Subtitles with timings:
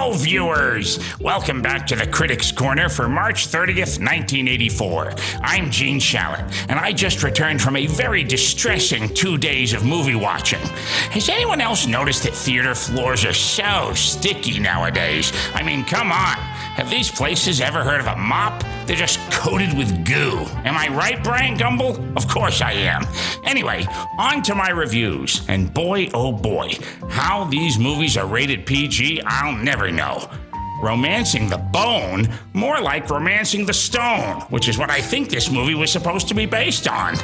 [0.00, 1.00] Hello, viewers!
[1.18, 5.12] Welcome back to the Critics Corner for March 30th, 1984.
[5.40, 10.14] I'm Gene Shalit, and I just returned from a very distressing two days of movie
[10.14, 10.60] watching.
[11.10, 15.32] Has anyone else noticed that theater floors are so sticky nowadays?
[15.52, 16.36] I mean, come on.
[16.76, 18.62] Have these places ever heard of a mop?
[18.86, 20.44] They're just coated with goo.
[20.64, 22.16] Am I right, Bryant Gumbel?
[22.16, 23.06] Of course I am.
[23.44, 23.86] Anyway,
[24.18, 25.46] on to my reviews.
[25.48, 26.72] And boy, oh boy,
[27.08, 30.28] how these movies are rated PG, I'll never know.
[30.82, 35.74] Romancing the Bone, more like Romancing the Stone, which is what I think this movie
[35.76, 37.14] was supposed to be based on.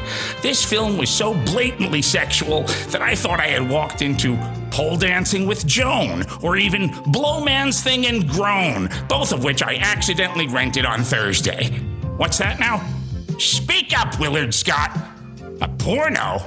[0.41, 4.37] This film was so blatantly sexual that I thought I had walked into
[4.71, 9.77] Pole Dancing with Joan, or even Blow Man's Thing and Groan, both of which I
[9.77, 11.81] accidentally rented on Thursday.
[12.17, 12.87] What's that now?
[13.39, 14.97] Speak up, Willard Scott.
[15.61, 16.41] A porno?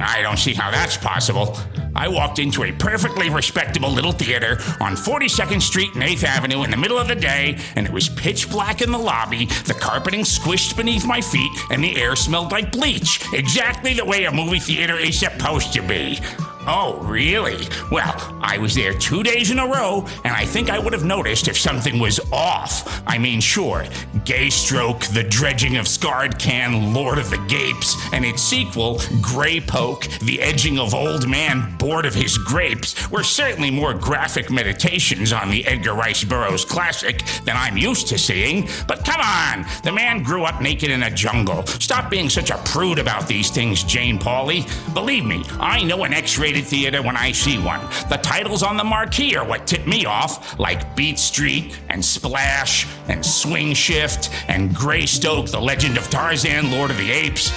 [0.00, 1.54] I don't see how that's possible.
[1.94, 6.70] I walked into a perfectly respectable little theater on 42nd Street and 8th Avenue in
[6.70, 10.22] the middle of the day, and it was pitch black in the lobby, the carpeting
[10.22, 13.20] squished beneath my feet, and the air smelled like bleach.
[13.34, 16.18] Exactly the way a movie theater is supposed to be.
[16.66, 17.66] Oh, really?
[17.90, 21.04] Well, I was there two days in a row, and I think I would have
[21.04, 23.02] noticed if something was off.
[23.06, 23.86] I mean, sure,
[24.26, 29.60] Gay Stroke, The Dredging of Scarred Can, Lord of the Gapes, and its sequel, Grey
[29.60, 35.32] Poke, The Edging of Old Man Bored of His Grapes, were certainly more graphic meditations
[35.32, 38.68] on the Edgar Rice Burroughs classic than I'm used to seeing.
[38.86, 41.66] But come on, the man grew up naked in a jungle.
[41.66, 44.66] Stop being such a prude about these things, Jane Pauley.
[44.92, 47.80] Believe me, I know an X rated theater when I see one.
[48.08, 52.88] The titles on the marquee are what tip me off, like Beat Street and Splash
[53.06, 57.52] and Swing Shift and Greystoke, The Legend of Tarzan, Lord of the Apes.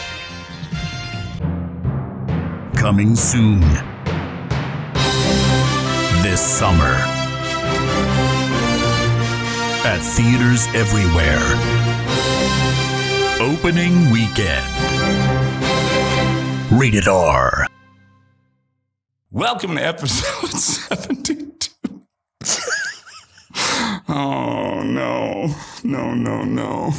[2.76, 3.62] Coming soon.
[6.22, 6.94] This summer.
[9.86, 11.42] At theaters everywhere.
[13.42, 14.70] Opening weekend.
[16.72, 17.68] Rated R.
[19.34, 21.54] Welcome to episode 72.
[24.08, 25.48] oh, no.
[25.84, 26.92] No, no, no.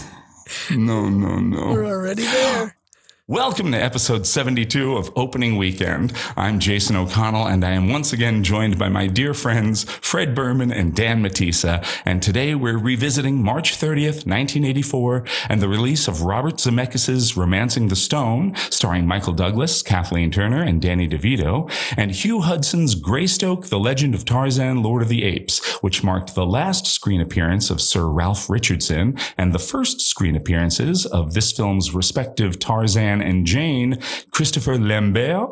[0.72, 1.67] No, no, no.
[1.72, 2.77] We're already there.
[3.26, 6.12] Welcome to episode 72 of Opening Weekend.
[6.36, 10.70] I'm Jason O'Connell, and I am once again joined by my dear friends Fred Berman
[10.70, 11.82] and Dan Matissa.
[12.04, 17.96] And today we're revisiting March 30th, 1984, and the release of Robert Zemeckis' Romancing the
[17.96, 24.14] Stone, starring Michael Douglas, Kathleen Turner, and Danny DeVito, and Hugh Hudson's Greystoke, The Legend
[24.14, 28.50] of Tarzan, Lord of the Apes, which marked the last screen appearance of Sir Ralph
[28.50, 33.98] Richardson and the first screen appearances of this film's respective Tarzan and Jane,
[34.30, 35.50] Christopher Lambert,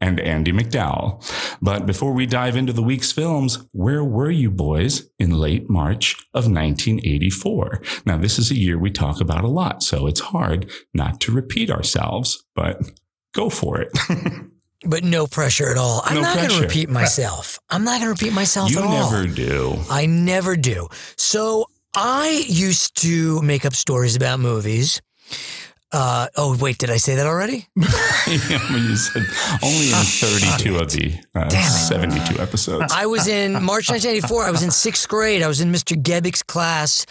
[0.00, 1.58] and Andie MacDowell.
[1.60, 6.14] But before we dive into the week's films, where were you boys in late March
[6.34, 7.82] of 1984?
[8.06, 11.32] Now, this is a year we talk about a lot, so it's hard not to
[11.32, 12.80] repeat ourselves, but
[13.34, 13.90] go for it.
[14.86, 16.02] But no pressure at all.
[16.04, 17.58] I'm No not going to repeat myself.
[17.68, 19.10] I'm not going to repeat myself you at all.
[19.10, 19.76] never do.
[19.90, 20.86] I never do.
[21.16, 21.66] So
[21.96, 25.02] I used to make up stories about movies.
[25.90, 27.66] Uh, oh, wait, did I say that already?
[28.28, 29.22] Yeah, you said
[29.62, 32.92] only in 32 of the uh, 72 episodes.
[32.92, 34.44] I was in March 1984.
[34.44, 35.42] I was in sixth grade.
[35.42, 35.96] I was in Mr.
[35.96, 37.06] Gebick's class.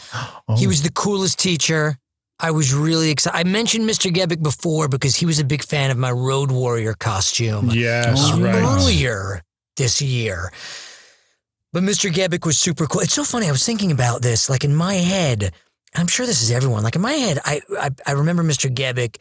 [0.58, 1.98] He was the coolest teacher.
[2.40, 3.36] I was really excited.
[3.36, 4.14] I mentioned Mr.
[4.14, 7.72] Gebick before because he was a big fan of my Road Warrior costume.
[7.72, 8.54] Yes, Oh, right.
[8.54, 9.42] earlier
[9.76, 10.52] this year.
[11.74, 12.12] But Mr.
[12.12, 13.02] Gebick was super cool.
[13.02, 13.48] It's so funny.
[13.48, 15.52] I was thinking about this, like in my head.
[15.98, 16.84] I'm sure this is everyone.
[16.84, 18.74] Like in my head, I I, I remember Mr.
[18.74, 19.18] Gebick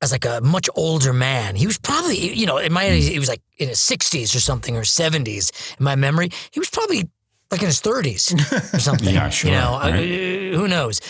[0.00, 1.54] as like a much older man.
[1.56, 4.40] He was probably, you know, in my head, he was like in his 60s or
[4.40, 5.76] something or 70s.
[5.78, 7.08] In my memory, he was probably
[7.52, 9.14] like in his 30s or something.
[9.14, 10.54] Yeah, sure, You know, I- right.
[10.54, 11.00] who knows?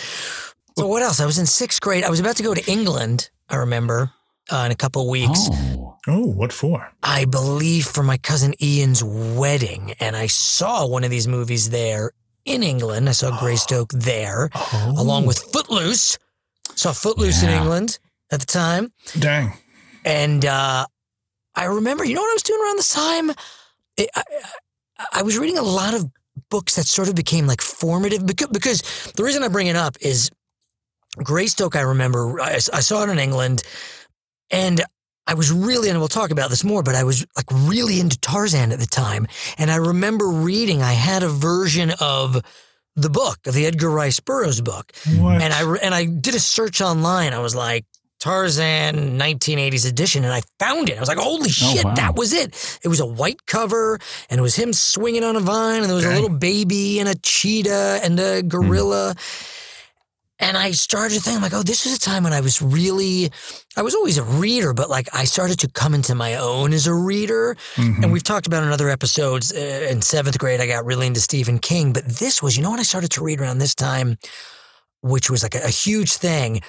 [0.77, 1.19] So what else?
[1.19, 2.03] I was in sixth grade.
[2.03, 3.29] I was about to go to England.
[3.49, 4.11] I remember
[4.51, 5.49] uh, in a couple of weeks.
[5.51, 6.91] Oh, Oh, what for?
[7.01, 12.11] I believe for my cousin Ian's wedding, and I saw one of these movies there
[12.45, 13.07] in England.
[13.09, 14.93] I saw Greystoke there, Oh.
[14.97, 16.17] along with Footloose.
[16.75, 17.99] Saw Footloose in England
[18.31, 19.53] at the time, Dang.
[20.05, 20.85] and uh,
[21.55, 22.03] I remember.
[22.03, 23.29] You know what I was doing around this time?
[23.95, 24.23] It, I,
[24.99, 26.09] I, I was reading a lot of
[26.49, 28.81] books that sort of became like formative because, because
[29.15, 30.31] the reason I bring it up is
[31.17, 31.75] Greystoke.
[31.75, 33.61] I remember I, I saw it in England,
[34.49, 34.81] and
[35.25, 38.19] I was really, and we'll talk about this more, but I was like really into
[38.19, 39.27] Tarzan at the time.
[39.57, 42.41] And I remember reading, I had a version of
[42.95, 44.91] the book, of the Edgar Rice Burroughs book.
[45.17, 45.41] What?
[45.41, 47.33] And I, and I did a search online.
[47.33, 47.85] I was like
[48.23, 50.95] Tarzan 1980s edition, and I found it.
[50.95, 51.93] I was like, "Holy oh, shit, wow.
[51.95, 53.99] that was it!" It was a white cover,
[54.29, 57.09] and it was him swinging on a vine, and there was a little baby and
[57.09, 59.15] a cheetah and a gorilla.
[60.39, 62.61] And I started to think, I'm like, oh, this was a time when I was
[62.61, 63.31] really,
[63.77, 66.87] I was always a reader, but like I started to come into my own as
[66.87, 67.55] a reader.
[67.75, 68.03] Mhm.
[68.03, 69.53] And we've talked about in other episodes.
[69.53, 72.71] Uh, in seventh grade, I got really into Stephen King, but this was, you know,
[72.71, 74.17] what I started to read around this time,
[75.01, 76.61] which was like a, a huge thing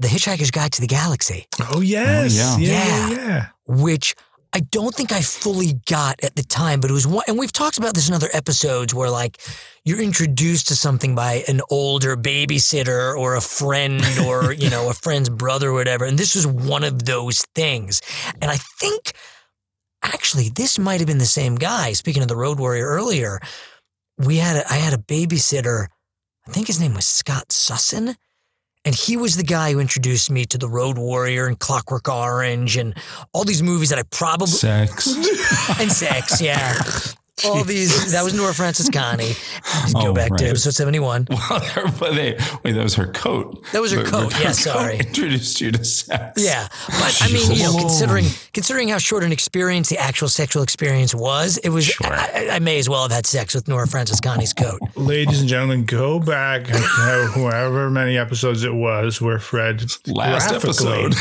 [0.00, 2.56] The Hitchhiker's Guide to the Galaxy, Oh yes, yeah.
[2.58, 3.08] yeah, Yeah.
[3.10, 3.46] yeah, yeah.
[3.66, 4.14] which
[4.52, 7.52] I don't think I fully got at the time, but it was one, and we've
[7.52, 9.38] talked about this in other episodes where like
[9.84, 14.94] you're introduced to something by an older babysitter or a friend or, you know, a
[14.94, 16.04] friend's brother or whatever.
[16.04, 18.00] And this was one of those things.
[18.40, 19.12] And I think
[20.02, 21.92] actually this might have been the same guy.
[21.92, 23.40] Speaking of the Road Warrior earlier,
[24.16, 25.86] we had a, I had a babysitter.
[26.46, 28.16] I think his name was Scott Sussin.
[28.84, 32.76] And he was the guy who introduced me to the Road Warrior and Clockwork Orange
[32.76, 32.94] and
[33.32, 35.06] all these movies that I probably Sex.
[35.80, 36.74] and sex, yeah.
[37.44, 39.32] All these that was Nora Francis Connie.
[39.92, 41.26] Go Oh, back to episode seventy one.
[41.50, 42.32] Well, but they,
[42.64, 43.62] wait, that was her coat.
[43.72, 44.32] That was her The- coat.
[44.32, 44.98] the Yeah, sorry.
[45.00, 46.42] Introduced you to sex.
[46.44, 50.62] Yeah, but I mean, you know, considering considering how short an experience the actual sexual
[50.62, 51.86] experience was, it was.
[51.86, 52.06] Sure.
[52.12, 54.80] I, I may as well have had sex with Nora Francis Connie's coat.
[54.96, 61.14] Ladies and gentlemen, go back however many episodes it was where Fred Last episode.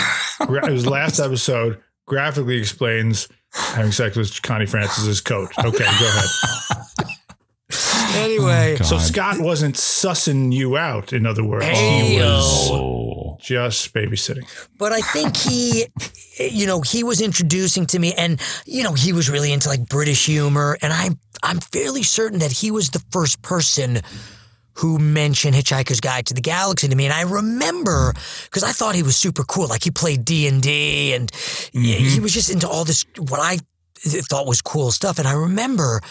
[0.46, 5.50] gra- it was last episode graphically explains having sex with Connie Francis's coat.
[5.60, 6.26] Okay, go ahead.
[8.16, 11.12] Anyway, oh, So Scott wasn't sussing you out.
[11.14, 12.26] In other words, he Hey-o.
[12.26, 13.38] was Oh.
[13.42, 14.48] just babysitting.
[14.78, 15.86] But I think he,
[16.40, 19.88] you know, he was introducing to me, and you know, he was really into like
[19.88, 24.00] British humor, and I'm I'm fairly certain that he was the first person
[24.77, 28.13] who mentioned Hitchhiker's Guide to the Galaxy to me, and I remember
[28.45, 31.31] because I thought he was super cool, like he played D and D, and
[31.74, 32.24] he- he mm-hmm.
[32.24, 33.59] was just into all this what I
[33.95, 36.01] thought was cool stuff, and I remember.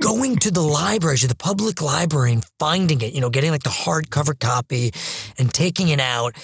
[0.00, 3.64] Going to the library, to the public library, and finding it, you know, getting like
[3.64, 4.92] the hardcover copy
[5.40, 6.36] and taking it out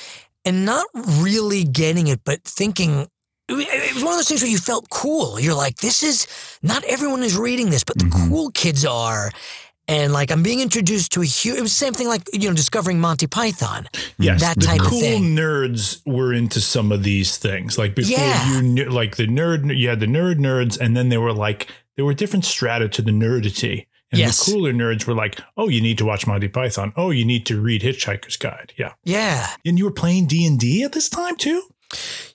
[0.45, 3.07] and not really getting it, but thinking
[3.49, 5.39] it was one of those things where you felt cool.
[5.39, 6.27] You're like, this is
[6.63, 8.29] not everyone is reading this, but the mm-hmm.
[8.29, 9.31] cool kids are.
[9.87, 12.49] And like, I'm being introduced to a huge, it was the same thing like, you
[12.49, 13.87] know, discovering Monty Python.
[14.19, 15.37] Yes, That the type of cool thing.
[15.37, 17.77] nerds were into some of these things.
[17.77, 18.55] Like before Yeah.
[18.57, 21.69] you knew, like the nerd, you had the nerd nerds, and then there were like
[21.97, 23.87] there were different strata to the nerdity.
[24.11, 24.45] And Yes.
[24.45, 26.93] the cooler nerds were like, "Oh, you need to watch Monty Python.
[26.97, 29.49] Oh, you need to read Hitchhiker's Guide." Yeah, Yeah.
[29.65, 31.63] and you were playing D and D at this time too.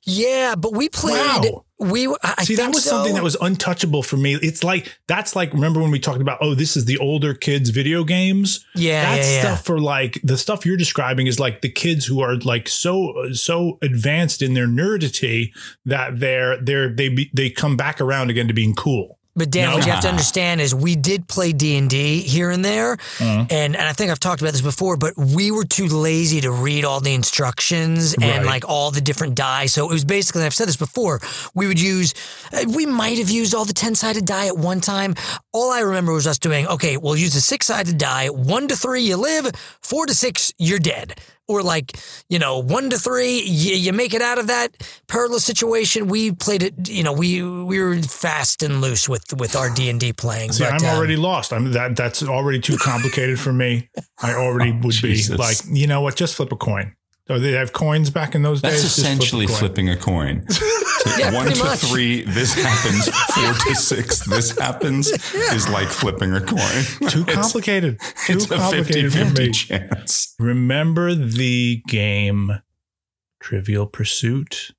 [0.03, 0.55] Yeah.
[0.55, 1.65] But we played, Wow.
[1.79, 2.91] We, I See, that was so.
[2.91, 4.35] something that was untouchable for me.
[4.35, 7.69] It's like that's like remember when we talked about oh, this is the older kids'
[7.69, 8.65] video games.
[8.75, 9.03] yeah.
[9.03, 9.39] that yeah, yeah.
[9.41, 13.31] stuff for like the stuff you're describing is like the kids who are like so
[13.31, 15.53] so advanced in their nerdity
[15.85, 19.18] that they're they're they be, they come back around again to being cool.
[19.39, 19.75] But Dan, No.
[19.77, 22.93] what you have to understand is we did play D and D here and there,
[22.93, 23.45] Uh-huh.
[23.49, 26.51] and and I think I've talked about this before, but we were too lazy to
[26.51, 29.65] read all the instructions and like all the different die.
[29.65, 31.19] So it was basically I've said this before.
[31.55, 32.13] We would use,
[32.53, 35.15] uh, we might have used all the ten sided die at one time.
[35.53, 36.97] All I remember was us doing okay.
[36.97, 38.27] We'll use the six sided die.
[38.29, 39.51] One to three, you live.
[39.81, 41.19] Four to six, you're dead.
[41.49, 41.99] Or like
[42.29, 44.69] you know, one to three, you, you make it out of that
[45.07, 46.07] perilous situation.
[46.07, 46.87] We played it.
[46.87, 50.53] You know, we we were fast and loose with with our D and D playing.
[50.53, 51.51] See, but, I'm um, already lost.
[51.51, 53.89] I'm that that's already too complicated for me.
[54.21, 55.35] I already would Jesus.
[55.35, 56.15] be like, you know what?
[56.15, 56.95] Just flip a coin.
[57.31, 58.83] Oh, they have coins back in those That's days.
[58.83, 59.55] Just flip a essentially coin.
[59.57, 60.45] flipping a coin.
[60.99, 61.79] So Yeah, one to much.
[61.79, 63.07] three, this happens.
[63.33, 65.07] Four to six, this happens.
[65.33, 67.09] Is like flipping a coin.
[67.09, 67.99] Too It's- complicated.
[68.25, 69.51] Too It's, a 50 complicated for 50 me.
[69.53, 70.35] chance.
[70.39, 72.59] Remember the game
[73.39, 74.71] Trivial Pursuit?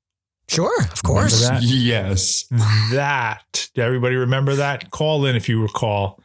[0.48, 1.48] Sure, of course.
[1.48, 1.62] That?
[1.62, 2.44] Yes.
[2.92, 3.70] that.
[3.74, 4.90] Did everybody remember that?
[4.90, 6.20] Call in if you recall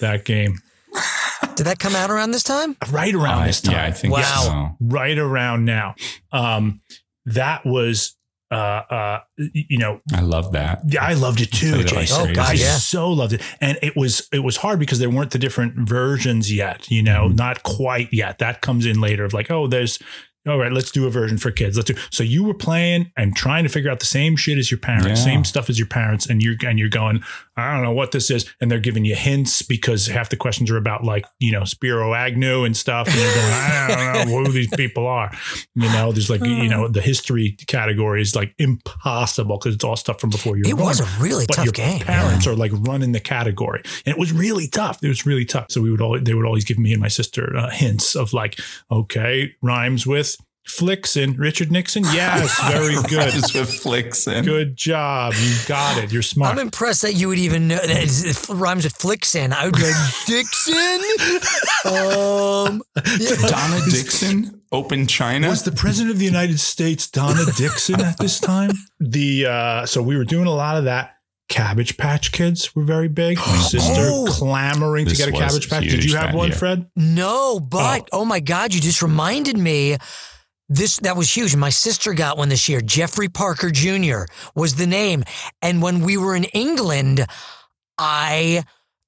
[0.00, 0.60] that game.
[1.56, 2.76] Did that come out around this time?
[2.90, 3.74] Right around I- this time.
[3.74, 4.76] Yeah, I think Wow.
[4.80, 4.86] so.
[4.86, 5.94] Right around now.
[6.32, 6.80] Um,
[7.26, 8.16] that was,
[8.50, 10.82] uh, uh, you know, I love that.
[10.86, 12.30] yeah, I loved it too, Played Jason.
[12.30, 12.76] Oh, God, I yeah.
[12.76, 16.52] so loved it, and it was it was hard because there weren't the different versions
[16.52, 16.90] yet.
[16.90, 17.36] You know, Mm-hmm.
[17.36, 18.38] not quite yet.
[18.38, 19.24] That comes in later.
[19.24, 19.98] Of like, oh, there's
[20.46, 20.72] all right.
[20.72, 21.76] Let's do a version for kids.
[21.76, 21.98] Let's do.
[22.10, 25.06] So you were playing and trying to figure out the same shit as your parents,
[25.08, 25.14] Yeah.
[25.32, 27.22] same stuff as your parents, and you're and you're going.
[27.56, 30.70] I don't know what this is, and they're giving you hints because half the questions
[30.70, 34.38] are about like you know Spiro Agnew and stuff, and you're going, I don't know
[34.44, 35.30] who these people are.
[35.74, 39.96] You know, there's like you know the history category is like impossible because it's all
[39.96, 40.64] stuff from before you.
[40.64, 42.00] were It was a really but tough your game.
[42.00, 44.98] parents are like running the category, and it was really tough.
[45.02, 45.66] It was really tough.
[45.70, 48.32] So we would all they would always give me and my sister uh, hints of
[48.32, 48.58] like,
[48.90, 50.33] okay, rhymes with
[50.66, 52.04] Flixen, Richard Nixon.
[52.04, 53.32] Yes, very good.
[53.32, 55.34] Just with flicks and Good job.
[55.38, 56.10] You got it.
[56.10, 56.52] You're smart.
[56.52, 59.52] I'm impressed that you would even know that it rhymes with Flixen.
[59.52, 59.94] I would be like,
[60.26, 60.74] Dixon?
[61.84, 62.82] Um,
[63.18, 63.48] yeah.
[63.48, 65.48] Donna Dixon, Open China.
[65.48, 68.70] Was the president of the United States Donna Dixon at this time?
[69.00, 71.10] The uh, so we were doing a lot of that.
[71.50, 73.36] Cabbage Patch Kids were very big.
[73.36, 74.26] My sister Oh.
[74.28, 75.84] clamoring to get a Cabbage Patch.
[75.84, 76.56] Did you have one, year.
[76.56, 76.90] Fred?
[76.96, 78.24] No, but oh.
[78.24, 79.98] my God, you just reminded me.
[80.74, 81.54] This that was huge.
[81.54, 82.80] My sister got one this year.
[82.80, 84.24] Jeffrey Parker Jr.
[84.56, 85.22] was the name.
[85.62, 87.26] And when we were in England,
[87.96, 88.64] I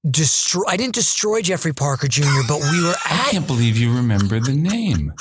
[0.08, 4.38] destroy I didn't destroy Jeffrey Parker Jr., but we were I can't believe you remember
[4.38, 5.12] the name.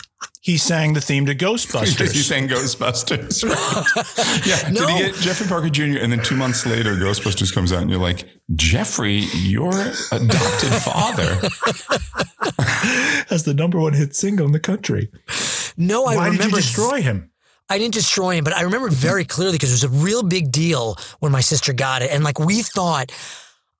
[0.41, 2.23] He sang the theme to Because you Ghostbusters.
[2.31, 3.43] sang Ghostbusters.
[3.43, 4.45] right?
[4.45, 4.69] yeah.
[4.69, 4.85] No.
[4.85, 5.97] Did he get Jeffrey Parker Jr.
[5.99, 8.23] and then two months later Ghostbusters comes out and you're like,
[8.53, 9.71] Jeffrey, your
[10.11, 11.39] adopted father.
[13.31, 15.09] as the number one hit single in the country.
[15.77, 17.31] no, I Why did you remember destroy him?
[17.69, 20.51] I didn't destroy him, but I remember very clearly because it was a real big
[20.51, 22.11] deal when my sister got it.
[22.11, 23.11] And like we thought,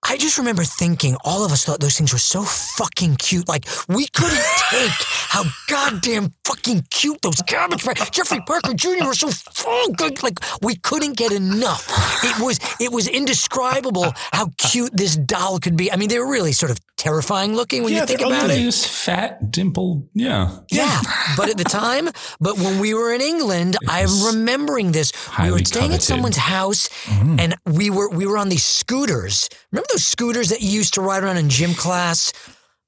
[0.07, 3.47] I just remember thinking, all of us thought those things were so fucking cute.
[3.47, 4.37] Like we couldn't
[4.71, 4.91] take
[5.29, 8.11] how goddamn fucking cute those cabbage patch.
[8.11, 9.07] Jeffrey Parker Jr.
[9.07, 11.87] was so fucking like we couldn't get enough.
[12.23, 15.91] It was it was indescribable how cute this doll could be.
[15.91, 18.55] I mean, they were really sort of terrifying looking when Yeah, you think about it.
[18.55, 20.59] This fat, dimpled, yeah.
[20.71, 21.01] Yeah,
[21.35, 22.09] but at the time,
[22.39, 25.11] but when we were in England, I'm remembering this.
[25.41, 29.49] We were staying at someone's house, and we were we were on these scooters.
[29.71, 32.31] Remember those scooters that you used to ride around in gym class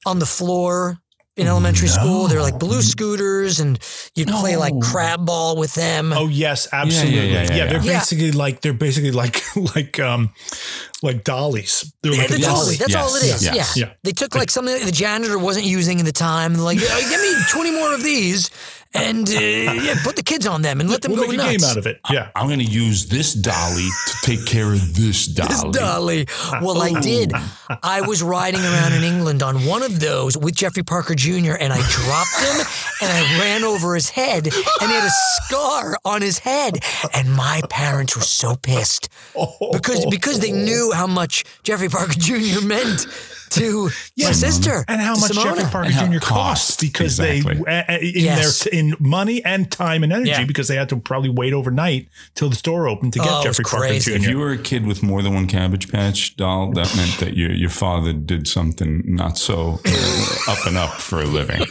[0.06, 1.00] on the floor
[1.38, 2.28] in elementary school?
[2.28, 3.80] They're like blue scooters, and
[4.16, 4.82] you'd play like No.
[4.82, 6.12] crab ball with them.
[6.14, 7.32] Oh yes, absolutely.
[7.32, 8.00] Yeah, yeah, yeah, they're yeah.
[8.00, 9.42] basically like they're basically like
[9.76, 10.32] like um
[11.04, 11.94] like dollies.
[12.02, 12.58] They're Yeah, like a that's, dolly.
[12.58, 13.44] totally, that's all it is.
[13.44, 13.86] Yes, yes, yeah.
[13.88, 13.94] yeah.
[14.04, 16.56] They took like something that the janitor wasn't using at the time.
[16.56, 18.50] Like, "Yeah, give me 20 more of these
[18.94, 21.58] and uh, yeah, put the kids on them and let them We'll go make a
[21.58, 22.00] game out of it.
[22.10, 22.30] Yeah.
[22.36, 25.50] I'm going to use this dolly to take care of this dolly.
[25.50, 26.28] This dolly.
[26.62, 27.34] Well, I did.
[27.84, 31.54] I was riding around in England on one of those with Jeffrey Parker Jr.
[31.60, 32.66] and I dropped him
[33.02, 35.12] and I ran over his head and he had a
[35.46, 36.80] scar on his head.
[37.14, 39.10] And my parents were so pissed
[39.74, 42.66] because because they knew how much Jeffrey Parker Jr.
[42.66, 43.06] meant
[43.52, 45.44] to my sister and how much Simona.
[45.56, 46.20] Jeffrey Parker Jr.
[46.20, 46.28] costs
[46.76, 47.64] cost, because exactly.
[47.64, 48.64] they uh, uh, in Yes.
[48.64, 50.46] their in money and time and energy Yeah.
[50.46, 53.64] because they had to probably wait overnight till the store opened to get Oh, Jeffrey
[53.64, 54.14] Parker crazy.
[54.14, 57.36] If you were a kid with more than one Cabbage Patch doll, that meant that
[57.38, 61.62] your your father did something not so uh, up and up for a living.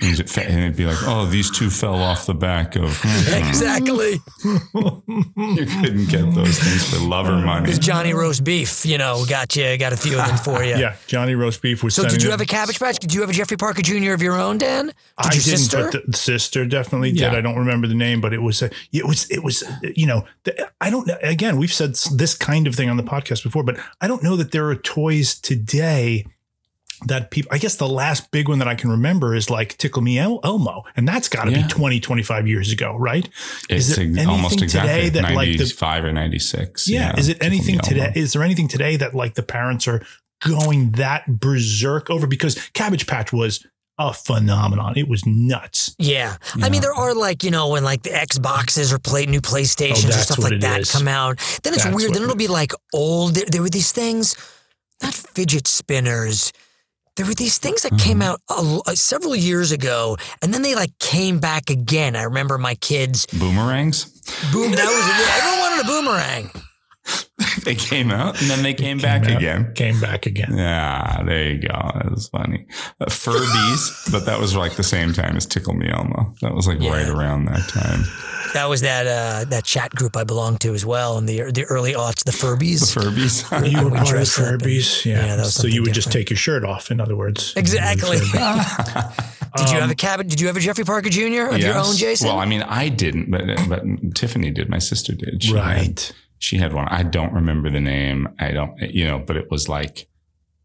[0.00, 2.98] And it'd fa- and it'd be like, oh, these two fell off the back of.
[3.02, 4.20] hmm, Exactly.
[4.44, 7.70] you couldn't get those things for lover money.
[7.70, 10.76] It's Johnny roast beef, you know, got you, got a few of them for you.
[10.76, 11.94] yeah, Johnny Roast Beef was.
[11.94, 12.98] So did you them- have a Cabbage Patch?
[12.98, 14.12] Did you have a Jeffrey Parker Jr.
[14.12, 14.86] of your own, Dan?
[14.86, 15.90] Did I your didn't, sister?
[15.92, 17.20] but the sister definitely did.
[17.20, 17.32] Yeah.
[17.32, 20.24] I don't remember the name, but it was a, it was it was you know
[20.80, 21.10] I don't.
[21.22, 24.36] Again, we've said this kind of thing on the podcast before, but I don't know
[24.36, 26.24] that there are toys today
[27.06, 27.50] that people.
[27.52, 30.40] I guess the last big one that I can remember is like Tickle Me El-
[30.42, 31.62] Elmo, and that's got to Yeah.
[31.62, 33.28] be 20, 25 years ago, right?
[33.68, 36.88] It's is there ex- anything almost exactly today that like the 95 or 96.
[36.88, 38.00] yeah, is it Tickle anything today?
[38.00, 38.12] Elmo.
[38.16, 40.00] Is there anything today that like the parents are
[40.40, 42.26] going that berserk over?
[42.26, 43.64] Because Cabbage Patch was
[43.98, 44.94] a phenomenon.
[44.96, 45.94] It was nuts.
[45.98, 46.36] Yeah.
[46.62, 50.04] I mean, there are like, you know, when like the Xboxes or play new PlayStations
[50.04, 50.92] or Oh, that's stuff like it that is.
[50.92, 51.38] come out.
[51.62, 52.12] Then it's That's weird.
[52.12, 53.34] Then it it'll be like old.
[53.36, 54.36] There, there were these things,
[55.02, 56.52] not fidget spinners.
[57.16, 58.22] There were these things that came Mm-hmm.
[58.22, 58.40] out
[58.86, 62.14] a, a- several years ago, and then they like came back again.
[62.14, 63.24] I remember my kids.
[63.32, 64.04] Boomerangs?
[64.52, 64.72] Boom!
[64.72, 66.50] That was everyone wanted a boomerang.
[67.64, 69.72] They came out and then they came, back Came out- again.
[69.74, 70.56] Came back again.
[70.56, 71.68] Yeah, there you go.
[71.68, 72.64] That was funny.
[73.00, 76.32] Uh, Furbies, but that was like the same time as Tickle Me Elmo.
[76.42, 78.04] That was like right around that time.
[78.54, 81.64] That was that uh, that chat group I belonged to as well in the the
[81.64, 82.94] early aughts, the Furbies.
[82.94, 83.42] Furbies.
[83.72, 85.26] You were We part of dressed up and- yeah.
[85.26, 86.90] yeah, that was so you something would just take your shirt off.
[86.92, 88.18] In other words, Exactly.
[88.18, 90.28] Did you have Um, a cabin?
[90.28, 91.48] Did you have a Jeffrey Parker Jr.
[91.50, 92.28] of your own, Jason?
[92.28, 93.82] Well, I mean, I didn't, but but
[94.14, 94.68] Tiffany did.
[94.68, 95.42] My sister did.
[95.42, 96.12] She Had, right.
[96.38, 96.86] She had one.
[96.88, 98.28] I don't remember the name.
[98.38, 100.08] I don't, you know, but it was like,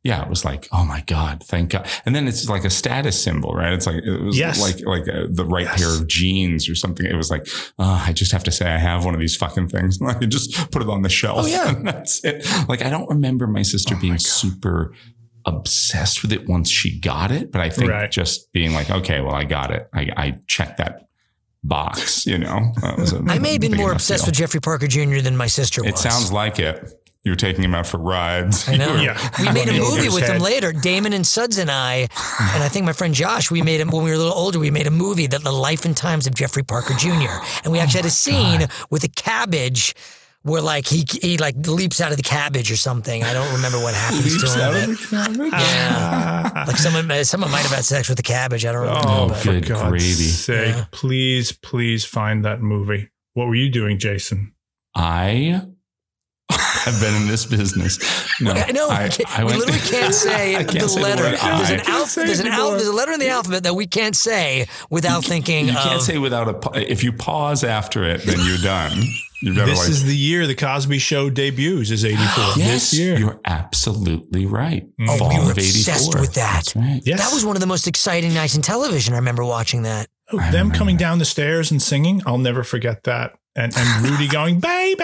[0.04, 1.88] yeah, it was like, oh my god, thank God.
[2.06, 3.72] And then it's like a status symbol, right?
[3.72, 4.60] It's like it was Yes.
[4.60, 5.80] like like uh the right Yes.
[5.80, 7.06] pair of jeans or something.
[7.06, 7.48] It was like,
[7.78, 10.00] oh, I just have to say I have one of these fucking things.
[10.06, 11.42] I just put it on the shelf.
[11.44, 11.70] Oh, yeah.
[11.76, 12.46] and that's it.
[12.68, 14.22] Like I don't remember my sister Oh being God.
[14.22, 14.94] super
[15.46, 18.12] obsessed with it once she got it, but I think Right.
[18.12, 19.88] just being like, okay, well, I got it.
[19.94, 21.08] I, I checked that
[21.64, 22.74] box, you know.
[22.82, 24.30] That was a I may have been more obsessed deal.
[24.30, 25.20] with Jeffrey Parker Jr.
[25.20, 25.92] than my sister was.
[25.92, 26.94] It sounds like it.
[27.24, 28.68] You were taking him out for rides.
[28.68, 28.96] I know.
[29.02, 29.18] Yeah.
[29.40, 30.74] We made a movie his with him later.
[30.74, 32.08] Damon and Suds and I,
[32.54, 34.58] and I think my friend Josh, we made him when we were a little older.
[34.58, 37.44] We made a movie that the life and times of Jeffrey Parker Jr.
[37.64, 39.94] And we actually had a oh, scene with a cabbage
[40.44, 43.24] where like he he like leaps out of the cabbage or something.
[43.24, 44.92] I don't remember what happens Leaps to out him.
[44.92, 45.52] of the cabbage.
[45.54, 48.66] Yeah, like someone uh, someone might have had sex with the cabbage.
[48.66, 49.10] I don't oh, remember.
[49.10, 50.04] Oh, but- for good God's gravy.
[50.04, 50.76] sake.
[50.76, 50.86] Yeah.
[50.92, 53.10] Please, please find that movie.
[53.34, 54.54] What were you doing, Jason?
[54.96, 55.62] I
[56.50, 58.00] I've been in this business.
[58.42, 58.90] No, I know.
[58.90, 61.22] I, I we went- literally can't say can't the say letter.
[61.24, 62.66] word there's an I say There's an anymore.
[62.66, 62.78] alpha.
[62.78, 65.68] There's a letter in the alphabet that we can't say without thinking.
[65.68, 66.92] You of, can't say without a.
[66.92, 68.98] If you pause after it, then you're done.
[69.42, 69.90] You've got to This like.
[69.90, 71.90] is the year the Cosby Show debuts.
[71.92, 72.44] Is eighty four.
[72.58, 73.18] yes, This year.
[73.18, 74.88] you're absolutely right.
[75.08, 76.22] Oh, Fall we were of obsessed 84.
[76.22, 76.74] with that.
[76.76, 77.02] Right.
[77.04, 77.20] Yes.
[77.20, 79.14] That was one of the most exciting nights in television.
[79.14, 80.08] I remember watching that.
[80.32, 82.22] Oh, them coming down the stairs and singing.
[82.26, 83.34] I'll never forget that.
[83.56, 85.04] And and Rudy going, baby.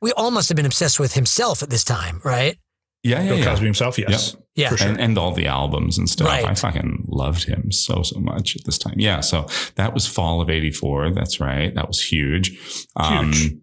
[0.00, 2.56] We all must have been obsessed with himself at this time, right?
[3.02, 3.44] Yeah, yeah, Bill yeah.
[3.46, 4.36] Cosby himself, yes.
[4.54, 4.68] Yeah.
[4.70, 4.88] For sure.
[4.88, 6.28] and, and all the albums and stuff.
[6.28, 6.44] Right.
[6.46, 8.94] I fucking loved him so, so much at this time.
[8.96, 9.20] Yeah.
[9.20, 11.10] So that was fall of 84.
[11.10, 11.74] That's right.
[11.74, 12.56] That was huge.
[12.94, 13.54] Um, Huge.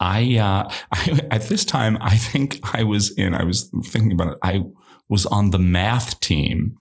[0.00, 4.32] I, uh, I, at this time, I think I was in, I was thinking about
[4.32, 4.38] it.
[4.42, 4.64] I
[5.08, 6.78] was on the math team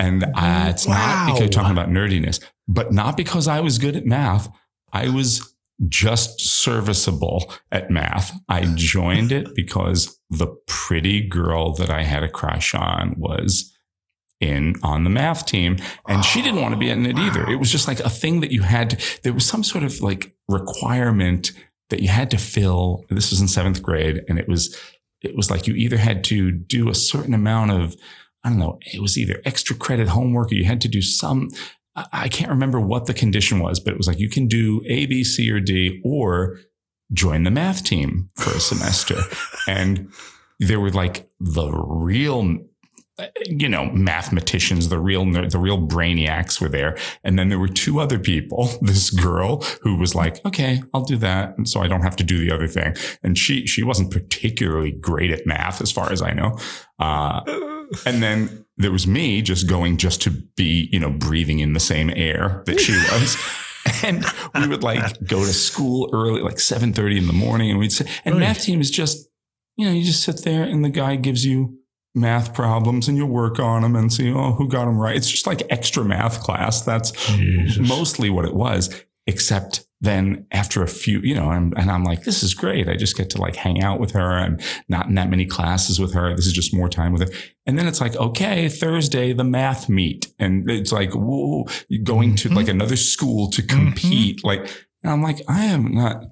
[0.00, 3.96] and uh, it's not because you're talking about nerdiness, but not because I was good
[3.96, 4.48] at math.
[4.92, 5.54] I was
[5.88, 8.38] just serviceable at math.
[8.48, 13.76] I joined it because the pretty girl that I had a crush on was
[14.40, 15.76] in on the math team
[16.08, 17.46] and she didn't want to be in it either.
[17.50, 20.00] It was just like a thing that you had to, there was some sort of
[20.00, 21.52] like requirement
[21.90, 23.04] that you had to fill.
[23.10, 24.76] This was in seventh grade and it was,
[25.22, 27.94] it was like you either had to do a certain amount of,
[28.42, 31.50] I don't know, it was either extra credit homework or you had to do some,
[31.94, 34.82] I I can't remember what the condition was, but it was like you can do
[34.86, 36.60] A, B, C, or D, or
[37.12, 39.16] join the math team for a semester.
[39.68, 40.10] and
[40.58, 42.58] there were like the real,
[43.46, 46.96] you know, mathematicians, the real, the real brainiacs were there.
[47.24, 51.16] And then there were two other people, this girl who was like, okay, I'll do
[51.18, 51.56] that.
[51.56, 52.94] And so I don't have to do the other thing.
[53.22, 56.58] And she, she wasn't particularly great at math as far as I know.
[56.98, 57.40] Uh,
[58.06, 61.80] and then there was me just going just to be, you know, breathing in the
[61.80, 63.36] same air that she was.
[64.02, 67.70] And we would like go to school early, like 7.30 in the morning.
[67.70, 69.28] And we'd say, and math team is just,
[69.76, 71.79] you know, you just sit there and the guy gives you
[72.14, 75.16] math problems and you work on them and see, oh, who got them right.
[75.16, 76.82] It's just like extra math class.
[76.82, 77.88] That's Jesus.
[77.88, 82.24] mostly what it was, except then after a few, you know, and, and I'm like,
[82.24, 82.88] this is great.
[82.88, 84.32] I just get to like hang out with her.
[84.32, 86.34] I'm not in that many classes with her.
[86.34, 87.38] This is just more time with her.
[87.66, 90.32] And then it's like, okay, Thursday, the math meet.
[90.38, 92.76] And it's like, whoa, you're going to like mm-hmm.
[92.76, 93.78] another school to mm-hmm.
[93.78, 94.42] compete.
[94.42, 94.60] Like,
[95.02, 96.24] and I'm like, I am not,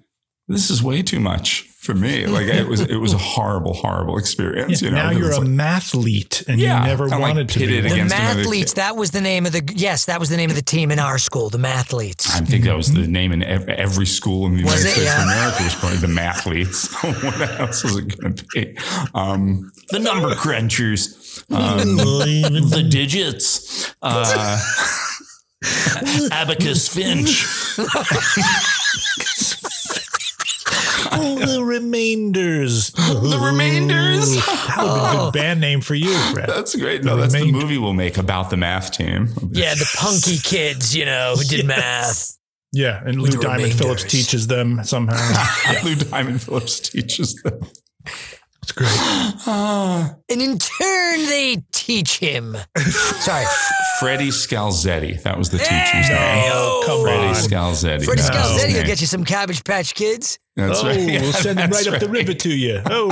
[0.48, 2.26] this is way too much for me.
[2.38, 4.96] Like it was, it was a horrible, horrible experience, you know.
[4.96, 7.58] now 'cause you're it's a like- mathlete and Yeah, you never I'm, like, wanted to
[7.58, 7.66] be.
[7.66, 7.98] pitted The one.
[7.98, 10.56] against another Mathletes, that was the name of the yes, that was the name of
[10.56, 12.28] the team in our school, the Mathletes.
[12.34, 14.92] I think that was the name in ev- every school in the Was United it?
[14.92, 15.22] States Yeah.
[15.22, 16.88] of America was probably the mathletes.
[17.40, 18.76] what else is it going to be?
[19.14, 21.96] Um, the number crunchers, um,
[22.70, 24.60] the digits, uh,
[26.32, 27.46] abacus finch.
[31.12, 32.90] All the remainders.
[32.92, 34.34] The remainders.
[34.36, 35.30] That would be a good oh.
[35.32, 36.48] band name for you, Fred.
[36.48, 37.04] That's great.
[37.04, 39.28] No, that's the movie we'll make about the math team.
[39.50, 42.38] Yeah, the punky kids, you know, who did math.
[42.72, 45.16] Yeah, and Lou the Diamond Phillips teaches them somehow.
[45.84, 47.60] Lou Diamond Phillips teaches them.
[48.62, 48.88] It's great.
[50.30, 52.54] And in turn, they teach him.
[52.76, 53.46] Sorry,
[53.98, 55.22] Freddie Scalzetti.
[55.22, 56.50] That was the teacher's name.
[56.52, 57.34] Oh, come Freddie on.
[57.34, 58.04] Scalzetti.
[58.04, 60.38] Freddie That Scalzetti will get you some Cabbage Patch Kids.
[60.58, 60.98] That's oh, right.
[61.08, 62.82] Yeah, we'll send them that's right up the river to you.
[62.86, 63.08] Oh,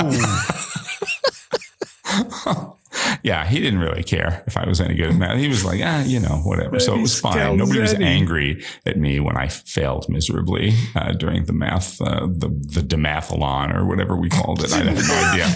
[3.23, 5.37] Yeah, he didn't really care if I was any good at math.
[5.37, 6.79] He was like, ah, you know, whatever.
[6.79, 7.57] So it was fine.
[7.57, 12.49] Nobody was angry at me when I failed miserably uh, during the math, uh, the
[12.49, 14.73] the demathlon or whatever we called it.
[14.73, 15.47] I have no idea.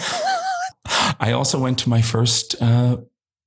[1.19, 2.97] I also went to my first uh,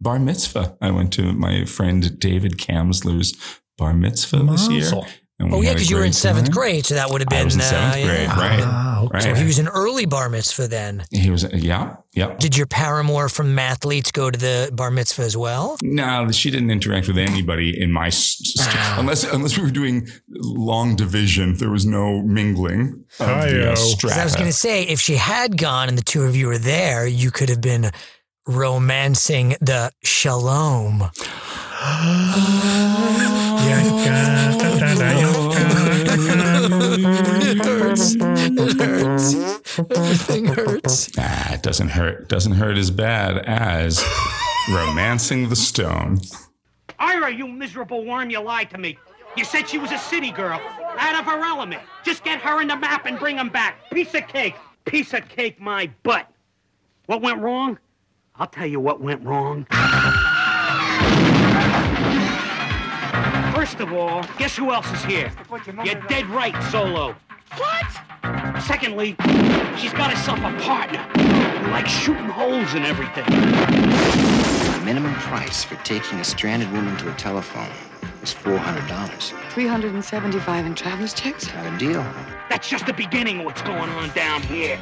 [0.00, 0.76] bar mitzvah.
[0.80, 3.35] I went to my friend David Kamsler's
[3.76, 4.90] bar mitzvah this year.
[5.38, 5.40] Mazel.
[5.40, 6.55] and we Oh yeah, because you were in great seventh time.
[6.55, 8.05] grade, so that would have been I was in uh, seventh yeah.
[8.07, 8.61] grade, right?
[8.62, 9.20] Ah, okay.
[9.20, 11.05] So he was an early bar mitzvah then.
[11.11, 12.35] He was, yeah, yeah.
[12.38, 15.77] Did your paramour from Mathletes go to the bar mitzvah as well?
[15.83, 18.97] No, she didn't interact with anybody in my s- st- Ah.
[19.01, 21.57] unless unless we were doing long division.
[21.57, 23.05] There was no mingling.
[23.18, 23.62] Of the, Hi-yo.
[23.73, 24.20] uh, 'Cause strata.
[24.20, 26.59] I was going to say, if she had gone and the two of you were
[26.59, 27.90] there, you could have been
[28.47, 31.11] romancing the shalom.
[37.47, 38.14] It hurts.
[38.14, 39.35] It hurts.
[39.79, 41.11] Everything hurts.
[41.19, 42.29] Ah, it doesn't hurt.
[42.29, 44.03] Doesn't hurt as bad as
[44.71, 46.21] romancing the stone.
[46.99, 48.97] Ira, you miserable worm, you lied to me.
[49.37, 50.61] You said she was a city girl,
[50.97, 51.83] out of her element.
[52.05, 53.90] Just get her in the map and bring bring 'em back.
[53.90, 54.55] Piece of cake.
[54.85, 56.29] Piece of cake, my butt.
[57.07, 57.79] What went wrong?
[58.37, 59.67] I'll tell you what went wrong.
[63.64, 65.33] First of all, guess who else is here?
[65.87, 67.16] You're dead right, Zolo.
[67.57, 68.62] What?
[68.62, 69.16] Secondly,
[69.79, 73.24] she's got herself a partner who likes shooting holes in everything.
[73.24, 77.70] The minimum price for taking a stranded woman to a telephone
[78.22, 79.33] is $400.
[79.53, 81.50] 375 in traveler's checks?
[81.55, 82.03] Not a deal.
[82.50, 84.79] That's just the beginning of what's going on down here.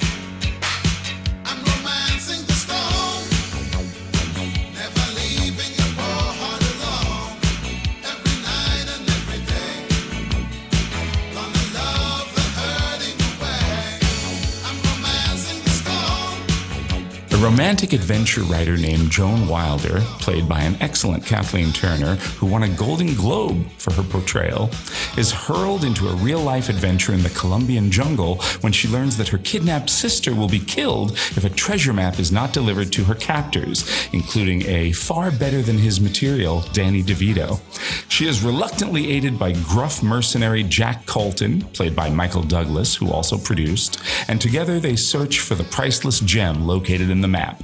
[17.42, 22.68] Romantic adventure writer named Joan Wilder, played by an excellent Kathleen Turner, who won a
[22.68, 24.70] Golden Globe for her portrayal,
[25.16, 29.26] is hurled into a real life adventure in the Colombian jungle when she learns that
[29.26, 33.16] her kidnapped sister will be killed if a treasure map is not delivered to her
[33.16, 37.60] captors, including a far better than his material, Danny DeVito.
[38.08, 43.36] She is reluctantly aided by gruff mercenary Jack Colton, played by Michael Douglas, who also
[43.36, 47.62] produced, and together they search for the priceless gem located in the map.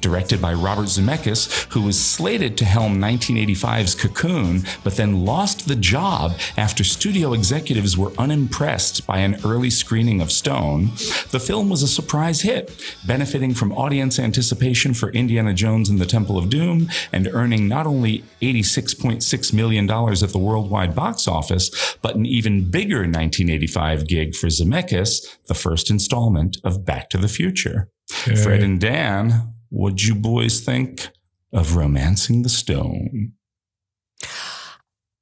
[0.00, 5.76] Directed by Robert Zemeckis, who was slated to helm 1985's Cocoon, but then lost the
[5.76, 10.86] job after studio executives were unimpressed by an early screening of Stone,
[11.30, 12.70] the film was a surprise hit,
[13.06, 17.86] benefiting from audience anticipation for Indiana Jones and the Temple of Doom and earning not
[17.86, 24.48] only $86.6 million at the worldwide box office, but an even bigger 1985 gig for
[24.48, 27.88] Zemeckis, the first installment of Back to the Future.
[28.10, 31.08] Fred and Dan, what'd you boys think
[31.52, 33.32] of Romancing the Stone?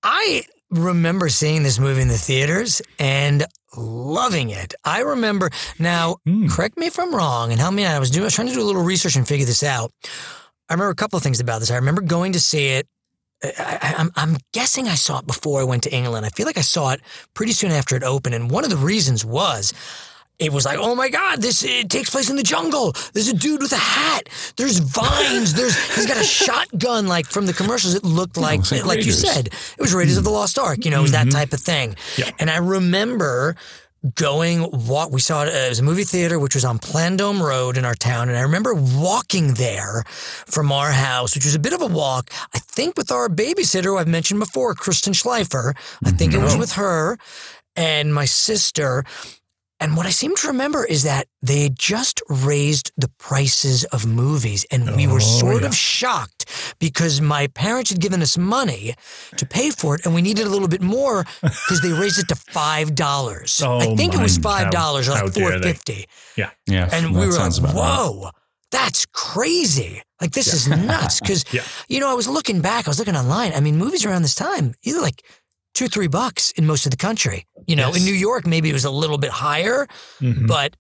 [0.03, 3.45] I remember seeing this movie in the theaters and
[3.77, 4.75] loving it.
[4.85, 6.49] I remember now, hmm.
[6.49, 7.95] correct me if I'm wrong and help me out.
[7.95, 9.93] I was doing I was trying to do a little research and figure this out.
[10.69, 11.71] I remember a couple of things about this.
[11.71, 12.89] I remember going to see it.
[13.45, 16.25] I, I, I'm, I'm guessing I saw it before I went to England.
[16.25, 17.01] I feel like I saw it
[17.35, 18.35] pretty soon after it opened.
[18.35, 19.75] And one of the reasons was
[20.39, 22.93] it was like, oh my God, this it takes place in the jungle.
[23.13, 24.29] There's a dude with a hat.
[24.57, 25.55] There's vines.
[25.55, 27.95] There's he's got a shotgun like from the commercials.
[27.95, 30.37] It looked like like like you said, it was Raiders of the mm-hmm.
[30.37, 30.85] Lost Ark.
[30.85, 31.39] You know, it was that mm-hmm.
[31.39, 31.95] type of thing.
[32.17, 32.31] Yeah.
[32.39, 33.57] And I remember
[34.17, 37.41] going what we saw it uh, it was a movie theater which was on Plandome
[37.41, 41.61] Road in our town and I remember walking there from our house which was a
[41.61, 45.77] bit of a walk I think with our babysitter who I've mentioned before Kristen Schleifer
[46.05, 46.61] I think it was mm-hmm.
[46.61, 47.17] with her
[47.77, 49.05] and my sister
[49.83, 54.07] and what I seem to remember is that they had just raised the prices of
[54.07, 56.47] movies, and we were oh, sort of shocked
[56.79, 58.95] because my parents had given us money
[59.37, 62.29] to pay for it, and we needed a little bit more because they raised it
[62.29, 63.61] to five dollars.
[63.63, 65.73] I Oh think it was five dollars, or like how dare four they.
[65.73, 66.51] fifty, Yeah.
[66.67, 67.99] Yeah, and we were like, sounds about right.
[67.99, 68.31] "Whoa."
[68.71, 70.01] That's crazy.
[70.19, 71.21] Like, this is nuts.
[71.21, 71.61] Because, Yeah.
[71.89, 73.53] you know, I was looking back, I was looking online.
[73.53, 75.23] I mean, movies around this time, either like
[75.75, 77.45] two, three bucks in most of the country.
[77.67, 79.87] You know, in New York, maybe it was a little bit higher,
[80.21, 80.47] Mhm.
[80.47, 80.77] but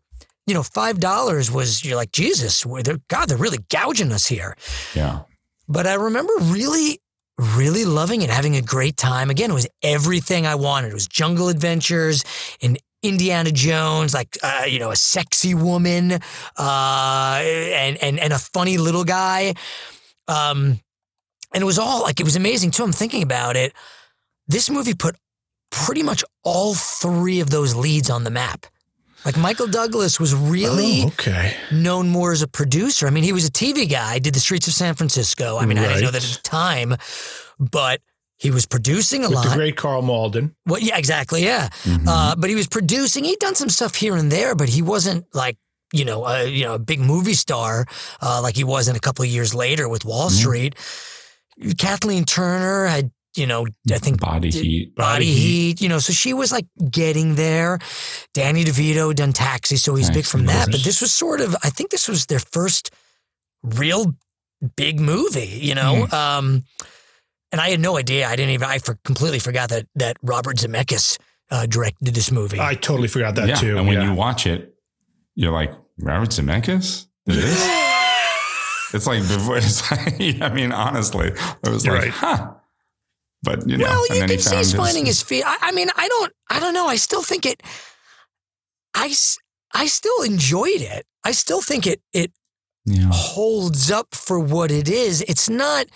[0.46, 2.66] you know, five dollars was you're like Jesus.
[2.66, 4.56] we're- they're- God, they're really gouging us here.
[4.94, 5.20] Yeah.
[5.68, 7.00] But I remember really,
[7.38, 9.30] really loving it, having a great time.
[9.30, 10.88] Again, it was everything I wanted.
[10.90, 12.24] It was jungle adventures
[12.60, 16.20] and Indiana Jones, like uh, you know, a sexy woman,
[16.58, 19.54] uh, and and and a funny little guy.
[20.28, 20.80] Um,
[21.54, 22.82] and it was all like it was amazing too.
[22.84, 23.72] I'm thinking about it.
[24.48, 25.16] This movie put
[25.72, 28.66] pretty much all three of those leads on the map.
[29.24, 31.56] Like Michael Douglas was really Oh, okay.
[31.72, 33.06] known more as a producer.
[33.06, 35.58] I mean, he was a TV guy, did the streets of San Francisco.
[35.58, 36.96] I mean, I didn't know that at the time,
[37.58, 38.00] but
[38.38, 40.54] he was producing a With the great Karl Malden.
[40.66, 41.68] well, yeah, exactly, yeah.
[42.08, 43.22] Uh, but he was producing.
[43.24, 45.56] He'd done some stuff here and there, but he wasn't like
[45.94, 47.84] you know, a, you know, a big movie star
[48.22, 50.74] uh, like he was in a couple of years later with Wall Street.
[51.78, 54.94] Kathleen Turner had, you know, I think Body did heat.
[54.94, 55.80] Body, Body heat.
[55.80, 57.78] you know, so she was like getting there.
[58.34, 60.68] Danny DeVito had done Taxi, so he's big from that.
[60.70, 62.90] But this was sort of, I think this was their first
[63.62, 64.14] real
[64.76, 66.06] big movie, you know.
[66.06, 66.14] Hmm.
[66.14, 66.64] Um,
[67.50, 68.26] and I had no idea.
[68.28, 68.68] I didn't even.
[68.68, 71.18] I for, completely forgot that that Robert Zemeckis
[71.50, 72.58] uh, directed this movie.
[72.58, 73.54] I totally forgot that yeah.
[73.56, 73.76] too.
[73.76, 74.10] And when yeah.
[74.10, 74.74] you watch it,
[75.34, 77.06] you're like, Robert Zemeckis?
[77.26, 77.68] This?
[78.94, 79.56] it's like before.
[79.58, 81.32] It's like, I mean, honestly,
[81.64, 82.12] I was You're like, right.
[82.12, 82.54] huh.
[83.42, 85.44] But you know, well, you can see he's his, finding his feet.
[85.46, 86.86] I, I mean, I don't, I don't know.
[86.86, 87.62] I still think it.
[88.94, 89.12] I,
[89.74, 91.06] I still enjoyed it.
[91.24, 92.32] I still think it it
[92.84, 93.08] yeah.
[93.12, 95.22] holds up for what it is.
[95.22, 95.86] It's not,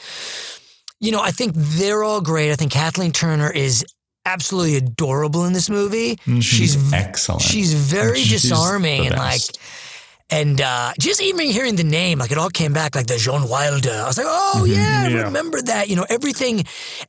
[1.01, 2.51] you know, I think they're all great.
[2.53, 3.85] I think Kathleen Turner is
[4.25, 6.17] absolutely adorable in this movie.
[6.17, 6.43] Mhm.
[6.43, 7.43] She's excellent.
[7.43, 9.41] she's very She's disarming and like.
[10.29, 13.49] And uh, just even hearing the name, like it all came back, like the Jean
[13.49, 13.93] Wilder.
[13.93, 14.73] I was like, oh mm-hmm.
[14.73, 15.89] yeah, yeah, remember that.
[15.89, 16.65] You know, everything,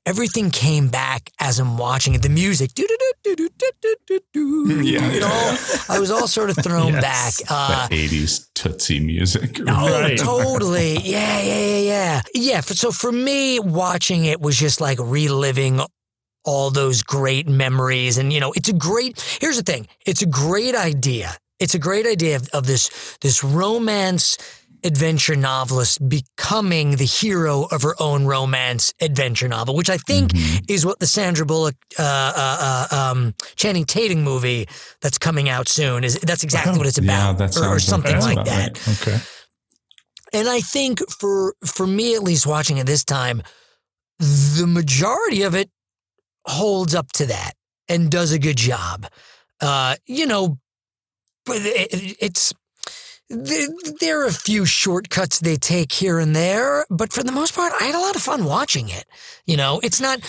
[0.05, 2.21] everything came back as I'm watching it.
[2.21, 3.49] The music, do do do do
[3.81, 4.83] do do do.
[4.87, 5.57] Yeah, you know.
[5.89, 7.41] I was all sort of thrown yes.
[7.41, 7.51] back.
[7.51, 9.59] Uh, '80s Tootsie music.
[9.67, 10.17] Oh, right.
[10.17, 10.97] totally.
[10.97, 12.21] Yeah, yeah, yeah, yeah.
[12.35, 12.61] Yeah.
[12.61, 15.81] For, so for me, watching it was just like reliving
[16.47, 18.17] all those great memories.
[18.17, 21.35] And, you know, it's a great, here's the thing it's a great idea.
[21.59, 24.37] It's a great idea of, of this, this romance
[24.83, 30.65] adventure novelist becoming the hero of her own romance adventure novel, which I think Mm-hmm.
[30.69, 34.67] is what the Sandra Bullock, uh, uh, uh, um, Channing Tatum movie
[35.01, 36.19] that's coming out soon is.
[36.19, 38.77] That's exactly what it's about, that or, or something like that.
[38.87, 39.01] right.
[39.01, 39.17] Okay.
[40.33, 43.41] And I think for for me at least watching it this time,
[44.19, 45.69] the majority of it
[46.45, 47.53] holds up to that
[47.89, 49.07] and does a good job.
[49.61, 50.59] Uh, you know,
[51.47, 52.53] but it, it's
[53.29, 53.67] there,
[53.99, 57.73] there are a few shortcuts they take here and there, but for the most part,
[57.79, 59.05] I had a lot of fun watching it.
[59.45, 60.19] You know, it's not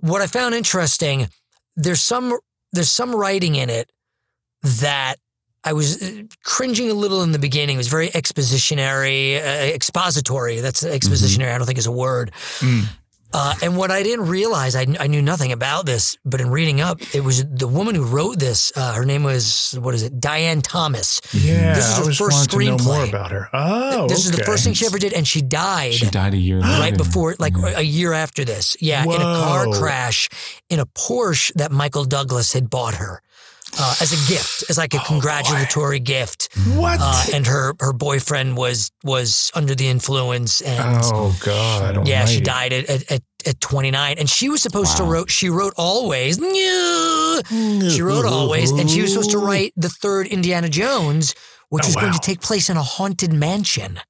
[0.00, 1.28] what I found interesting.
[1.76, 2.38] There's some
[2.72, 3.90] there's some writing in it
[4.62, 5.16] that
[5.64, 7.74] I was uh, cringing a little in the beginning.
[7.74, 10.60] It was very expositionary, uh, expository.
[10.60, 11.52] That's expositionary.
[11.52, 12.32] I don't think is a word.
[12.60, 12.84] Mm.
[13.38, 16.80] Uh, and what I didn't realize, I, I knew nothing about this, but in reading
[16.80, 18.72] up, it was the woman who wrote this.
[18.74, 20.18] Uh, her name was what is it?
[20.18, 21.20] Diane Thomas.
[21.34, 23.50] Yeah, This is I her was first wanting to know more about her.
[23.52, 26.38] Oh, this is the first thing she ever did, and she died She died a
[26.38, 26.96] year right later.
[26.96, 28.74] before, like a year after this.
[28.80, 30.28] Yeah, in a car crash
[30.70, 33.20] in a Porsche that Michael Douglas had bought her
[33.78, 36.48] uh, as a gift, as like a congratulatory gift.
[36.74, 36.98] What?
[37.00, 42.06] Uh, and her her boyfriend was was under the influence, and oh God!
[42.08, 44.16] yeah, she died at, at, at, at 29.
[44.18, 45.10] And she was supposed to Wow.
[45.10, 46.36] wrote she wrote always.
[46.38, 51.34] She wrote always, and she was supposed to write the third Indiana Jones,
[51.68, 54.00] which Oh, was going to take place in a haunted mansion.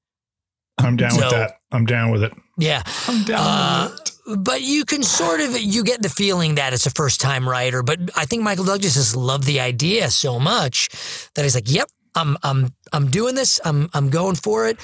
[0.78, 1.52] I'm down So- with that.
[1.72, 2.32] I'm down with it.
[2.58, 2.82] Yeah.
[3.08, 4.05] I'm down Uh, with it.
[4.36, 7.82] But you can sort of you get the feeling that it's a first time writer.
[7.82, 10.88] But I think Michael Douglas just loved the idea so much
[11.34, 13.60] that he's like, "Yep, I'm I'm I'm doing this.
[13.64, 14.78] I'm I'm going for it."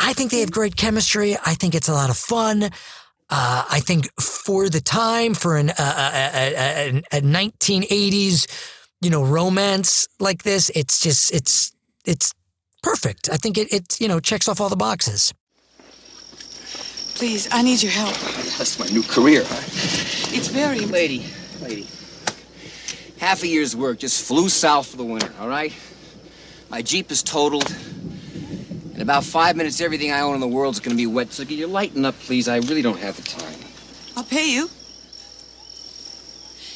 [0.00, 1.36] I think they have great chemistry.
[1.44, 2.70] I think it's a lot of fun.
[3.30, 8.46] Uh, I think for the time, for an a, a, a, a 1980s,
[9.02, 11.72] you know, romance like this, it's just it's
[12.04, 12.32] it's
[12.82, 13.28] perfect.
[13.30, 15.34] I think it it you know checks off all the boxes.
[17.18, 18.14] Please, I need your help.
[18.58, 19.42] That's my new career.
[19.44, 19.56] Huh?
[20.36, 21.24] It's very Lady,
[21.60, 21.88] lady.
[23.18, 25.72] Half a year's work just flew south for the winter, all right?
[26.70, 27.74] My Jeep is totaled.
[28.94, 31.32] In about five minutes, everything I own in the world is going to be wet.
[31.32, 32.46] So can you lighten up, please?
[32.46, 33.58] I really don't have the time.
[34.16, 34.70] I'll pay you.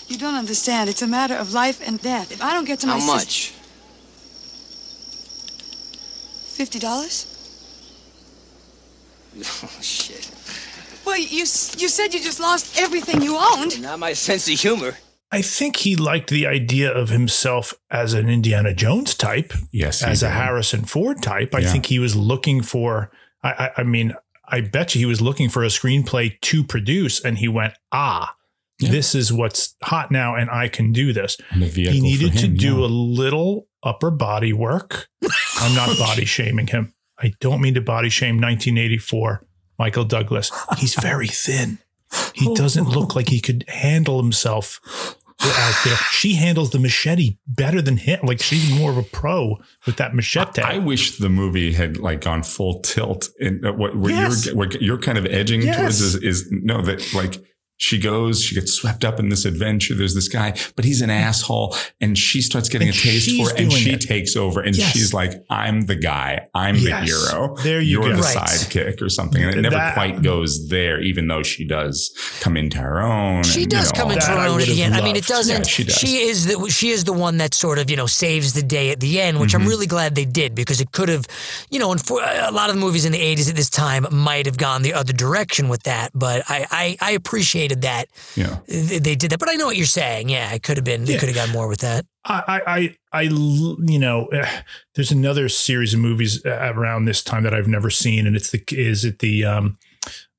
[0.09, 0.91] You don't understand.
[0.91, 2.33] It's a matter of life and death.
[2.33, 3.49] If I don't get to my How sis- much?
[6.57, 7.29] Fifty dollars?
[9.65, 10.31] Oh, shit.
[11.05, 13.81] Well, you you said you just lost everything you owned.
[13.83, 14.97] Not my sense of humor.
[15.31, 20.07] I think he liked the idea of himself as an Indiana Jones type, Yes, he
[20.11, 20.29] as a.
[20.31, 21.55] Harrison Ford type.
[21.55, 21.73] I Yeah.
[21.73, 23.11] think he was looking for.
[23.43, 24.15] I, I, I mean,
[24.47, 28.35] I bet you he was looking for a screenplay to produce, and he went, "Ah,
[28.79, 28.91] Yeah.
[28.91, 32.33] this is what's hot now, and I can do this." And a vehicle He needed
[32.35, 32.87] for to do yeah.
[32.87, 35.09] a little upper body work.
[35.57, 36.93] I'm not body shaming him.
[37.19, 39.47] I don't mean to body shame 1984
[39.83, 40.53] Michael Douglas.
[40.79, 41.79] He's very thin.
[42.35, 44.81] He doesn't look like he could handle himself
[45.45, 45.97] out there.
[46.13, 48.21] She handles the machete better than him.
[48.23, 50.63] Like she's more of a pro with that machete.
[50.63, 54.47] I wish the movie had like gone full tilt in uh, what, what Yes.
[54.47, 55.77] you're what you're kind of edging Yes.
[55.79, 57.43] towards is, is no that like
[57.83, 61.11] she goes she gets swept up in this adventure there's this guy but he's an
[61.11, 64.01] asshole and she starts getting And a taste for it and she it.
[64.01, 64.93] takes over and Yes.
[64.93, 66.85] she's like I'm the guy I'm Yes.
[66.85, 68.17] the hero There you you're go.
[68.17, 68.37] the Right.
[68.37, 72.57] sidekick or something and it never That- quite goes there even though she does come
[72.57, 74.95] into her own She and, you does know, come into her own at the end.
[74.95, 75.67] I mean, it doesn't.
[75.67, 78.53] Yeah, she she, is the she is the one that sort of you know saves
[78.53, 79.63] the day at the end, which Mm-hmm.
[79.63, 81.27] I'm really glad they did because it could have,
[81.71, 84.07] you know, and for a lot of the movies in the '80s at this time
[84.13, 86.11] might have gone the other direction with that.
[86.15, 87.11] But I I, I
[87.73, 88.07] appreciated that
[88.37, 88.59] yeah
[88.89, 89.39] they they did that.
[89.39, 90.29] But I know what you're saying.
[90.29, 91.05] Yeah, it could have been.
[91.05, 91.19] They Yeah.
[91.21, 92.07] could have got more with that.
[92.25, 94.49] I, I, you know, eh,
[94.95, 98.51] there's another series of movies uh, around this time that I've never seen, and it's
[98.51, 99.77] the is it the um,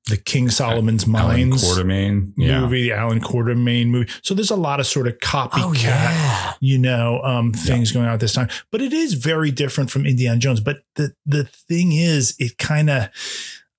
[0.08, 2.34] the King Solomon's Mines Alan Mines Quatermain.
[2.38, 2.62] Yeah.
[2.62, 4.10] movie, the Alan Quatermain movie.
[4.22, 6.54] So there's a lot of sort of copycat, Oh, yeah.
[6.62, 8.50] you know, um, things going on at this time.
[8.72, 10.62] But it is very different from Indiana Jones.
[10.62, 13.10] But the the thing is, it kind of,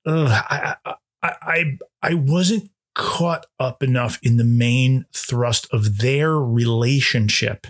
[0.06, 7.66] I, I I I wasn't caught up enough in the main thrust of their relationship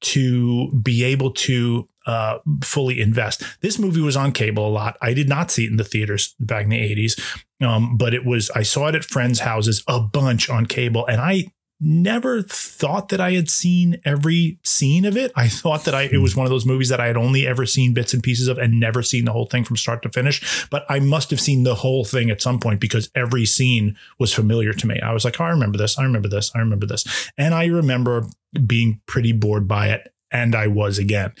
[0.00, 3.42] to be able to uh, fully invest.
[3.60, 4.96] This movie was on cable a lot.
[5.02, 7.20] I did not see it in the theaters back in the 80s,
[7.66, 11.20] um, but it was, I saw it at friends' houses a bunch on cable, and
[11.20, 11.46] I
[11.80, 15.30] never thought that I had seen every scene of it.
[15.36, 16.40] I thought that I it was hmm.
[16.40, 18.80] one of those movies that I had only ever seen bits and pieces of and
[18.80, 20.66] never seen the whole thing from start to finish.
[20.70, 24.32] But I must have seen the whole thing at some point because every scene was
[24.32, 25.00] familiar to me.
[25.00, 27.30] I was like, oh, I remember this, I remember this, I remember this.
[27.36, 28.26] And I remember
[28.66, 31.32] being pretty bored by it, and I was again.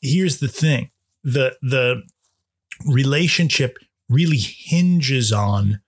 [0.00, 0.90] Here's the thing.
[1.22, 2.02] The the
[2.86, 3.78] relationship
[4.08, 5.80] really hinges on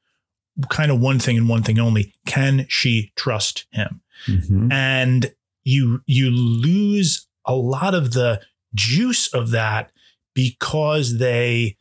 [0.69, 2.15] kind of one thing and one thing only.
[2.27, 4.01] Can she trust him?
[4.27, 4.71] Mhm.
[4.73, 5.33] and
[5.65, 8.41] you you lose a lot of the
[8.75, 9.91] juice of that
[10.35, 11.77] because they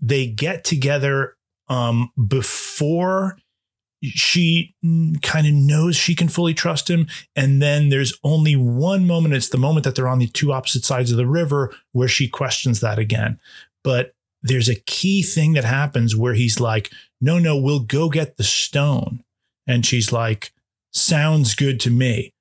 [0.00, 1.36] they get together
[1.68, 3.36] um before
[4.02, 4.74] she
[5.22, 7.06] kind of knows she can fully trust him.
[7.34, 9.34] And then there's only one moment.
[9.34, 12.28] It's the moment that they're on the two opposite sides of the river where she
[12.28, 13.38] questions that again.
[13.82, 18.36] But there's a key thing that happens where he's like no no we'll go get
[18.36, 19.22] the stone.
[19.66, 20.52] And she's like
[20.92, 22.32] sounds good to me.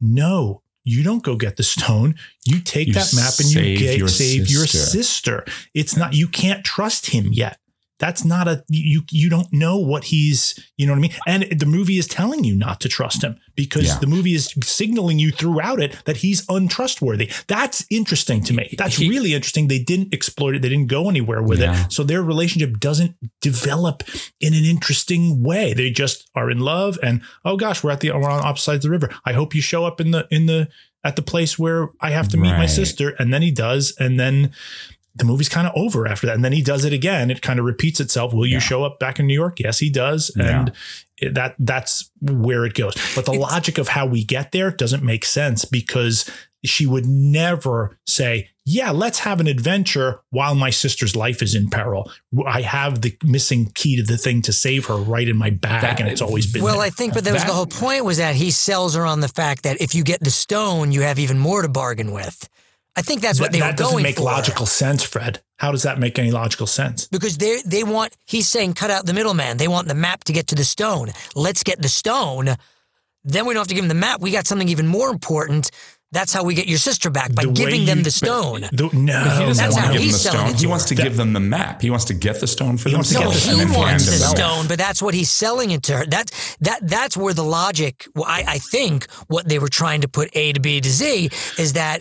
[0.00, 2.14] No you don't go get the stone.
[2.44, 5.42] You take You that map and you save get, your save your sister.
[5.42, 5.44] sister.
[5.74, 7.58] It's not you can't trust him yet
[7.98, 11.12] that's not a you you don't know what he's you know what i mean?
[11.26, 13.98] And the movie is telling you not to trust him because Yeah.
[13.98, 17.30] the movie is signaling you throughout it that he's untrustworthy.
[17.46, 18.74] That's interesting to me.
[18.76, 19.68] That's He- really interesting.
[19.68, 20.62] They didn't exploit it.
[20.62, 21.86] They didn't go anywhere with Yeah.
[21.86, 24.02] it so their relationship doesn't develop
[24.40, 25.72] in an interesting way.
[25.72, 28.84] They just are in love and oh gosh we're at the we're on opposite sides
[28.84, 29.10] of the river.
[29.24, 30.68] I hope you show up in the in the
[31.04, 33.10] at the place where i have to meet my sister.
[33.20, 33.94] And then he does.
[34.00, 34.50] And then
[35.16, 36.34] the movie's kind of over after that.
[36.36, 37.30] And then he does it again.
[37.30, 38.32] It kind of repeats itself.
[38.34, 38.58] Will you Yeah.
[38.60, 39.58] show up back in New York?
[39.60, 40.30] Yes, he does.
[40.36, 40.72] And
[41.18, 42.94] it- that that's where it goes.
[43.14, 46.30] But the logic of how we get there doesn't make sense because
[46.64, 51.70] she would never say, yeah, let's have an adventure while my sister's life is in
[51.70, 52.10] peril.
[52.46, 55.82] I have the missing key to the thing to save her right in my bag.
[55.82, 56.82] That- and it's always been Well, there.
[56.86, 59.28] I think, but that was the whole point was that he sells her on the
[59.28, 62.48] fact that if you get the stone, you have even more to bargain with.
[62.98, 64.22] I think that's what that, they that were doesn't going make for.
[64.22, 65.40] logical sense, Fred.
[65.58, 67.06] How does that make any logical sense?
[67.08, 69.56] because they they want he's saying cut out the middleman.
[69.58, 71.10] They want the map to get to the stone.
[71.34, 72.56] Let's get the stone.
[73.24, 74.20] Then we don't have to give them the map.
[74.20, 75.70] We got something even more important.
[76.16, 78.62] That's how we get your sister back by The way giving them the stone.
[78.72, 80.54] The- no, He doesn't That's want how to give them he's the selling stone.
[80.54, 80.96] it He wants her.
[80.96, 81.82] to give them the map.
[81.82, 83.78] He wants to get the stone for He wants to get No, he and then
[83.78, 86.06] wants the stone, but that's what he's selling it to her.
[86.06, 88.06] That's that that's where the logic.
[88.16, 91.74] I, I think what they were trying to put A to B to Z is
[91.74, 92.00] that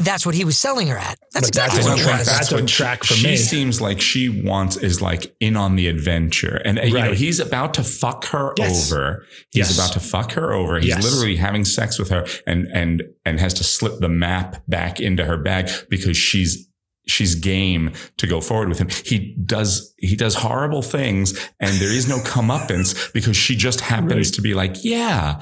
[0.00, 1.18] that's what he was selling her at.
[1.32, 2.26] That's But exactly doesn't what it track- was.
[2.26, 3.36] That's what doesn't track for she me.
[3.36, 7.38] seems like she wants is like in on the adventure, and uh, you know he's
[7.38, 8.92] about to fuck her Yes.
[8.92, 9.24] over.
[9.52, 9.74] He's Yes.
[9.78, 10.80] about to fuck her over.
[10.80, 11.04] He's Yes.
[11.04, 15.24] literally having sex with her, and and and has to slip the map back into
[15.24, 16.66] her bag because she's
[17.06, 18.88] she's game to go forward with him.
[18.88, 24.28] He does he does horrible things, and there is no comeuppance because she just happens
[24.28, 24.34] Right.
[24.34, 25.40] to be like, yeah.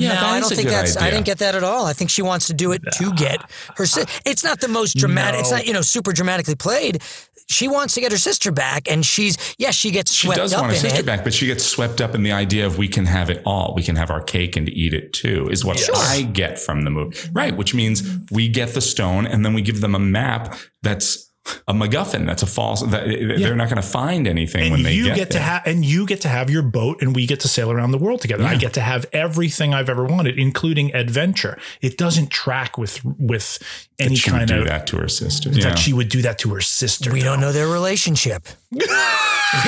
[0.00, 0.96] Yeah, no, I don't think that's.
[0.96, 1.86] I didn't get that at all.
[1.86, 3.40] I think she wants to do it to get
[3.76, 3.86] her.
[3.86, 5.40] Si- it's not the most dramatic.
[5.40, 7.02] It's not you know super dramatically played.
[7.48, 10.60] She wants to get her sister back, and she's yes, she gets She does up
[10.60, 11.06] want her sister it.
[11.06, 13.74] back, but she gets swept up in the idea of we can have it all.
[13.74, 16.90] We can have our cake and eat it too, is what I get from the
[16.90, 17.18] movie.
[17.32, 17.56] Right.
[17.56, 21.29] Which means we get the stone and then we give them a map that's
[21.68, 22.26] a MacGuffin.
[22.26, 25.16] That's a false, that, they're not going to find anything and when they you get,
[25.16, 27.70] get, to have and you get to have your boat and we get to sail
[27.70, 31.96] around the world together i get to have everything i've ever wanted including adventure it
[31.96, 33.58] doesn't track with with
[33.98, 35.50] any she would kind do of that to her sister.
[35.50, 35.74] that Yeah.
[35.74, 37.26] she would do that to her sister We though.
[37.32, 38.46] don't know their relationship.
[38.70, 38.78] we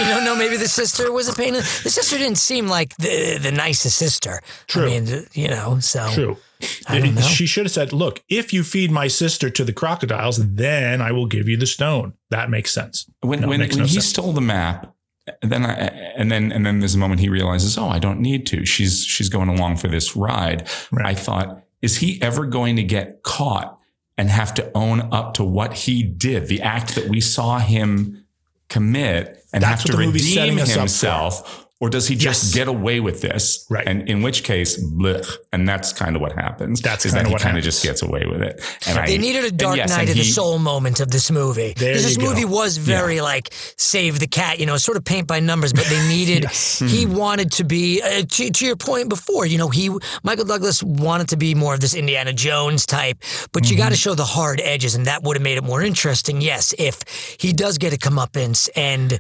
[0.05, 0.35] don't know.
[0.37, 1.49] Maybe the sister was a pain.
[1.55, 4.40] in- The sister didn't seem like the the nicest sister.
[4.68, 4.85] True.
[4.85, 5.79] I mean, you know.
[5.81, 6.38] So true I don't know.
[6.62, 11.11] She should have said look if you feed my sister to the crocodiles then i
[11.12, 13.94] will give you the stone that makes sense when No, when, makes when no he
[13.94, 14.07] sense.
[14.07, 14.94] stole the map,
[15.42, 15.72] then I,
[16.16, 18.64] and then and then there's a moment he realizes, oh, I don't need to.
[18.66, 20.68] She's she's going along for this ride.
[20.90, 21.07] Right.
[21.07, 23.79] I thought, is he ever going to get caught
[24.19, 28.25] and have to own up to what he did, the act that we saw him
[28.69, 30.81] commit, and That's have to what the movie's redeem setting us up for.
[30.81, 31.67] himself?
[31.83, 32.54] Or does he just Yes.
[32.54, 33.66] get away with this?
[33.68, 33.85] Right.
[33.88, 36.80] And in which case, blech, and that's kind of what happens.
[36.80, 38.54] That's kinda that he what kind of just gets away with it.
[38.87, 41.28] And I- They needed a dark yes, night and of the soul moment of this
[41.28, 41.74] movie.
[41.76, 42.28] There Because this you go.
[42.28, 45.85] movie was very like save the cat, you know, sort of paint by numbers, but
[45.87, 46.46] they needed.
[46.96, 49.44] He wanted to be uh, to, to your point before.
[49.46, 49.90] You know, he
[50.22, 53.18] Michael Douglas wanted to be more of this Indiana Jones type,
[53.52, 55.83] but you got to show the hard edges, and that would have made it more
[55.83, 56.40] interesting.
[56.40, 56.96] Yes, if
[57.38, 59.18] he does get a comeuppance, and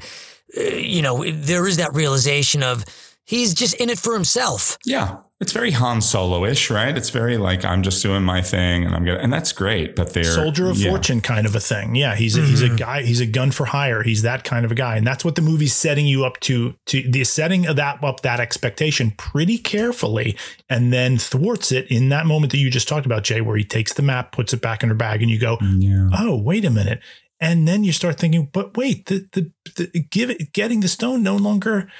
[0.54, 2.84] you know, there is that realization of
[3.24, 4.78] he's just in it for himself.
[4.84, 5.18] Yeah.
[5.42, 6.96] It's very Han Solo-ish, right?
[6.96, 9.96] It's very like I'm just doing my thing and I'm gonna and that's great.
[9.96, 10.90] But they're soldier of yeah.
[10.90, 11.96] fortune kind of a thing.
[11.96, 12.76] Yeah, he's a, he's a mm-hmm.
[12.76, 13.02] guy.
[13.02, 14.04] He's a gun for hire.
[14.04, 16.76] He's that kind of a guy, and that's what the movie's setting you up to.
[16.86, 20.36] To the setting of that up that expectation pretty carefully,
[20.70, 23.64] and then thwarts it in that moment that you just talked about, Jay, where he
[23.64, 26.08] takes the map, puts it back in her bag, and you go, Yeah.
[26.16, 27.00] "Oh, wait a minute."
[27.42, 31.24] And then you start thinking, but wait, the the, the give it, getting the stone
[31.24, 31.90] no longer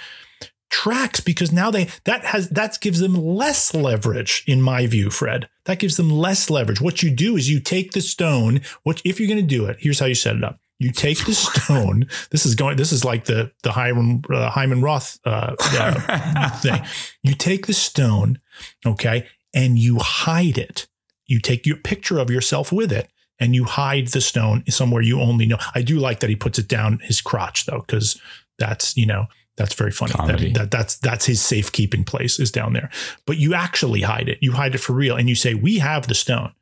[0.70, 5.48] tracks because now they that has that gives them less leverage in my view fred.
[5.64, 6.80] That gives them less leverage.
[6.80, 9.78] What you do is you take the stone what if you're going to do it
[9.80, 10.60] here's how you set it up.
[10.78, 14.80] You take the stone this is going this is like the the hyman, uh, hyman
[14.80, 16.80] roth uh, uh, thing.
[17.24, 18.38] You take the stone
[18.86, 20.86] okay and you hide it.
[21.26, 23.10] You take your picture of yourself with it
[23.40, 26.58] and you hide the stone somewhere you only know i do like that he puts
[26.58, 28.20] it down his crotch though because
[28.58, 29.26] that's you know
[29.56, 30.12] that's very funny.
[30.14, 32.88] That, that that's that's his safekeeping place is down there.
[33.26, 34.38] But you actually hide it.
[34.40, 36.52] You hide it for real, and you say, "We have the stone.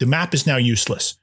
[0.00, 1.14] The map is now useless.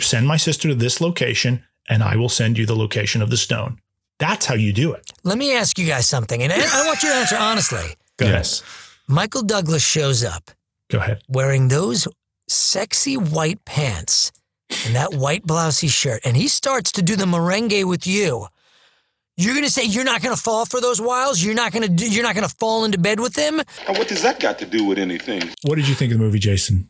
[0.00, 3.36] Send my sister to this location, and I will send you the location of the
[3.36, 3.80] stone."
[4.20, 5.10] That's how you do it.
[5.24, 7.96] Let me ask you guys something, and I I want you to answer honestly.
[8.16, 8.36] Go ahead.
[8.38, 8.62] Yes.
[9.08, 10.52] Michael Douglas shows up
[10.90, 11.22] Go ahead.
[11.28, 12.06] wearing those
[12.48, 14.32] sexy white pants
[14.86, 18.46] and that white blousey shirt, and he starts to do the merengue with you.
[19.36, 21.42] You're gonna say you're not gonna fall for those wiles.
[21.42, 23.60] You're not gonna do, you're not gonna fall into bed with them.
[23.88, 25.42] And what does that got to do with anything?
[25.62, 26.88] What did you think of the movie, Jason?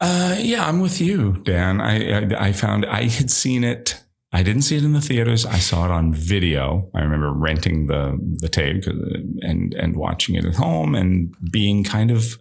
[0.00, 1.80] Uh, yeah, I'm with you, Dan.
[1.80, 4.00] I, I I found I had seen it.
[4.32, 5.44] I didn't see it in the theaters.
[5.44, 6.88] I saw it on video.
[6.94, 12.10] I remember renting the the tape and and watching it at home and being kind
[12.10, 12.38] of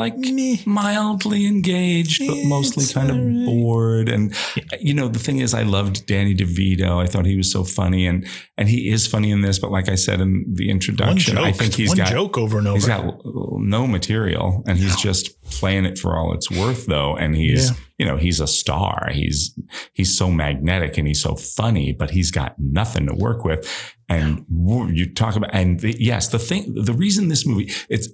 [0.00, 4.08] like mildly engaged, but mostly kind of bored.
[4.08, 4.34] And
[4.80, 7.02] you know, the thing is, I loved Danny DeVito.
[7.02, 8.26] I thought he was so funny, and
[8.56, 9.58] and he is funny in this.
[9.58, 11.38] But like I said in the introduction.
[11.38, 12.76] I think he's one got joke over and over.
[12.76, 17.16] He's got no material and he's just playing it for all it's worth though.
[17.16, 17.76] And he's, Yeah.
[17.98, 19.10] you know, he's a star.
[19.12, 19.56] He's,
[19.92, 23.68] he's so magnetic and he's so funny, but he's got nothing to work with.
[24.08, 28.08] And you talk about, and the, yes, the thing, the reason this movie, it's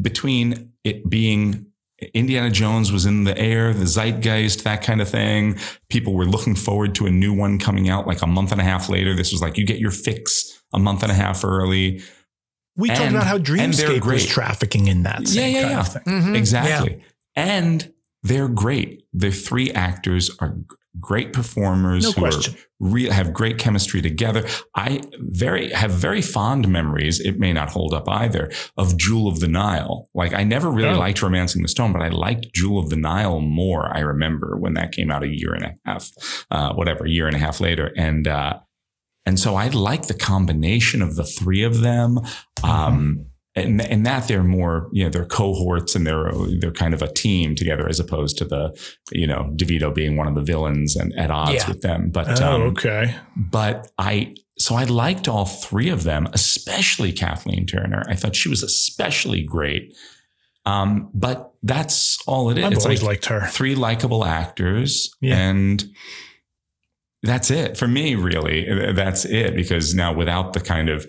[0.00, 1.66] between it being
[2.14, 5.58] Indiana Jones was in the air, the zeitgeist, that kind of thing.
[5.88, 8.64] People were looking forward to a new one coming out like a month and a
[8.64, 9.14] half later.
[9.16, 12.00] This was like you get your fix a month and a half early.
[12.76, 13.66] we talked about how and they're
[13.98, 15.80] Dreamscape was trafficking in that same Yeah, yeah, kind yeah.
[15.80, 16.02] of thing.
[16.04, 16.36] Mhm.
[16.36, 17.02] Exactly.
[17.34, 19.02] And they're great.
[19.12, 20.62] The three actors are g-
[21.00, 22.54] great performers No who question.
[22.54, 24.46] are real have great chemistry together.
[24.74, 27.18] I very have very fond memories.
[27.20, 30.08] It may not hold up either of Jewel of the Nile.
[30.14, 30.98] Like I never really Oh.
[30.98, 33.94] liked Romancing the Stone, but I liked Jewel of the Nile more.
[33.96, 36.10] I remember when that came out a year and a half,
[36.50, 37.92] uh, whatever, a year and a half later.
[37.96, 38.60] And, uh,
[39.26, 42.20] and so I like the combination of the three of them.
[42.62, 43.26] Um,
[43.66, 46.30] and, and that they're more, you know, they're cohorts and they're,
[46.60, 48.78] they're kind of a team together as opposed to the,
[49.12, 51.68] you know, DeVito being one of the villains and at odds Yeah.
[51.68, 52.10] with them.
[52.10, 53.14] But, Oh, um, okay.
[53.36, 58.04] but I, so I liked all three of them, especially Kathleen Turner.
[58.08, 59.94] I thought she was especially great.
[60.66, 62.64] Um, but that's all it is.
[62.64, 63.46] I've It's always like liked her.
[63.46, 65.36] three likable actors Yeah.
[65.38, 65.84] and
[67.22, 71.04] that's it for me really that's it because now without the kind of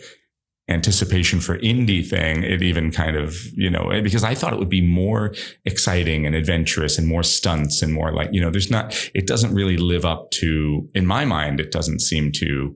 [0.70, 4.60] anticipation for indie thing it even kind of you know eh, because i thought it
[4.60, 5.34] would be more
[5.66, 9.54] exciting and adventurous and more stunts and more like you know there's not it doesn't
[9.54, 12.76] really live up to in my mind it doesn't seem to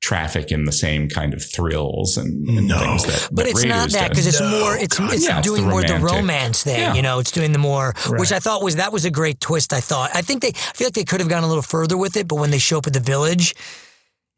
[0.00, 2.78] traffic in the same kind of thrills and, and No.
[2.78, 5.38] things that But that it's not that because it's No, more it's God, it's yeah,
[5.38, 6.78] it's doing the more the romance thing.
[6.78, 6.92] Yeah.
[6.92, 9.72] You know, it's doing the more which I thought was that was a great twist.
[9.72, 11.96] I thought I think they I feel like they could have gone a little further
[11.96, 13.54] with it, but when they show up at the village.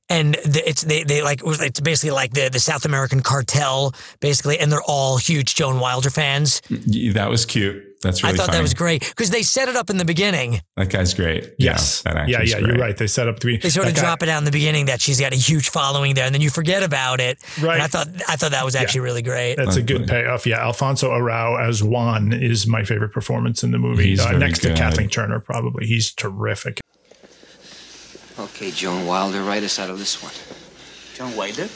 [0.09, 4.59] And the, it's they they like it's basically like the the South American cartel basically,
[4.59, 6.61] and they're all huge Joan Wilder fans.
[6.71, 9.75] That was cute that's really I thought funny that was great because they set it
[9.75, 10.61] up in the beginning.
[10.77, 12.03] that guy's great Yes.
[12.07, 12.67] yeah, that yeah, yeah, great.
[12.69, 12.97] you're right.
[12.97, 13.57] They set up to be.
[13.57, 15.37] They sort of that guy- drop it out in the beginning that she's got a
[15.37, 17.39] huge following there, and then you forget about it.
[17.61, 17.75] Right.
[17.75, 19.57] And I thought I thought that was actually really great.
[19.57, 20.15] That's a good Lovely.
[20.23, 20.47] payoff.
[20.47, 24.05] Yeah, Alfonso Arau as Juan is my favorite performance in the movie.
[24.05, 24.75] He's Uh, very next to.
[24.75, 25.87] Kathleen Turner, probably.
[25.87, 26.81] He's terrific.
[28.39, 30.33] Okay, Joan Wilder, write us out of this one.
[31.15, 31.69] John Wilder?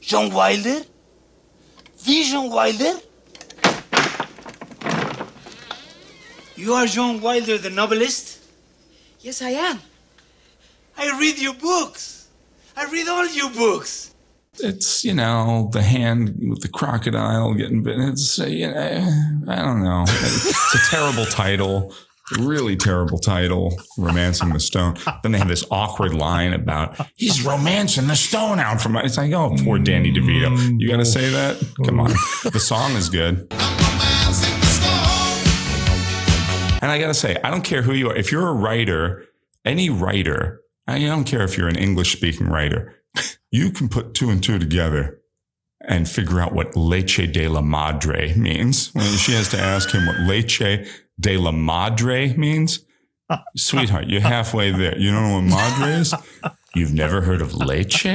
[0.00, 0.80] John Wilder?
[2.04, 2.94] The John Wilder?
[6.56, 8.42] You are John Wilder, the novelist?
[9.20, 9.78] Yes, I am.
[10.96, 12.28] I read your books.
[12.74, 14.14] I read all your books.
[14.58, 18.08] It's you know the hand with the crocodile getting bitten.
[18.08, 19.08] It's uh, you know,
[19.48, 20.04] I don't know.
[20.06, 21.92] It's a terrible title,
[22.38, 23.78] really terrible title.
[23.98, 24.96] Romancing the Stone.
[25.22, 28.96] Then they have this awkward line about he's romancing the stone out from.
[28.96, 30.56] It's like oh poor Danny DeVito.
[30.56, 30.80] Mm.
[30.80, 31.62] You got to say that?
[31.84, 32.10] Come on.
[32.52, 33.46] The song is good.
[36.82, 38.16] And I got to say, I don't care who you are.
[38.16, 39.24] If you're a writer,
[39.64, 43.02] any writer, I don't care if you're an English speaking writer,
[43.50, 45.20] you can put two and two together
[45.86, 48.90] and figure out what leche de la madre means.
[49.16, 50.86] She has to ask him what leche
[51.18, 52.84] de la madre means,
[53.56, 54.98] sweetheart, you're halfway there.
[54.98, 56.14] You don't know what madre is?
[56.74, 58.06] You've never heard of leche?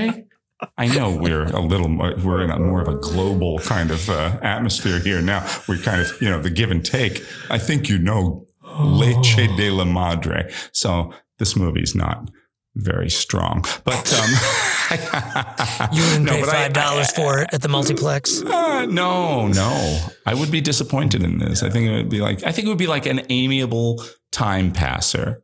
[0.77, 4.09] I know we're a little more, we're in a more of a global kind of
[4.09, 5.47] uh, atmosphere here now.
[5.67, 7.25] We're kind of, you know, the give and take.
[7.49, 8.45] I think you know
[8.79, 10.51] leche de la madre.
[10.71, 12.29] So this movie's not
[12.75, 14.29] very strong, but, um,
[14.91, 18.41] You wouldn't No, pay five dollars for it at the multiplex.
[18.43, 20.07] uh, no, no.
[20.25, 21.63] I would be disappointed in this.
[21.63, 24.71] I think it would be like I think it would be like an amiable time
[24.71, 25.41] passer.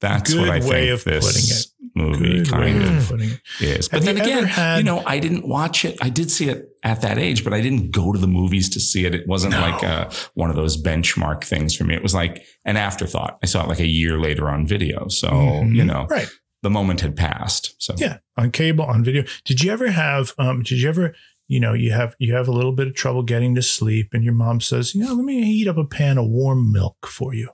[0.00, 2.20] That's Good what I way think of this putting it.
[2.20, 3.40] movie Good kind of of putting it.
[3.60, 3.88] is.
[3.88, 5.96] But Have then you again, had- you know, I didn't watch it.
[6.02, 8.80] I did see it at that age, but I didn't go to the movies to
[8.80, 9.14] see it.
[9.14, 9.60] It wasn't No.
[9.60, 11.94] like uh one of those benchmark things for me.
[11.94, 13.38] It was like an afterthought.
[13.42, 15.08] I saw it like a year later on video.
[15.08, 15.74] So, Mhm.
[15.74, 16.28] you know, Right.
[16.66, 17.74] The moment had passed.
[17.80, 19.22] So Yeah, on cable, on video.
[19.44, 20.32] Did you ever have?
[20.36, 21.14] Um, did you ever?
[21.46, 24.24] You know, you have you have a little bit of trouble getting to sleep, and
[24.24, 27.34] your mom says, "You know, let me heat up a pan of warm milk for
[27.34, 27.50] you.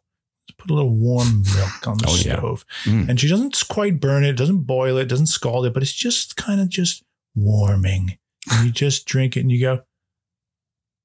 [0.49, 2.39] Let's put a little warm milk on the Oh, yeah.
[2.39, 3.11] stove." Mm.
[3.11, 6.37] And she doesn't quite burn it, doesn't boil it, doesn't scald it, but it's just
[6.37, 7.03] kind of just
[7.35, 8.17] warming.
[8.51, 9.83] And you just drink it, and you go,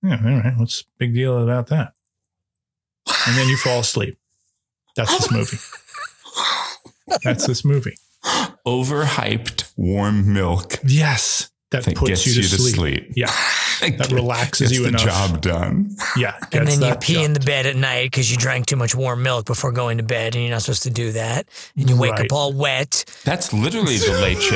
[0.02, 0.54] "Yeah, all right.
[0.58, 1.92] What's the big deal about that?"
[3.28, 4.18] And then you fall asleep.
[4.96, 5.58] That's this movie.
[7.24, 7.96] That's this movie.
[8.68, 13.12] overhyped warm milk Yes, that, that puts gets you to, sleep.
[13.16, 13.26] Yeah,
[13.82, 15.04] that relaxes gets you the enough.
[15.04, 15.96] job done.
[16.16, 17.26] Yeah, And then you pee job.
[17.26, 20.04] in the bed at night because you drank too much warm milk before going to
[20.04, 21.48] bed, and you're not supposed to do that.
[21.76, 22.26] And you wake Right.
[22.32, 23.04] up all wet.
[23.26, 24.52] That's literally the leche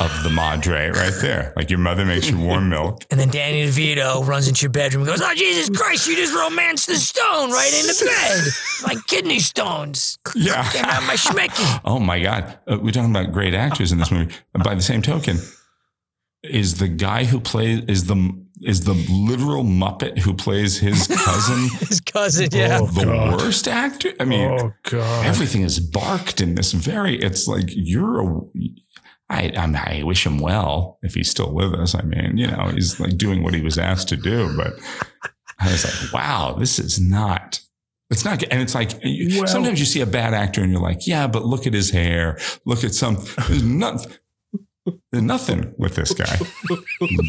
[0.00, 1.52] of the madre right there.
[1.56, 3.04] Like your mother makes you warm milk.
[3.10, 6.34] And then Danny DeVito runs into your bedroom and goes, Oh, Jesus Christ, you just
[6.34, 8.52] romanced the stone right in the bed.
[8.94, 10.18] My kidney stones.
[10.34, 10.68] Yeah.
[10.72, 11.80] Came out my schmecky.
[11.84, 12.58] Oh my God.
[12.66, 14.32] Uh, we're talking about great actors in this movie.
[14.64, 15.38] By the same token,
[16.42, 18.32] is the guy who plays, is the,
[18.62, 22.78] is the literal Muppet who plays his cousin His cousin, yeah.
[22.82, 23.40] Oh, the God.
[23.40, 24.12] worst actor?
[24.20, 28.40] I mean, oh god, everything is barked in this very, it's like you're a,
[29.28, 31.94] I, I'm, I wish him well if he's still with us.
[31.94, 34.74] I mean, you know, he's like doing what he was asked to do, but
[35.58, 37.60] I was like, wow, this is not,
[38.10, 38.48] it's not, good.
[38.52, 41.44] and it's like, Well- sometimes you see a bad actor and you're like, yeah, but
[41.44, 42.38] look at his hair.
[42.64, 44.12] Look at some, there's nothing.
[45.12, 46.38] There's nothing with this guy.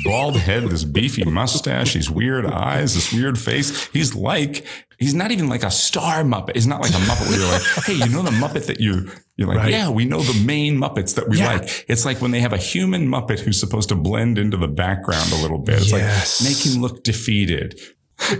[0.03, 3.87] Bald head, this beefy mustache, these weird eyes, this weird face.
[3.89, 4.65] He's like,
[4.99, 6.55] he's not even like a star Muppet.
[6.55, 9.09] He's not like a Muppet where you're like, hey, you know the Muppet that you,
[9.37, 9.71] you're like, Right.
[9.71, 11.53] yeah, we know the main Muppets that we Yeah.
[11.57, 11.85] like.
[11.87, 15.31] It's like when they have a human Muppet who's supposed to blend into the background
[15.31, 15.81] a little bit.
[15.81, 16.41] It's Yes.
[16.41, 17.79] like, make him look defeated.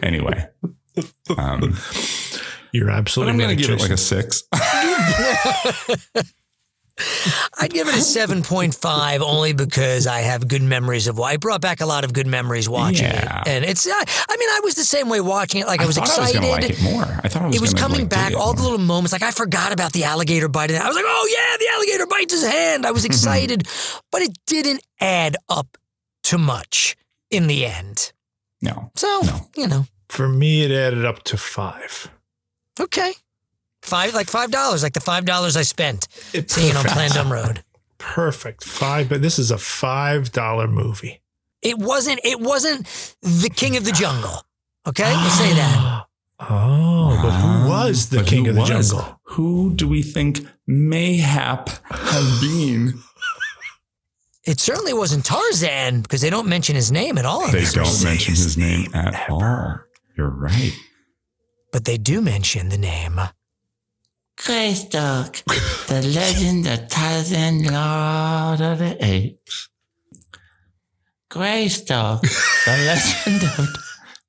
[0.03, 0.47] Anyway.
[1.37, 1.77] Um,
[2.73, 3.31] you're but absolutely.
[3.33, 4.43] I'm going to give it like a six.
[7.59, 11.61] I'd give it a 7.5 only because I have good memories of why I brought
[11.61, 13.41] back a lot of good memories watching Yeah.
[13.41, 13.47] it.
[13.47, 13.91] And it's, I
[14.29, 15.67] I mean, I was the same way watching it.
[15.67, 16.37] Like I, was excited.
[16.37, 17.03] I was like it more.
[17.23, 19.11] I thought I was it was coming like, back, it all the little moments.
[19.13, 20.77] Like I forgot about the alligator biting.
[20.77, 22.85] I was like, oh yeah, the alligator bites his hand.
[22.85, 23.11] I was mm-hmm.
[23.11, 23.67] excited,
[24.11, 25.77] but it didn't add up
[26.23, 26.95] to much
[27.29, 28.11] in the end.
[28.61, 28.91] No.
[28.95, 29.49] So No.
[29.55, 32.09] you know, For me, it added up to five.
[32.79, 33.13] okay,
[33.81, 37.13] five like five dollars, like the five dollars I spent It's seeing it on perfect.
[37.13, 37.63] Plandum Road.
[37.97, 41.21] Perfect five, but this is a five dollar movie.
[41.61, 42.19] It wasn't.
[42.23, 42.85] It wasn't
[43.21, 44.41] the King of the Jungle.
[44.87, 46.05] Okay, we'll say that.
[46.43, 48.69] Oh, but who was the But king of the was?
[48.89, 49.19] jungle?
[49.25, 52.95] Who do we think mayhap have been?
[54.43, 57.47] It certainly wasn't Tarzan because they don't mention his name at all.
[57.51, 59.81] They don't mention his name at all.
[60.17, 60.73] You're right.
[61.71, 63.19] but they do mention the name.
[64.43, 65.43] Greystock,
[65.87, 69.69] the legend of Tarzan, Lord of the Apes.
[71.29, 72.71] Greystock, the
[73.27, 73.67] legend of.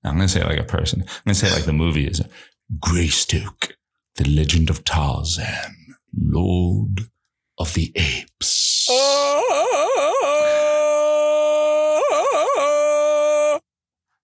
[0.04, 1.00] I'm going to say it like a person.
[1.00, 2.20] I'm going to say it like the movie is
[2.78, 3.72] Greystoke,
[4.16, 7.00] the legend of Tarzan, Lord
[7.58, 8.86] of the Apes.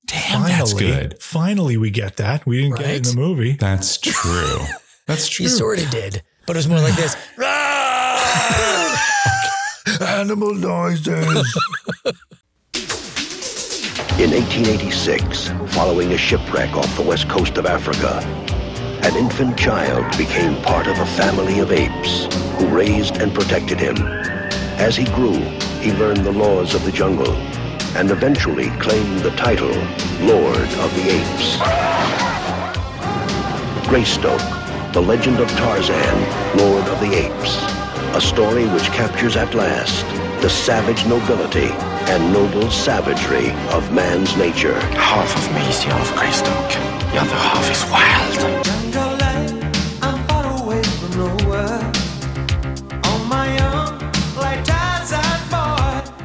[0.07, 1.22] Damn, finally, that's good.
[1.22, 2.45] finally, we get that.
[2.45, 3.53] We didn't get it in the movie.
[3.53, 4.59] That's true.
[5.09, 5.45] That's true.
[5.45, 7.17] You sort of did, but it was more like this.
[10.03, 11.27] Animal noises.
[14.19, 18.21] In 1886, following a shipwreck off the west coast of Africa,
[19.03, 22.27] an infant child became part of a family of apes
[22.59, 23.97] who raised and protected him.
[24.77, 25.39] As he grew,
[25.81, 27.33] he learned the laws of the jungle
[27.97, 29.75] and eventually claimed the title
[30.21, 31.57] Lord of the Apes.
[33.89, 34.43] Greystoke,
[34.93, 37.59] the legend of Tarzan, Lord of the Apes.
[38.16, 40.05] A story which captures at last
[40.43, 41.68] the savage nobility
[42.11, 44.80] and noble savagery of man's nature.
[44.97, 46.72] Half of me is Jarl of Greystoke.
[47.12, 49.08] The other half is wild.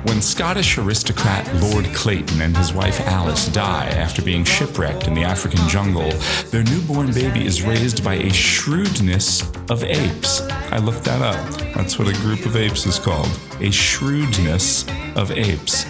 [0.04, 5.24] When Scottish aristocrat Lord Clayton and his wife Alice die after being shipwrecked in the
[5.24, 6.12] African jungle,
[6.52, 10.42] their newborn baby is raised by a shrewdness of apes.
[10.72, 11.50] I looked that up.
[11.74, 13.30] That's what a group of apes is called
[13.62, 14.86] a shrewdness
[15.16, 15.86] of apes.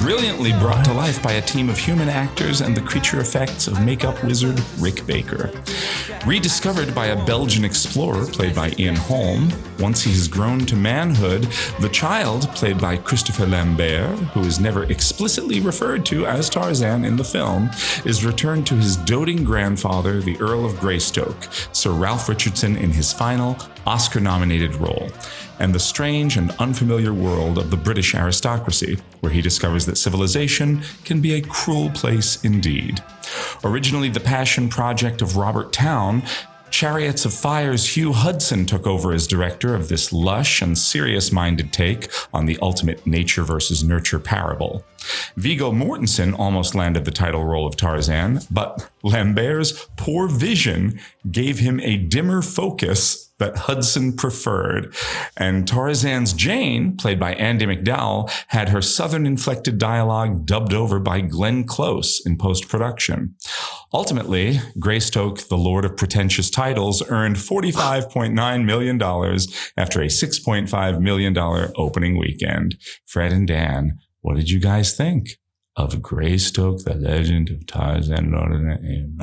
[0.00, 3.84] Brilliantly brought to life by a team of human actors and the creature effects of
[3.84, 5.50] makeup wizard Rick Baker.
[6.24, 11.42] Rediscovered by a Belgian explorer played by Ian Holm, once he has grown to manhood,
[11.80, 17.16] the child, played by Christopher Lambert, who is never explicitly referred to as Tarzan in
[17.16, 17.70] the film,
[18.04, 23.12] is returned to his doting grandfather, the Earl of Greystoke, Sir Ralph Richardson, in his
[23.12, 23.56] final
[23.86, 25.10] Oscar nominated role,
[25.58, 30.82] and the strange and unfamiliar world of the British aristocracy, where he discovers that civilization
[31.04, 33.02] can be a cruel place indeed.
[33.64, 36.22] Originally the passion project of Robert Towne,
[36.70, 41.72] Chariots of Fire's Hugh Hudson took over as director of this lush and serious minded
[41.72, 44.84] take on the ultimate nature versus nurture parable.
[45.36, 51.00] Viggo Mortensen almost landed the title role of Tarzan, but Lambert's poor vision
[51.30, 54.94] gave him a dimmer focus that Hudson preferred.
[55.36, 61.20] And Tarzan's Jane, played by Andie MacDowell, had her southern inflected dialogue dubbed over by
[61.20, 63.34] Glenn Close in post production.
[63.92, 69.02] Ultimately, Greystoke, the Lord of Pretentious Titles, earned $45.9 million
[69.76, 71.38] after a $6.5 million
[71.76, 72.76] opening weekend.
[73.06, 75.38] Fred and Dan, what did you guys think
[75.78, 78.32] of Greystoke, the legend of Tarzan?
[78.32, 79.20] Lord of the Apes?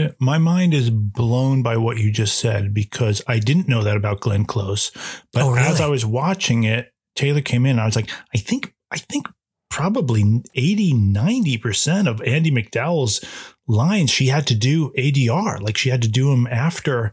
[0.00, 3.96] Uh, my mind is blown by what you just said because I didn't know that
[3.96, 4.90] about Glenn Close.
[5.32, 5.66] But Oh, really?
[5.66, 7.78] as I was watching it, Taylor came in.
[7.78, 9.28] I was like, I think, I think
[9.70, 13.24] probably 80, 90% of Andie MacDowell's
[13.66, 15.60] lines she had to do ADR.
[15.60, 17.12] Like she had to do them after,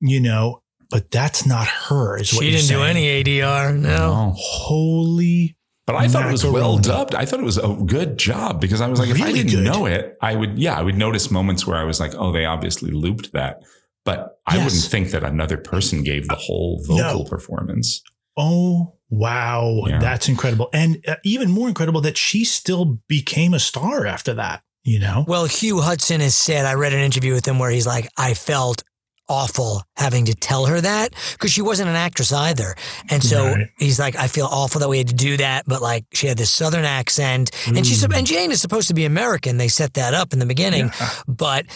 [0.00, 2.16] you know, but that's not her.
[2.18, 3.76] Is what She you're didn't do any ADR.
[3.78, 4.32] No.
[4.36, 5.56] Holy.
[5.88, 7.14] But I thought it was well dubbed.
[7.14, 9.64] I thought it was a good job because I was like, if I didn't good.
[9.64, 12.44] know it, I would, yeah, I would notice moments where I was like, oh, they
[12.44, 13.62] obviously looped that.
[14.04, 17.24] But I wouldn't think that another person gave the whole vocal No.
[17.24, 18.02] performance.
[18.36, 19.84] Oh, wow.
[19.86, 19.98] Yeah.
[19.98, 20.68] That's incredible.
[20.74, 25.24] And uh, even more incredible that she still became a star after that, you know?
[25.26, 28.34] Well, Hugh Hudson has said, I read an interview with him where he's like, I
[28.34, 28.82] felt
[29.28, 32.74] awful having to tell her that because she wasn't an actress either.
[33.10, 33.68] And so Right.
[33.78, 35.64] he's like, I feel awful that we had to do that.
[35.66, 38.16] But like, she had this Southern accent and she's, Mm.
[38.18, 39.56] and Jane is supposed to be American.
[39.58, 40.90] They set that up in the beginning,
[41.26, 41.66] but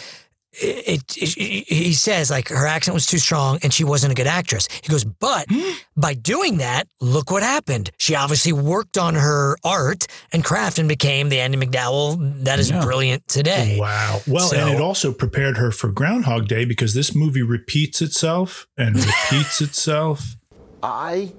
[0.52, 4.14] it, it, it- he says like her accent was too strong and she wasn't a
[4.14, 4.68] good actress.
[4.82, 5.46] He goes, but
[5.96, 7.90] by doing that, look what happened.
[7.98, 12.70] She obviously worked on her art and craft and became the Andie MacDowell that is
[12.70, 12.82] Yeah.
[12.84, 13.78] brilliant today.
[13.80, 14.20] Wow.
[14.26, 18.66] Well, So- and it also prepared her for Groundhog Day because this movie repeats itself
[18.76, 18.96] and
[19.30, 20.36] repeats itself
[20.82, 21.32] I,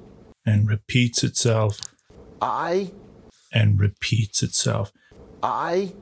[0.45, 1.79] and repeats itself
[2.41, 2.91] I,
[3.51, 4.91] and repeats itself.
[5.43, 5.93] I.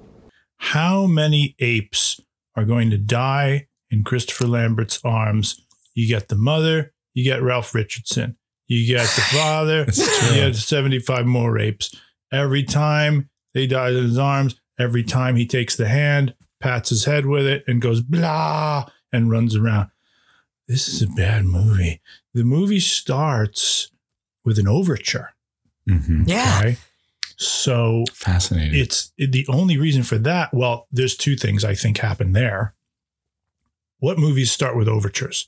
[0.57, 2.22] How many apes
[2.55, 5.61] are going to die in Christopher Lambert's arms?
[5.93, 8.37] You get the mother, you get Ralph Richardson,
[8.67, 11.93] you get the father, you get 75 more rapes.
[12.31, 17.05] Every time they die in his arms, every time he takes the hand, pats his
[17.05, 19.89] head with it, and goes blah and runs around.
[20.67, 22.01] This is a bad movie.
[22.33, 23.91] The movie starts
[24.45, 25.33] with an overture.
[25.89, 26.23] Mhm.
[26.27, 26.59] Yeah.
[26.59, 26.77] Okay.
[27.38, 28.80] So Fascinating.
[28.80, 30.53] it's the only reason for that.
[30.53, 32.76] Well, there's two things I think happen there.
[33.99, 35.47] What movies start with overtures?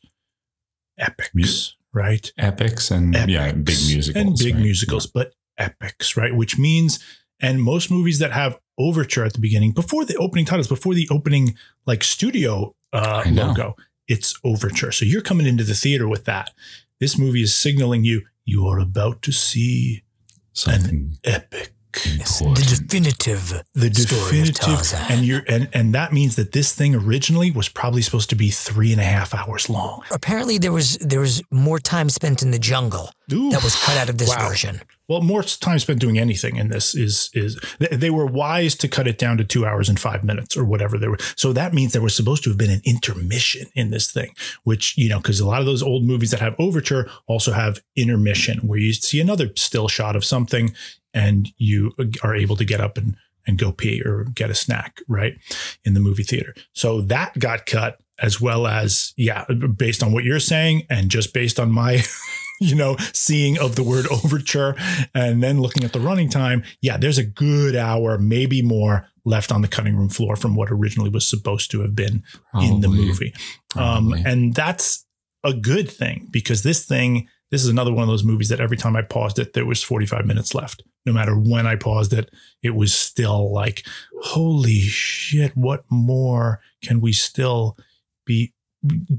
[0.98, 2.32] Epics, Mu- right?
[2.38, 4.16] Epics and yeah, big musicals.
[4.16, 4.64] and big right?
[4.64, 6.36] musicals, but epics, right?
[6.36, 7.00] Which means,
[7.42, 11.08] and most movies that have overture at the beginning, before the opening titles, before the
[11.12, 11.56] opening
[11.86, 13.76] like studio uh, logo,
[14.08, 14.92] it's overture.
[14.92, 16.52] So you're coming into the theater with that.
[17.00, 20.04] This movie is signaling you you are about to see
[20.54, 21.18] Something.
[21.24, 27.52] epic the definitive the definitive and you're and and that means that this thing originally
[27.52, 31.20] was probably supposed to be three and a half hours long Apparently, there was there
[31.20, 34.50] was more time spent in the jungle that was cut out of this Wow.
[34.50, 34.82] version.
[35.08, 39.08] Well more time spent doing anything in this is is they- were wise to cut
[39.08, 41.18] it down to two hours and five minutes or whatever they were.
[41.36, 44.34] So that means there was supposed to have been an intermission in this thing
[44.64, 47.82] which you know because a lot of those old movies that have overture also have
[47.96, 50.74] intermission where you see another still shot of something
[51.14, 51.92] and you
[52.24, 55.34] are able to get up and and go pee or get a snack right
[55.84, 56.54] in the movie theater.
[56.74, 59.46] So that got cut as well as yeah
[59.76, 62.04] based on what you're saying and just based on my
[62.70, 64.76] you know seeing of the word overture
[65.14, 69.52] and then looking at the running time yeah there's a good hour maybe more left
[69.52, 72.24] on the cutting room floor from what originally was supposed to have been
[72.62, 73.34] in the movie.
[73.76, 75.06] Um, and that's
[75.44, 78.78] a good thing because this thing this is another one of those movies that every
[78.78, 80.84] time i paused it there was 45 minutes left.
[81.06, 82.30] No matter when i paused it
[82.62, 83.86] it was still like
[84.22, 87.78] holy shit what more can we still
[88.26, 88.54] be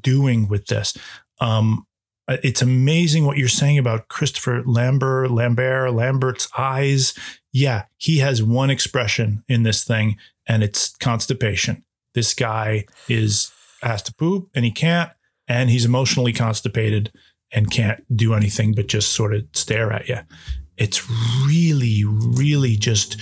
[0.01, 0.97] doing with this?
[1.41, 1.87] Um
[2.27, 7.14] Uh, it's amazing what you're saying about Christopher Lambert, Lambert, Lambert's eyes.
[7.53, 10.16] Yeah, he has one expression in this thing,
[10.47, 11.85] and it's constipation.
[12.14, 13.51] This guy is
[13.83, 15.11] has to poop and he can't,
[15.47, 17.12] and he's emotionally constipated
[17.53, 20.18] and can't do anything but just sort of stare at you.
[20.77, 21.09] It's
[21.47, 23.20] really, really just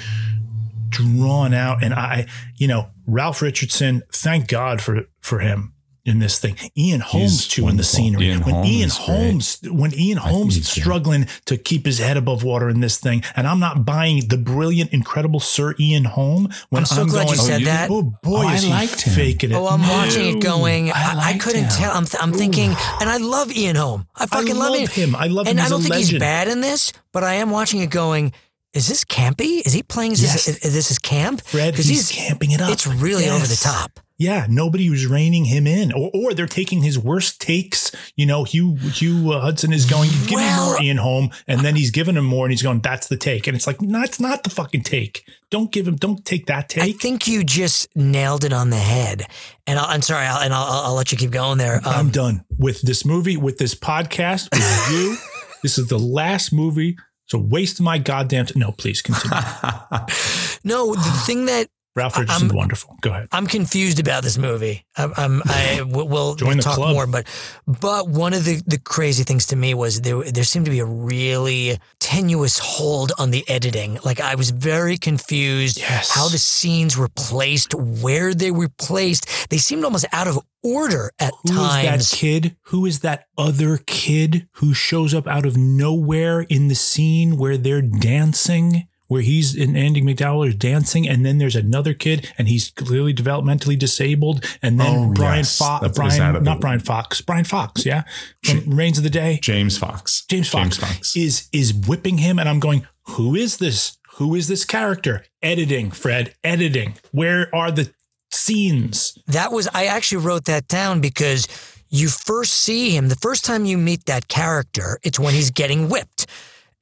[0.89, 1.83] drawn out.
[1.83, 2.27] And I,
[2.57, 5.72] you know, Ralph Richardson, thank God for for him
[6.05, 6.57] in this thing.
[6.77, 7.97] Ian Holmes chewing the wonderful.
[7.97, 8.27] scenery.
[8.27, 9.07] Ian when Holmes Ian is great.
[9.07, 10.83] Holmes, when Ian Holmes he's great.
[10.83, 14.37] struggling to keep his head above water in this thing, and I'm not buying the
[14.37, 16.49] brilliant, incredible Sir Ian Holm.
[16.71, 17.91] When I'm so glad you going, said oh, that.
[17.91, 19.15] Oh boy, Oh, I is he liked him.
[19.15, 19.55] faking it.
[19.55, 20.91] Oh, I'm watching it going.
[20.91, 21.71] I, I, liked couldn't him.
[21.71, 21.93] tell.
[21.93, 24.07] I'm, th- I'm thinking, and I love Ian Holm.
[24.17, 24.89] I fucking love Ian.
[24.89, 25.15] him.
[25.17, 25.53] I love him.
[25.53, 28.33] And I don't a think he's bad in this, but I am watching it going.
[28.75, 29.61] Is this campy?
[29.67, 30.13] Is he playing?
[30.13, 30.47] Is, Yes.
[30.47, 31.43] this, is this is camp?
[31.43, 32.71] Fred, 'Cause he's, camping it up.
[32.73, 34.01] It's really over the top.
[34.23, 37.91] Yeah, nobody was reining him in, or or they're taking his worst takes.
[38.17, 41.61] You know, Hugh Hugh uh, Hudson is going, give me Well- more Ian Holm, and
[41.63, 44.01] then he's giving him more, and he's going, that's the take, and it's like, no,
[44.03, 45.25] it's not the fucking take.
[45.51, 46.83] Don't give him, don't take that take.
[46.85, 49.25] I think you just nailed it on the head.
[49.67, 51.81] And I'll, I'm sorry, I'll, and I'll, I'll let you keep going there.
[51.85, 55.17] I'm Um, done with this movie, with this podcast, with you.
[55.63, 56.97] this is the last movie.
[57.27, 58.47] So waste my goddamn.
[58.47, 59.37] T- no, please continue.
[60.65, 62.97] no, the thing that Ralph Richardson's I'm- wonderful.
[63.03, 63.29] Go ahead.
[63.33, 64.87] I'm confused about this movie.
[64.97, 66.93] I'm, I'm I will we'll the talk club.
[66.95, 67.27] more, but
[67.67, 70.79] but one of the, the crazy things to me was there there seemed to be
[70.81, 73.99] a really tenuous hold on the editing.
[74.05, 76.11] Like I was very confused Yes.
[76.15, 79.51] how the scenes were placed, where they were placed.
[79.51, 82.11] They seemed almost out of order at Who is times.
[82.11, 82.57] that kid?
[82.67, 87.59] Who is that other kid who shows up out of nowhere in the scene where
[87.59, 88.87] they're dancing?
[89.13, 93.13] Where he's in Andie MacDowell is dancing, and then there's another kid, and he's clearly
[93.13, 95.59] developmentally disabled, and then Oh, Brian yes.
[95.59, 98.05] Fox, Brian, out not Brian Fox, Brian Fox, yeah,
[98.45, 100.25] from Remains of the Day, James Fox.
[100.31, 101.17] James Fox, James Fox.
[101.17, 103.99] is is whipping him, and I'm going, who is this?
[104.17, 105.25] Who is this character?
[105.43, 106.95] Editing, Fred, editing.
[107.13, 107.93] Where are the
[108.31, 109.19] scenes?
[109.27, 111.47] That was I actually wrote that down because
[111.89, 114.99] you first see him the first time you meet that character.
[115.03, 116.27] It's when he's getting whipped,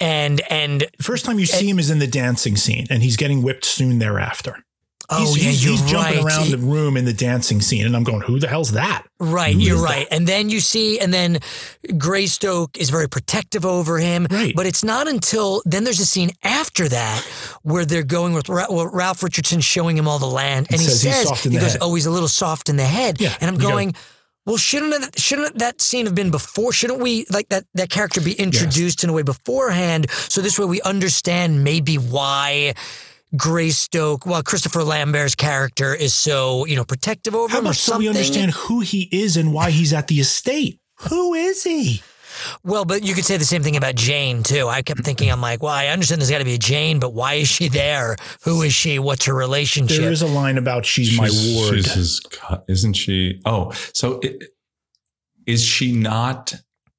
[0.01, 3.42] and and First time you see him is in the dancing scene, and he's getting
[3.42, 4.57] whipped soon thereafter.
[5.12, 6.24] Oh, he's, yeah, he's, you're he's jumping right.
[6.36, 9.05] around He- the room in the dancing scene, and I'm going, "Who the hell's that?"
[9.18, 10.07] Right, Who you're right.
[10.12, 11.40] And then you see, and then
[11.98, 14.26] Greystoke is very protective over him.
[14.30, 14.55] Right.
[14.55, 17.22] But it's not until then there's a scene after that
[17.62, 21.03] where they're going with Ralph Richardson showing him all the land, and He he says
[21.03, 21.78] he's says, he goes, head.
[21.82, 23.94] "Oh, he's a little soft in the head." Yeah, and I'm go- going.
[24.47, 26.72] Well, shouldn't it, shouldn't that scene have been before?
[26.72, 30.64] Shouldn't we like that that character be introduced in a way beforehand, so this way
[30.64, 32.74] we understand maybe why
[33.36, 37.76] Greystoke, well, Christopher Lambert's character is so you know protective over How him or about
[37.76, 40.80] so we understand who he is and why he's at the estate?
[41.09, 42.03] Who is he?
[42.64, 44.68] Well, but you could say the same thing about Jane too.
[44.68, 47.14] I kept thinking, I'm like, well, I understand there's got to be a Jane, but
[47.14, 48.16] why is she there?
[48.45, 48.99] Who is she?
[48.99, 50.01] What's her relationship?
[50.01, 51.74] There is a line about she's, my ward.
[51.76, 52.20] She's his,
[52.68, 53.41] isn't she?
[53.45, 54.43] Oh, so it,
[55.47, 56.55] is she not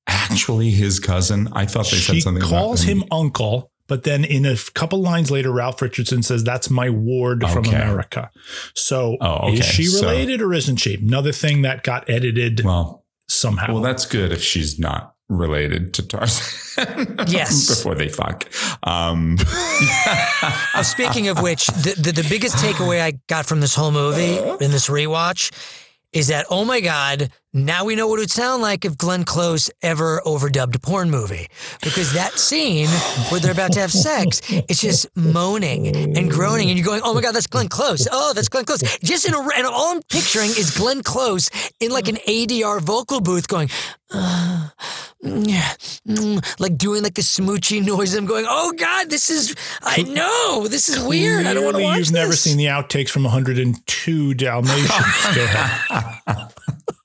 [0.07, 1.49] actually his cousin?
[1.53, 5.01] I thought they she said something calls about him uncle, but then in a couple
[5.01, 7.75] lines later, Ralph Richardson says, "That's my ward from Okay.
[7.75, 8.29] America."
[8.75, 9.69] So, Oh, is okay.
[9.69, 10.95] she So- related or isn't she?
[10.95, 13.73] Another thing that got edited Well, somehow.
[13.73, 16.57] well, that's good if she's not related to Tarzan.
[17.27, 17.67] Yes.
[17.67, 18.47] before they fuck.
[18.83, 19.37] Um,
[20.73, 24.37] Uh, speaking of which, the, the the biggest takeaway I got from this whole movie
[24.63, 25.51] in this rewatch
[26.13, 29.25] is that oh my god, now we know what it would sound like if Glenn
[29.25, 31.47] Close ever overdubbed a porn movie
[31.83, 32.87] because that scene
[33.29, 37.13] where they're about to have sex, it's just moaning and groaning, and you're going, oh
[37.13, 38.07] my god, that's Glenn Close.
[38.09, 38.81] Oh, that's Glenn Close.
[38.99, 41.49] Just in a and all I'm picturing is Glenn Close
[41.81, 43.69] in like an ADR vocal booth going.
[44.13, 44.69] Uh,
[45.21, 45.73] yeah,
[46.07, 48.13] mm, like doing like the smoochy noise.
[48.13, 51.45] I'm going, oh God, this is, I know, this is weird.
[51.45, 54.89] I don't want to watch You've never seen the outtakes from 102 Dalmatians.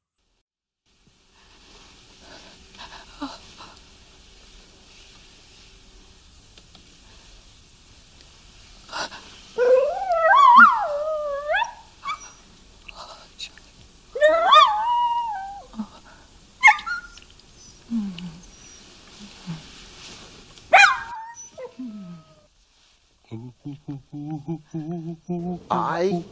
[25.70, 26.22] I.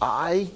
[0.00, 0.48] I.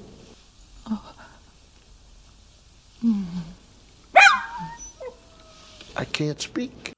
[5.96, 6.92] I can't speak.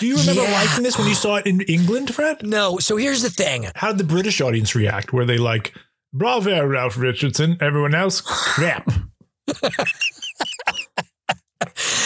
[0.00, 0.52] Do you remember Yeah.
[0.52, 2.42] liking this when you saw it in England, Fred?
[2.46, 2.78] No.
[2.78, 3.68] So here's the thing.
[3.76, 5.12] How did the British audience react?
[5.12, 5.72] Were they like,
[6.14, 8.86] bravo, Ralph Richardson, everyone else, crap?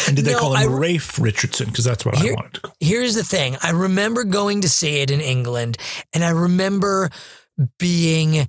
[0.07, 1.67] and did they No, call him I- Rafe Richardson?
[1.67, 3.57] Because that's what I Here- wanted to call Here's the thing.
[3.63, 5.77] I remember going to see it in England,
[6.13, 7.11] and I remember
[7.79, 8.49] being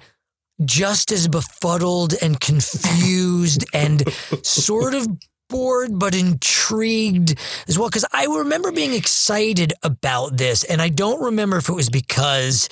[0.63, 4.03] just as befuddled and confused and
[4.43, 5.07] sort of
[5.49, 7.35] bored but intrigued
[7.67, 11.73] as well because I remember being excited about this and I don't remember if it
[11.73, 12.69] was because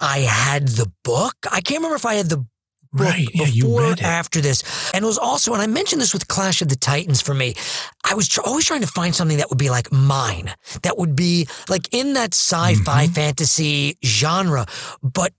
[0.00, 1.34] I had the book.
[1.50, 2.46] I can't remember if I had the book
[2.94, 4.04] Right, yeah, you before or read it.
[4.04, 4.62] after this.
[4.94, 7.54] And it was also, and I mentioned this with Clash of the Titans for me,
[8.02, 11.14] I was tr- always trying to find something that would be like mine, that would
[11.14, 13.12] be like in that sci fi Mm-hmm.
[13.12, 14.64] fantasy genre,
[15.02, 15.32] but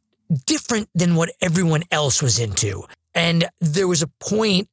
[0.46, 2.84] different than what everyone else was into.
[3.16, 4.68] And there was a point,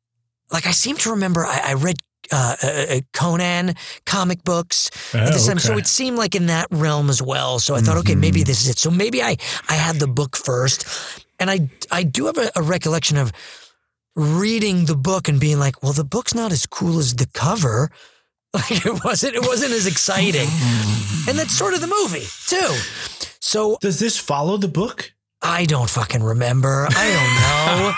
[0.52, 1.96] like I seem to remember, I, I read.
[2.32, 3.74] Uh, uh, uh, Conan
[4.04, 7.58] comic books at Oh, this time, so it seemed like in that realm as well.
[7.58, 8.46] So I thought, okay, maybe Mm-hmm.
[8.46, 8.78] this is it.
[8.78, 9.36] So maybe I
[9.68, 10.86] I had the book first,
[11.38, 13.32] and I I do have a, a recollection of
[14.14, 17.90] reading the book and being like, well, the book's not as cool as the cover.
[18.54, 20.48] Like it wasn't it wasn't as exciting,
[21.28, 22.72] and that's sort of the movie too.
[23.38, 25.12] So Does this follow the book?
[25.48, 26.86] I don't fucking remember.
[26.90, 27.92] I don't know.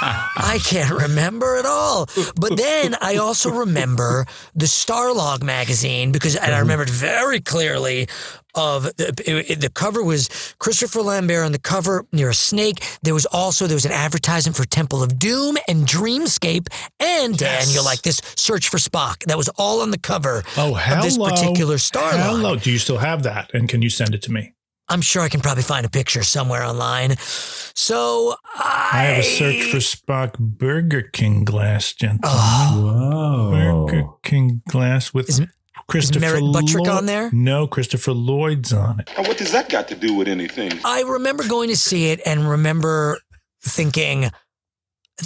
[0.54, 2.06] I can't remember at all.
[2.38, 6.60] But then I also remember the Starlog magazine because, and I mm-hmm.
[6.60, 8.06] remembered very clearly
[8.54, 10.28] of the, it- it- the cover was
[10.58, 12.84] Christopher Lambert on the cover near a snake.
[13.02, 16.66] There was also there was an advertisement for Temple of Doom and Dreamscape,
[17.00, 17.72] and Yes.
[17.74, 19.24] you're like this search for Spock.
[19.24, 21.02] That was all on the cover Oh, of hello.
[21.02, 22.20] this particular Starlog.
[22.20, 22.56] Hello.
[22.56, 23.50] Do you still have that?
[23.54, 24.52] And can you send it to me?
[24.88, 27.16] I'm sure I can probably find a picture somewhere online.
[27.18, 32.20] So I, I have a search for Spock Burger King glass, gentlemen.
[32.24, 33.50] Oh.
[33.52, 33.86] Whoa.
[33.86, 35.46] Burger King glass with
[35.88, 37.30] Christopher Merritt Butrick Lloyd- on there?
[37.32, 39.10] No, Christopher Lloyd's on it.
[39.16, 40.72] And what does that got to do with anything?
[40.84, 43.18] I remember going to see it and remember
[43.62, 44.30] thinking,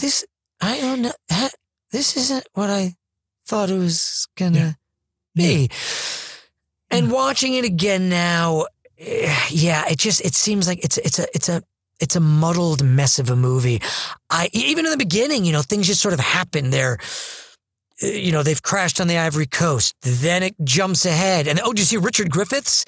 [0.00, 0.24] this,
[0.60, 1.12] I don't know,
[1.90, 2.96] this isn't what I
[3.46, 4.78] thought it was gonna
[5.34, 5.68] be.
[6.90, 8.66] And watching it again now,
[9.50, 11.62] yeah, it just, it seems like it's, it's a, it's a,
[12.00, 13.80] it's a muddled mess of a movie.
[14.28, 16.98] I, even in the beginning, you know, things just sort of happen there.
[18.02, 19.94] You know, they've crashed on the Ivory Coast.
[20.02, 21.46] Then it jumps ahead.
[21.48, 22.84] And oh, do you see Richard Griffiths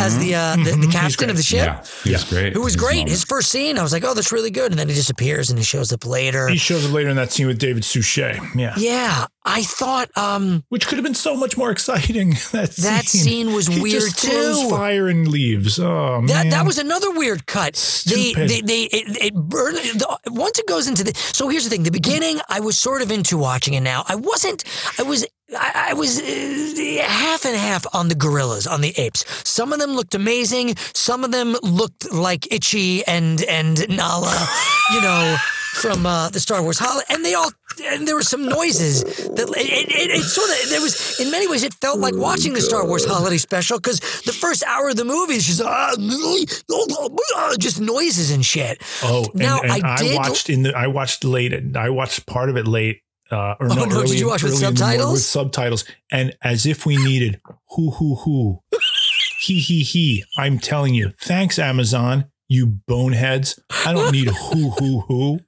[0.00, 0.86] as the, uh, the, the.
[0.96, 1.66] Captain of the ship?
[1.66, 2.52] Yeah, he's great.
[2.54, 3.08] Who was great.
[3.08, 4.72] His first scene, I was like, oh, that's really good.
[4.72, 6.48] And then he disappears and he shows up later.
[6.48, 8.38] He shows up later in that scene with David Suchet.
[8.56, 8.74] Yeah.
[8.76, 9.26] Yeah.
[9.48, 12.34] I thought um Which could have been so much more exciting.
[12.52, 14.68] That scene, That scene was He weird, too.
[14.70, 15.78] fire and leaves.
[15.78, 16.26] Oh man.
[16.26, 17.76] that that was another weird cut.
[17.76, 18.48] Stupid.
[18.48, 21.70] They they they it, it burned the, once it goes into the so here's the
[21.70, 21.82] thing.
[21.84, 24.04] The beginning I was sort of into watching it now.
[24.08, 24.55] I wasn't
[24.98, 29.24] I was I, I was uh, half and half on the gorillas, on the apes.
[29.48, 30.76] Some of them looked amazing.
[30.94, 34.48] Some of them looked like Itchy and and Malla,
[34.92, 35.36] you know,
[35.74, 37.06] from uh, the Star Wars holiday.
[37.10, 37.50] And they all
[37.84, 41.46] and there were some noises that it, it, it sort of there was in many
[41.46, 44.96] ways it felt like watching the Star Wars holiday special because the first hour of
[44.96, 45.94] the movie is just ah,
[47.58, 48.82] just noises and shit.
[49.02, 50.16] Oh, and, now and I I, did.
[50.16, 51.54] watched in the I watched late.
[51.76, 53.02] I watched part of it late.
[53.30, 55.12] Uh, or Oh, no, no, early did you watch with early in the morning subtitles?
[55.12, 58.60] With subtitles, and as if we needed hoo hoo hoo,
[59.40, 60.24] he he he.
[60.38, 63.58] I'm telling you, thanks Amazon, you boneheads.
[63.84, 65.40] I don't need hoo hoo hoo.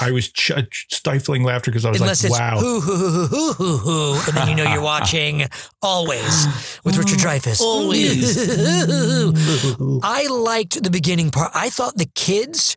[0.00, 0.50] I was ch-
[0.90, 2.58] stifling laughter because I was Unless like, wow.
[2.58, 5.44] hoo hoo hoo hoo hoo hoo, and then you know you're watching
[5.82, 6.46] Always
[6.84, 7.60] with Richard Dreyfuss.
[7.60, 8.48] Always.
[10.02, 11.52] I liked the beginning part.
[11.54, 12.76] I thought the kids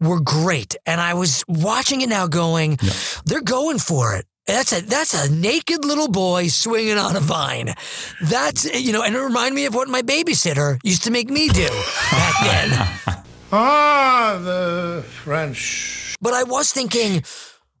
[0.00, 2.78] were great, and I was watching it now, going,
[3.24, 4.26] they're going for it.
[4.46, 7.74] That's a that's a naked little boy swinging on a vine.
[8.22, 11.48] That's you know, and it reminded me of what my babysitter used to make me
[11.48, 11.66] do
[12.12, 13.22] back then.
[13.50, 16.14] Ah, the French.
[16.20, 17.24] But I was thinking,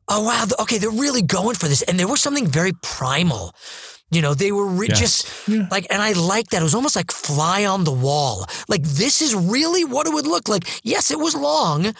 [0.08, 3.54] oh wow, th- okay, they're really going for this, and there was something very primal.
[4.10, 5.00] You know, they were re- Yes.
[5.00, 6.60] just like, and I like that.
[6.60, 8.46] It was almost like fly on the wall.
[8.68, 10.64] Like this is really what it would look like.
[10.84, 11.92] Yes, it was long,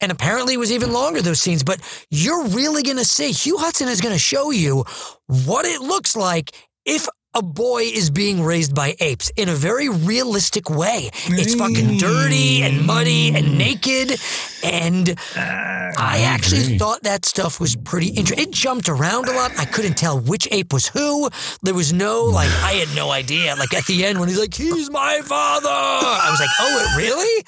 [0.00, 1.62] and apparently it was even longer those scenes.
[1.62, 1.80] But
[2.10, 4.84] you're really gonna see Hugh Hudson is gonna show you
[5.26, 6.50] what it looks like
[6.86, 7.06] if.
[7.32, 11.10] A boy is being raised by apes in a very realistic way.
[11.26, 13.56] It's fucking dirty and muddy and mm.
[13.56, 14.20] naked.
[14.64, 18.48] And uh, I actually thought that stuff was pretty interesting.
[18.48, 19.52] It jumped around a lot.
[19.56, 21.30] I couldn't tell which ape was who.
[21.62, 23.54] There was no, like, I had no idea.
[23.54, 25.68] Like at the end when he's like, he's my father.
[25.70, 27.44] I was like, oh, it really?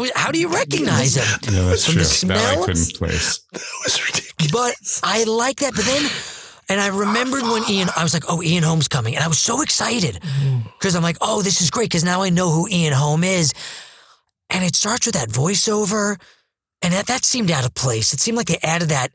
[0.00, 1.24] Was, how do you recognize him?
[1.52, 2.04] Yeah, that's From true.
[2.04, 2.64] the That I smell?
[2.66, 3.40] couldn't place.
[4.52, 5.74] But I like that.
[5.74, 6.08] But then,
[6.68, 9.14] and I remembered when Ian, I was like, oh, Ian Holm's coming.
[9.14, 10.20] And I was so excited
[10.78, 13.52] because I'm like, oh, this is great because now I know who Ian Holm is.
[14.50, 16.20] And it starts with that voiceover.
[16.82, 18.12] And that, that seemed out of place.
[18.12, 19.12] It seemed like they added that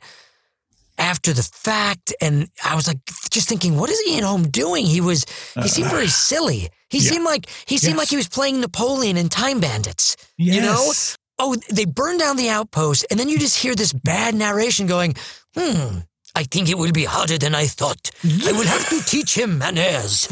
[0.97, 2.13] after the fact.
[2.21, 2.99] And I was like,
[3.31, 4.85] just thinking, what is Ian Holm doing?
[4.85, 5.25] He was,
[5.55, 6.69] he seemed very silly.
[6.89, 7.11] He yeah.
[7.11, 7.99] seemed like, he seemed Yes.
[7.99, 10.15] like he was playing Napoleon in Time Bandits.
[10.37, 10.83] You know?
[10.85, 11.17] Yes.
[11.39, 15.15] Oh, they burn down the outpost, and then you just hear this bad narration going,
[15.57, 15.97] hmm,
[16.35, 18.11] I think it will be harder than I thought.
[18.23, 20.27] I will have to teach him manners.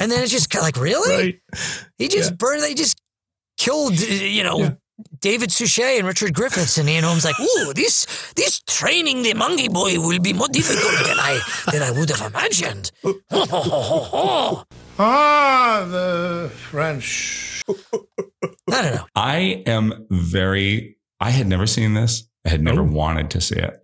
[0.00, 1.16] And then it's just kind of like, really?
[1.16, 1.40] Right.
[1.98, 2.98] He just burned, they just
[3.56, 4.76] killed, you know,
[5.20, 8.06] David Suchet and Richard Griffiths, and Ian Holm's like, ooh, this
[8.36, 11.40] this training the monkey boy will be more difficult than I
[11.72, 12.90] than I would have imagined.
[14.96, 17.62] Ah, the French.
[17.68, 19.06] I don't know.
[19.16, 20.98] I am very.
[21.18, 22.28] I had never seen this.
[22.46, 23.83] I had never wanted to see it.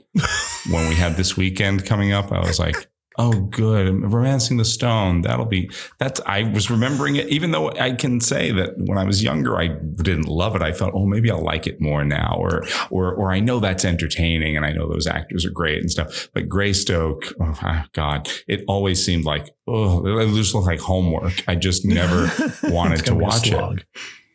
[0.71, 5.23] When we had this weekend coming up, I was like, "Oh, good, romancing the stone.
[5.23, 6.21] That'll be." That's.
[6.27, 9.69] I was remembering it, even though I can say that when I was younger, I
[9.69, 10.63] didn't love it.
[10.63, 13.85] I thought, "Oh, maybe I'll like it more now," or, or, or I know that's
[13.85, 16.29] entertaining, and I know those actors are great and stuff.
[16.35, 21.45] But Greystoke, oh ah, God, it always seemed like, oh, it just looked like homework.
[21.47, 22.31] I just never
[22.65, 23.85] wanted to gonna be a watch it.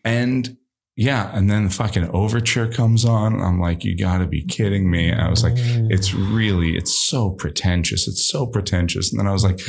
[0.05, 0.57] And
[0.97, 3.41] yeah, and then the fucking overture comes on.
[3.41, 5.11] I'm like, you gotta be kidding me.
[5.11, 8.07] I was like, it's really, it's so pretentious.
[8.07, 9.11] It's so pretentious.
[9.11, 9.59] And then I was like,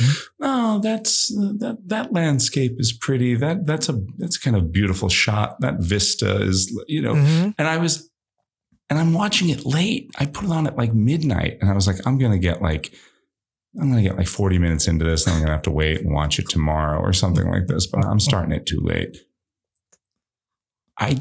[0.41, 1.27] oh, that's
[1.59, 3.35] that that landscape is pretty.
[3.35, 5.59] That that's a that's kind of beautiful shot.
[5.59, 7.15] That vista is, you know.
[7.15, 7.55] Mhm.
[7.57, 8.09] And I was,
[8.89, 10.09] and I'm watching it late.
[10.17, 12.93] I put it on at like midnight, and I was like, I'm gonna get like.
[13.79, 16.11] I'm gonna get like 40 minutes into this, and I'm gonna have to wait and
[16.11, 17.85] watch it tomorrow or something like this.
[17.85, 19.17] But I'm starting it too late.
[20.99, 21.17] I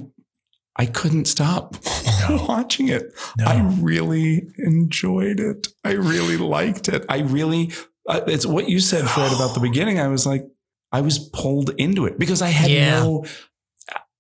[0.77, 1.77] I couldn't stop
[2.29, 3.13] watching it.
[3.45, 5.69] I really enjoyed it.
[5.85, 7.05] I really liked it.
[7.09, 7.73] I really
[8.09, 9.99] uh, it's what you said Fred about the beginning.
[10.01, 10.45] I was like
[10.93, 13.01] I was pulled into it because I had Yeah.
[13.01, 13.25] no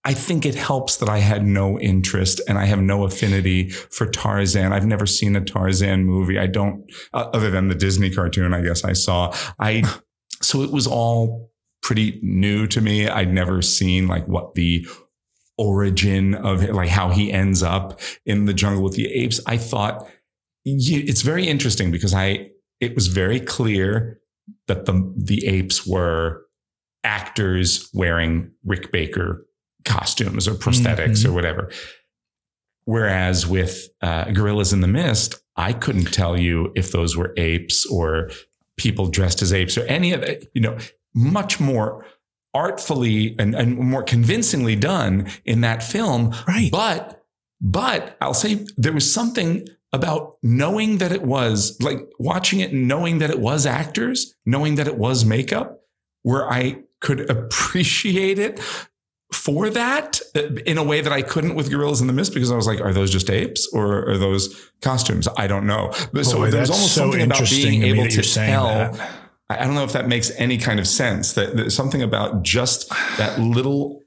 [0.04, 4.06] I think it helps that I had no interest and I have no affinity for
[4.06, 4.72] Tarzan.
[4.72, 6.38] I've never seen a Tarzan movie.
[6.38, 9.34] I don't, uh, other than the Disney cartoon, I guess I saw.
[9.58, 9.82] I,
[10.40, 11.50] so it was all
[11.82, 13.08] pretty new to me.
[13.08, 14.86] I'd never seen like what the
[15.58, 19.40] origin of like how he ends up in the jungle with the apes.
[19.46, 20.08] I thought
[20.64, 22.50] it's very interesting because I,
[22.80, 24.20] it was very clear
[24.66, 26.42] that the, the apes were
[27.04, 29.46] actors wearing Rick Baker
[29.84, 31.70] costumes or prosthetics or whatever.
[32.84, 37.86] Whereas with uh, Gorillas in the Mist, I couldn't tell you if those were apes
[37.86, 38.30] or
[38.76, 40.76] people dressed as apes or any of it, you know,
[41.14, 42.04] much more
[42.56, 46.34] artfully and, and more convincingly done in that film.
[46.48, 46.70] Right.
[46.72, 47.22] But,
[47.60, 52.88] but I'll say there was something about knowing that it was like watching it and
[52.88, 55.82] knowing that it was actors, knowing that it was makeup,
[56.22, 58.58] where I could appreciate it
[59.32, 62.50] for that uh, in a way that I couldn't with Gorillas in the Mist because
[62.50, 65.28] I was like, are those just apes or are those costumes?
[65.36, 65.92] I don't know.
[66.12, 68.66] But so Boy, there was that's almost so something about being able to tell.
[68.66, 69.25] that.
[69.48, 71.34] I don't know if that makes any kind of sense.
[71.34, 74.02] That there's something about just that little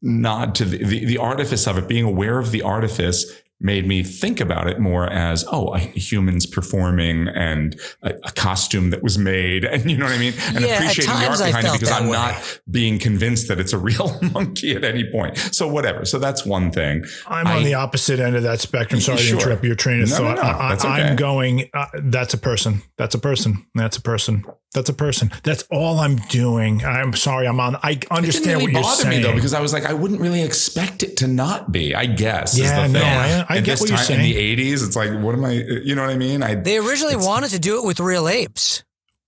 [0.00, 4.02] nod to the, the, the artifice of it, being aware of the artifice made me
[4.02, 9.18] think about it more as oh a humans performing and a, a costume that was
[9.18, 11.90] made and you know what I mean and Yeah, appreciating the art behind it because
[11.90, 12.12] I'm way.
[12.16, 15.36] not being convinced that it's a real monkey at any point.
[15.36, 16.04] So whatever.
[16.04, 17.04] So that's one thing.
[17.26, 19.00] I'm I- on the opposite end of that spectrum.
[19.00, 19.38] Sorry Sure.
[19.38, 20.36] to interrupt your train of No, no, thought.
[20.36, 20.42] no.
[20.42, 21.02] I, That's okay.
[21.02, 21.68] am going.
[21.74, 22.82] Uh, that's a person.
[22.96, 23.66] That's a person.
[23.74, 24.44] That's a person.
[24.72, 25.32] That's a person.
[25.42, 26.84] That's all I'm doing.
[26.84, 27.48] I'm sorry.
[27.48, 27.74] I'm on.
[27.82, 29.72] I understand It didn't understand really what you're bother saying me though because I was
[29.72, 31.92] like I wouldn't really expect it to not be.
[31.94, 32.54] I guess.
[32.54, 33.08] is Yeah, the no, thing.
[33.08, 35.44] I- I At get this what you're time, In the '80s, it's like what am
[35.44, 35.52] I?
[35.52, 36.40] You know what I mean?
[36.42, 38.84] I They originally wanted to do it with real apes.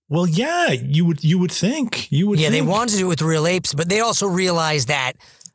[0.07, 1.23] Well, yeah, you would.
[1.23, 2.09] You would think.
[2.09, 2.39] You would.
[2.39, 5.13] Yeah, they wanted to do it with real apes, but they also realized that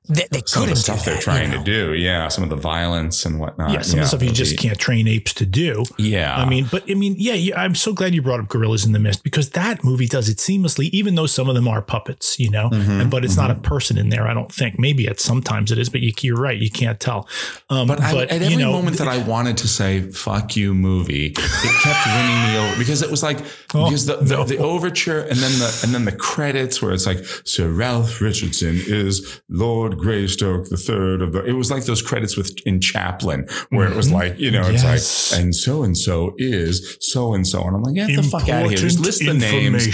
[0.08, 1.64] that they some of the stuff do they're trying you know?
[1.64, 1.94] to do.
[1.94, 3.70] Yeah, some of the violence and whatnot.
[3.72, 5.84] Yeah, some of the stuff you just be- can't train apes to do.
[5.98, 6.36] Yeah.
[6.36, 8.92] I mean, but I mean, yeah, yeah, I'm so glad you brought up Gorillas in
[8.92, 12.38] the Mist because that movie does it seamlessly, even though some of them are puppets,
[12.38, 14.26] you know, Mhm, and, but it's not a person in there.
[14.26, 14.78] I don't think.
[14.78, 16.58] Maybe at sometimes it is, but you, you're right.
[16.58, 17.28] You can't tell.
[17.70, 20.74] Um, But, I, at every you know, moment that I wanted to say "fuck you"
[20.74, 21.34] movie, it
[21.82, 23.38] kept winning me over because it was like
[23.74, 27.06] Oh, because the, the, the overture and then the and then the credits where it's
[27.06, 31.44] like Sir Ralph Richardson is Lord Greystoke the third of the.
[31.44, 34.12] It was like those credits with in Chaplin where it was Mhm.
[34.12, 35.32] like you know it's Yes.
[35.32, 38.48] like and so and so is so and so and I'm like get the fuck
[38.48, 38.78] out of here.
[38.78, 39.86] Just list the names.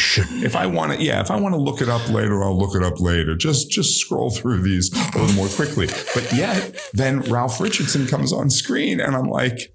[0.44, 2.74] If I want to, yeah, if I want to look it up later, I'll look
[2.76, 3.34] it up later.
[3.34, 5.86] Just just scroll through these a little more quickly.
[6.14, 9.72] But yet, then Ralph Richardson comes on screen, and I'm like,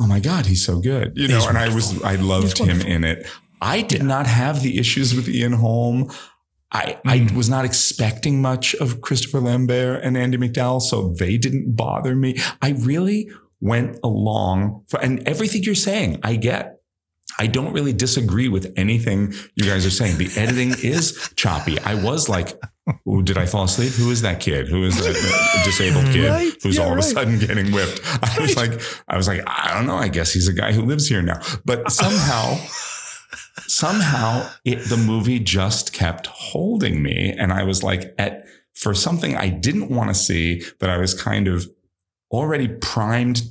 [0.00, 1.36] oh my god, he's so good, you know.
[1.36, 3.26] He's and I was I loved him in it.
[3.60, 6.10] I did not have the issues with Ian Holm.
[6.70, 7.34] I, I Mm.
[7.34, 12.36] was not expecting much of Christopher Lambert and Andie MacDowell, so they didn't bother me.
[12.60, 16.74] I really went along for, and everything you're saying, I get.
[17.40, 20.18] I don't really disagree with anything you guys are saying.
[20.18, 21.78] The editing is choppy.
[21.80, 22.58] I was like,
[23.06, 23.92] Ooh, did I fall asleep?
[23.92, 24.66] Who is that kid?
[24.66, 26.52] Who is that uh, disabled kid Right.
[26.62, 28.00] who's Yeah, all of a sudden getting whipped?
[28.22, 29.96] I was like, I was like, I don't know.
[29.96, 31.38] I guess he's a guy who lives here now.
[31.66, 32.56] But somehow,
[33.66, 37.34] somehow it, the movie just kept holding me.
[37.36, 38.44] And I was like, at,
[38.74, 41.68] for something I didn't want to see that I was kind of
[42.30, 43.42] already primed,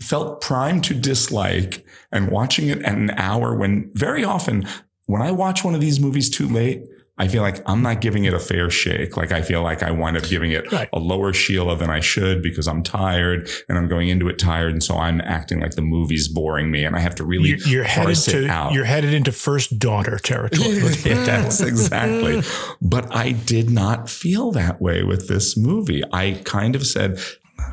[0.00, 4.66] felt primed to dislike and watching it at an hour when very often
[5.06, 6.84] when I watch one of these movies too late,
[7.22, 9.16] I feel like I'm not giving it a fair shake.
[9.16, 10.88] Like I feel like I wind up giving it Right.
[10.92, 14.72] a lower Sheila than I should because I'm tired and I'm going into it tired.
[14.72, 17.58] And so I'm acting like the movie's boring me and I have to really you're,
[17.58, 18.72] you're headed it to out.
[18.72, 20.80] you're headed into first daughter territory.
[20.82, 22.42] Let's put it that yes, exactly.
[22.80, 26.02] But I did not feel that way with this movie.
[26.12, 27.20] I kind of said,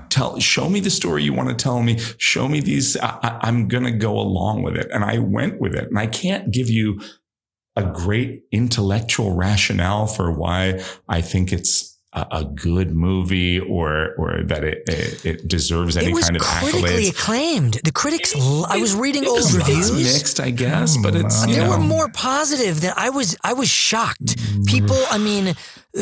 [0.09, 1.97] tell, show me the story you want to tell me.
[2.17, 2.97] Show me these.
[2.97, 4.89] I, I- I'm going to go along with it.
[4.91, 5.87] And I went with it.
[5.89, 7.01] And I can't give you
[7.75, 14.41] a great intellectual rationale for why I think it's a, a good movie or, or
[14.43, 17.09] that it, it, it deserves any It was kind of critically accolades.
[17.11, 17.73] acclaimed.
[17.83, 19.91] The critics, I was reading old It's reviews.
[19.91, 21.69] mixed, I guess, but it's, you They know.
[21.69, 23.37] were more positive than I was.
[23.43, 24.35] I was shocked.
[24.65, 25.53] People, I mean,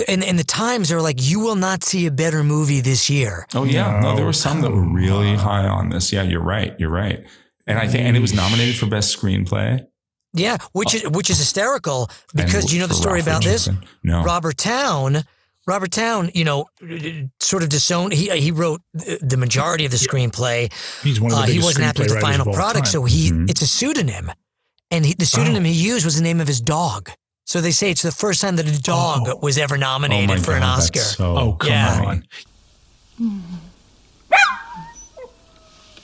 [0.07, 3.09] in, in the Times, they were like, "You will not see a better movie this
[3.09, 6.13] year." Oh yeah, no, there were some that were really high on this.
[6.13, 6.73] Yeah, you're right.
[6.79, 7.25] You're right.
[7.67, 9.85] And I think, and it was nominated for best screenplay.
[10.37, 13.43] Yeah, which is which is hysterical because And do you know the story Ralph about
[13.43, 13.69] this?
[14.03, 14.23] No.
[14.23, 15.23] Robert Towne.
[15.65, 16.69] Robert Towne, you know,
[17.41, 18.13] sort of disowned.
[18.13, 20.71] He he wrote the the majority of the screenplay.
[21.03, 22.91] He's one of the Uh, he wasn't happy with the final product, time.
[22.93, 23.49] so he Mm-hmm.
[23.49, 24.31] it's a pseudonym,
[24.91, 27.09] and he, the pseudonym he used was the name of his dog.
[27.45, 30.39] So they say it's the first time that a dog was ever nominated Oh my
[30.41, 30.99] for an Oscar.
[30.99, 32.03] so Oh, come Yeah.
[32.05, 32.23] on.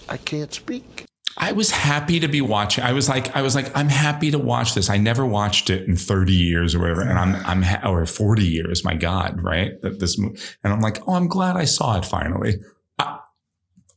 [0.10, 0.93] I can't speak.
[1.38, 2.84] I was happy to be watching.
[2.84, 4.90] I was like, I was like, I'm happy to watch this.
[4.90, 8.44] I never watched it in 30 years or whatever, and I'm, I'm, ha- or 40
[8.44, 8.84] years.
[8.84, 9.82] My God, right?
[9.82, 12.60] That this, and I'm like, oh, I'm glad I saw it finally.
[13.00, 13.20] I,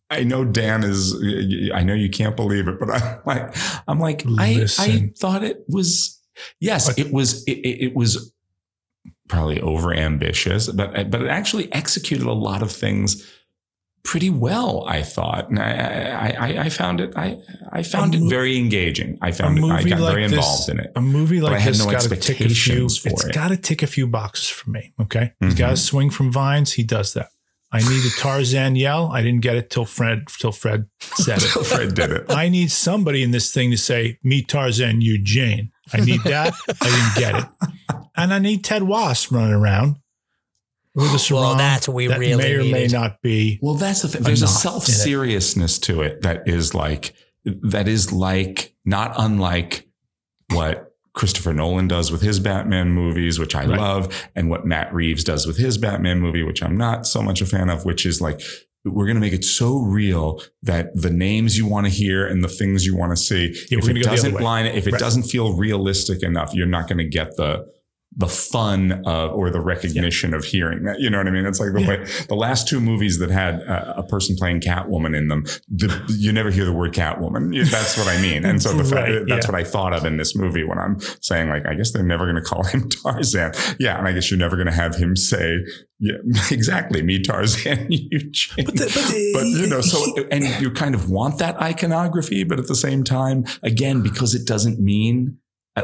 [0.09, 1.15] I know Dan is.
[1.75, 3.57] I know you can't believe it, but I'm like,
[3.89, 6.21] I'm like, I, I thought it was.
[6.61, 7.45] Yes, it was.
[7.45, 8.33] It, it, it was
[9.29, 13.29] probably over ambitious, but but it actually executed a lot of things
[14.11, 14.85] pretty well.
[14.87, 17.11] I thought, and I I, I, found it.
[17.17, 17.37] I
[17.73, 19.19] I found A it mo- very engaging.
[19.21, 19.65] I found it.
[19.65, 20.93] I got like very this- involved in it.
[20.97, 22.85] A movie But like I had this no got to tick a few.
[22.87, 23.35] It's it.
[23.35, 24.93] got to tick a few boxes for me.
[25.01, 25.59] Okay, he's Mhm.
[25.59, 26.73] got to swing from vines.
[26.73, 27.29] He does that.
[27.73, 29.11] I need a Tarzan yell.
[29.13, 31.49] I didn't get it till Fred till Fred said it.
[31.67, 32.25] Fred did it.
[32.31, 36.55] I need somebody in this thing to say, "Me Tarzan, you Jane." I need that.
[36.81, 37.47] I didn't get it,
[38.17, 39.97] and I need Ted Wasp running around
[40.97, 41.43] with a sarong.
[41.45, 43.59] Well, that's what we that really may or may not be.
[43.63, 44.23] Well, that's the thing.
[44.23, 44.61] There's a enough in it.
[44.63, 47.15] self seriousness to it that is like
[47.45, 49.87] that is like not unlike
[50.53, 53.79] what Christopher Nolan does with his Batman movies, which I Right.
[53.79, 57.41] love, and what Matt Reeves does with his Batman movie, which I'm not so much
[57.41, 58.41] a fan of, which is like
[58.85, 62.45] we're going to make it so real that the names you want to hear and
[62.45, 64.67] the things you want to see, Yeah, if it gonna go the other doesn't line,
[64.67, 65.01] if it Right.
[65.01, 67.67] doesn't feel realistic enough, you're not going to get the
[68.19, 71.01] the fun of, or the recognition of hearing that.
[71.01, 71.45] You know what I mean?
[71.45, 71.89] It's like the Yeah.
[71.89, 76.03] way the last two movies that had a, a person playing Catwoman in them, the,
[76.19, 77.53] you never hear the word Catwoman.
[77.71, 78.45] That's what I mean.
[78.47, 79.53] And so the fact, Right, uh, that's yeah.
[79.53, 82.25] what I thought of in this movie when I'm saying like, I guess they're never
[82.25, 83.53] going to call him Tarzan.
[83.79, 83.99] Yeah.
[83.99, 85.59] And I guess you're never going to have him say,
[86.01, 86.15] yeah,
[86.51, 87.03] exactly.
[87.03, 88.65] Me, Tarzan, you, Jane.
[88.67, 93.05] But, you know, so, and you kind of want that iconography, but at the same
[93.05, 95.39] time, again, because it doesn't mean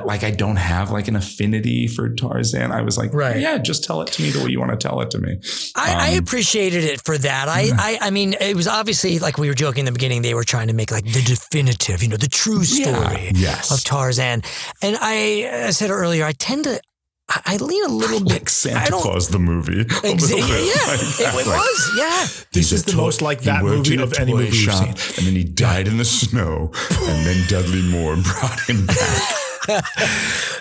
[0.04, 2.72] like I don't have like an affinity for Tarzan.
[2.72, 3.38] I was like, Right.
[3.38, 5.38] yeah, just tell it to me the way you want to tell it to me.
[5.76, 7.48] I, I Um, appreciated it for that.
[7.48, 10.22] I, I, I mean, it was obviously like we were joking in the beginning.
[10.22, 13.70] They were trying to make like the definitive, you know, the true story yes.
[13.70, 14.42] of Tarzan.
[14.80, 16.80] And I, I said earlier, I tend to,
[17.28, 18.32] I, I lean a little bit.
[18.32, 19.82] like Santa I Claus the movie.
[19.82, 21.90] a Exa- little yeah, yeah, it, it was.
[21.98, 22.44] Yeah.
[22.52, 25.18] This is the toy- most like that movie of any movie shop, seen.
[25.18, 29.36] and then he died in the snow, and then Dudley Moore brought him back.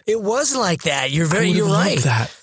[0.08, 1.12] It was like that.
[1.12, 2.00] You're very, I you're would've right.
[2.00, 2.36] That.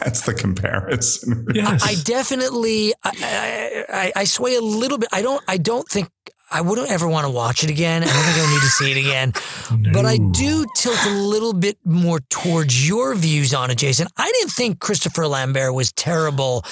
[0.00, 1.46] That's the comparison.
[1.54, 1.82] Yes.
[1.84, 5.08] I definitely, I, I, I, I sway a little bit.
[5.12, 6.08] I don't, I don't think.
[6.50, 8.02] I wouldn't ever want to watch it again.
[8.04, 9.32] I don't think I need to see it again.
[9.92, 14.06] But I do tilt a little bit more towards your views on it, Jason.
[14.16, 16.64] I didn't think Christopher Lambert was terrible.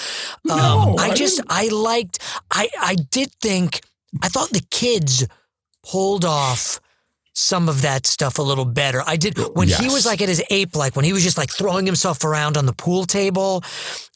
[0.51, 2.19] Um, No, I I just, didn't- I liked,
[2.51, 3.81] I, I did think,
[4.23, 5.27] I thought the kids
[5.85, 6.78] pulled off
[7.35, 9.03] some of that stuff a little better.
[9.07, 11.51] I did when he was like at his ape, like when he was just like
[11.51, 13.63] throwing himself around on the pool table.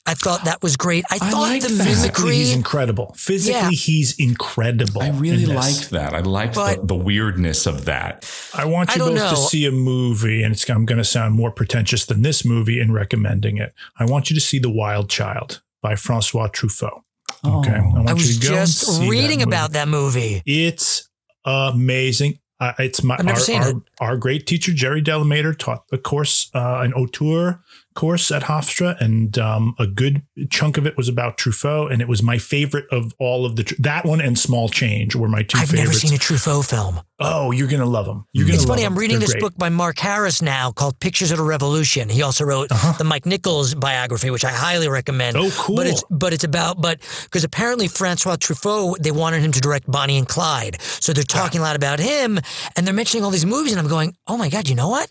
[0.09, 1.05] I thought that was great.
[1.11, 1.85] I, thought like the that.
[1.85, 2.37] Physically, mimicry.
[2.37, 3.13] he's incredible.
[3.17, 3.71] Physically, Yeah.
[3.71, 5.03] he's incredible.
[5.03, 6.15] I really in liked that.
[6.15, 8.25] I liked the, the weirdness of that.
[8.55, 11.35] I want you don't both to see a movie, and it's, I'm going to sound
[11.35, 13.75] more pretentious than this movie in recommending it.
[13.99, 17.03] I want you to see The Wild Child by Francois Truffaut.
[17.45, 17.91] Okay, I, oh.
[17.91, 19.43] want I you was to go just see that reading movie.
[19.51, 20.41] about that movie.
[20.47, 21.09] It's
[21.45, 22.39] amazing.
[22.59, 26.95] Uh, it's my our, our, our great teacher Jerry Delamater taught a course, uh, an
[26.95, 27.63] auteur
[27.97, 32.07] course at Hofstra, and um, a good chunk of it was about Truffaut, and it
[32.07, 35.59] was my favorite of all of the that one and Small Change were my 2
[35.59, 35.89] I've favorites.
[35.89, 37.01] never seen a Truffaut film.
[37.19, 38.27] Oh, you're gonna love them.
[38.33, 38.55] You're gonna.
[38.57, 38.85] It's funny.
[38.85, 39.41] I'm reading They're this great.
[39.41, 42.09] book by Mark Harris now called Pictures of the Revolution.
[42.09, 42.69] He also wrote
[42.99, 45.37] the Mike Nichols biography, which I highly recommend.
[45.37, 45.47] Uh-huh.
[45.49, 45.77] Oh, cool.
[45.77, 49.91] But it's but it's about but because apparently Francois Truffaut they wanted him to direct
[49.91, 52.39] Bonnie and Clyde, so they're talking a lot about him
[52.77, 55.11] and they're mentioning all these movies, and I'm going, oh my god, you know what?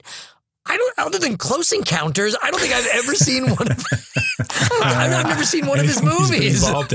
[0.68, 0.94] I don't.
[0.98, 3.86] Other than Close Encounters, I don't think I've ever seen one of.
[4.82, 6.92] I've, I've never seen one of his Anything he's been movies.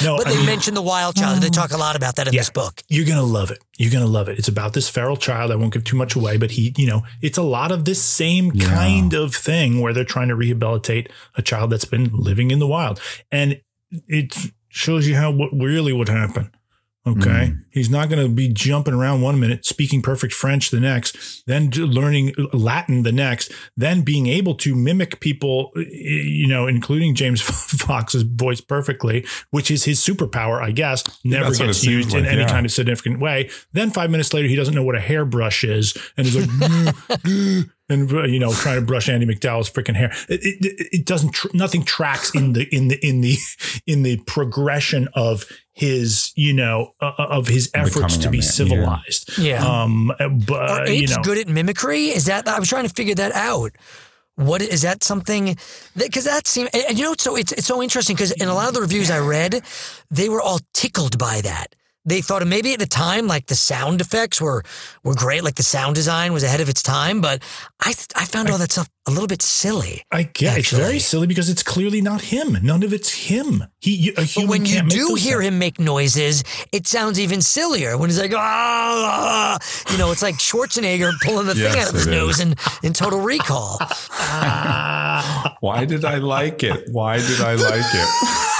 [0.00, 0.06] in.
[0.06, 1.42] No, But I they mean- mention the Wild Child.
[1.42, 2.40] They talk a lot about that in Yeah.
[2.40, 2.82] this book.
[2.88, 3.58] You're gonna love it.
[3.78, 4.38] You're gonna love it.
[4.38, 5.50] It's about this feral child.
[5.50, 8.02] I won't give too much away, but he, you know, it's a lot of this
[8.02, 12.58] same kind of thing where they're trying to rehabilitate a child that's been living in
[12.58, 13.00] the wild,
[13.32, 13.60] and
[14.08, 14.36] it
[14.68, 16.50] shows you how what really would happen.
[17.06, 21.44] Okay, he's not going to be jumping around one minute, speaking perfect French the next,
[21.46, 27.40] then learning Latin the next, then being able to mimic people, you know, including James
[27.42, 31.04] Fox's voice perfectly, which is his superpower, I guess.
[31.24, 32.48] Never That's gets used in any yeah.
[32.48, 33.50] kind of significant way.
[33.72, 36.86] Then five minutes later, he doesn't know what a hairbrush is, and he's like, "Mm,
[37.20, 40.10] mm," and uh, you know, trying to brush Andie MacDowell's freaking hair.
[40.28, 41.32] It, it, it doesn't.
[41.32, 43.36] Tr- nothing tracks in the in the in the
[43.86, 45.44] in the progression of
[45.74, 48.50] his, you know, uh, of his efforts Becoming to be man, yeah.
[48.50, 49.38] civilized.
[49.38, 49.66] Yeah.
[49.66, 50.12] Um.
[50.46, 52.06] But Are uh, you apes know, good at mimicry?
[52.06, 53.72] Is that I was trying to figure that out.
[54.36, 55.56] What is that something?
[55.96, 58.54] Because that seems, and and you know, so it's it's so interesting because in a
[58.54, 59.62] lot of the reviews I read,
[60.10, 61.74] they were all tickled by that.
[62.04, 64.62] They thought maybe at the time, like the sound effects were
[65.02, 67.20] were great, like the sound design was ahead of its time.
[67.20, 67.42] But
[67.80, 70.02] I I found all that stuff a little bit silly.
[70.10, 72.56] I get it's very silly because it's clearly not him.
[72.62, 73.64] None of it's him.
[73.80, 75.46] He a But human when you can't make do hear sounds.
[75.48, 77.98] him make noises, it sounds even sillier.
[77.98, 81.94] When he's like, ah, ah," you know, it's like Schwarzenegger pulling the thing out of
[81.94, 82.16] his it is.
[82.16, 83.78] nose in, in Total Recall.
[85.60, 86.88] Why did I like it?
[86.90, 88.08] Why did I like it?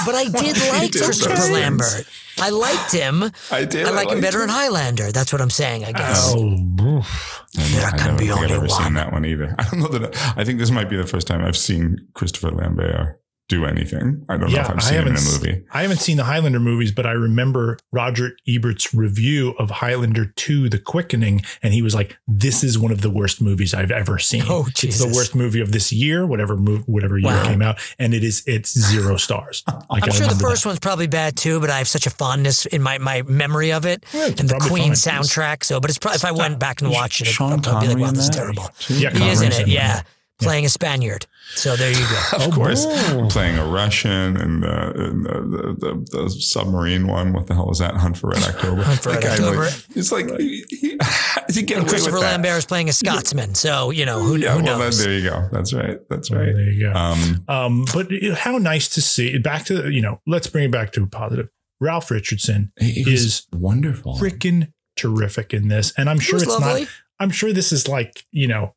[0.05, 2.05] But I did like did Christopher those Lambert.
[2.37, 3.23] I liked him.
[3.49, 3.87] I did.
[3.87, 5.11] I like him liked better in Highlander.
[5.11, 6.33] That's what I'm saying, I guess.
[6.35, 7.05] Oh,
[7.53, 8.93] There I can don't be think I've only ever seen one.
[8.95, 9.55] that one either.
[9.59, 10.33] I don't know that.
[10.35, 14.25] I think this might be the first time I've seen Christopher Lambert do anything.
[14.27, 15.17] I don't know if I've seen him in haven't.
[15.17, 15.63] a s- movie.
[15.71, 20.67] I haven't seen the Highlander movies, but I remember Roger Ebert's review of Highlander 2:
[20.67, 24.17] The Quickening, and he was like, "This is one of the worst movies I've ever
[24.17, 24.41] seen.
[24.49, 27.43] Oh, It's the worst movie of this year, whatever move, whatever year Wow.
[27.43, 29.63] it came out, and it is it's zero stars.
[29.91, 30.69] Like, I'm I sure the first that.
[30.69, 33.85] one's probably bad too, but I have such a fondness in my, my memory of
[33.85, 35.21] it Yeah, and the Queen fine.
[35.21, 35.63] soundtrack.
[35.63, 37.93] So, but it's probably if I went back and watched it, Sean I'd probably be
[37.93, 38.35] like, "Wow, in this is that?
[38.37, 40.03] terrible." Yeah, He is in it, in it.
[40.41, 40.45] Yeah.
[40.47, 41.25] playing a Spaniard.
[41.55, 42.45] So there you go.
[42.45, 42.85] Of course,
[43.31, 45.75] playing a Russian and, uh, and the, the,
[46.11, 47.33] the, the submarine one.
[47.33, 47.95] What the hell is that?
[47.95, 48.83] Hunt for Red October.
[48.83, 49.65] Hunt for Red October.
[49.65, 50.97] Like, it's like he, he,
[51.53, 52.17] he get And Christopher.
[52.19, 53.53] Lambert is playing a Scotsman.
[53.55, 54.97] So, you know, who, Yeah, who well, knows?
[54.97, 55.47] then, there you go.
[55.51, 55.99] That's right.
[56.09, 56.53] That's right.
[56.53, 56.93] There you go.
[56.93, 60.19] Um, Um, but how nice to see back to you know.
[60.27, 61.49] Let's bring it back to a positive.
[61.79, 64.15] Ralph Richardson He is wonderful.
[64.17, 66.81] freaking terrific in this, and I'm sure it's lovely.
[66.81, 66.89] not.
[67.19, 68.73] I'm sure this is like you know,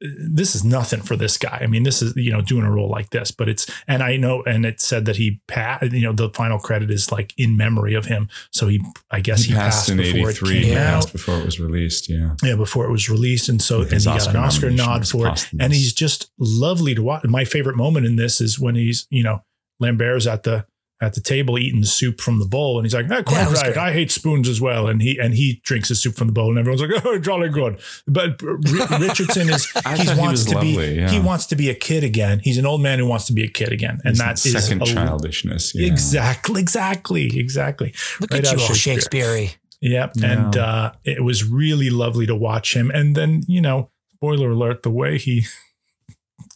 [0.00, 1.58] this is nothing for this guy.
[1.60, 4.16] I mean, this is you know doing a role like this, but it's and I
[4.16, 5.92] know, and it said that he passed.
[5.92, 8.28] You know, the final credit is like in memory of him.
[8.50, 10.94] So he, I guess he he, passed in before it came He out.
[10.94, 12.08] passed before it was released.
[12.08, 12.34] Yeah.
[12.42, 15.46] Yeah, before it was released, and so and he got an Oscar nod for it.
[15.58, 17.24] And he's just lovely to watch.
[17.24, 19.42] My favorite moment in this is when he's, you know,
[19.80, 20.66] Lambert's at the
[21.00, 23.62] at the table eating soup from the bowl, and he's like, "Ah, quite right.
[23.64, 23.76] great.
[23.76, 26.50] I hate spoons as well." And he and he drinks his soup from the bowl,
[26.50, 31.10] and everyone's like, "Oh, jolly good." But Richardson is he wants to lovely, be yeah.
[31.10, 32.40] he wants to be a kid again.
[32.42, 34.52] He's an old man who wants to be a kid again, and He's that is
[34.52, 35.74] second a- childishness.
[35.74, 35.86] Yeah.
[35.86, 37.94] Exactly, exactly, exactly.
[38.20, 39.24] Look Right at you all Shakespeare.
[39.36, 40.12] Shakespeare Yep.
[40.16, 40.32] Yeah.
[40.32, 42.90] And uh, it was really lovely to watch him.
[42.90, 45.44] And then, you know, spoiler alert, the way he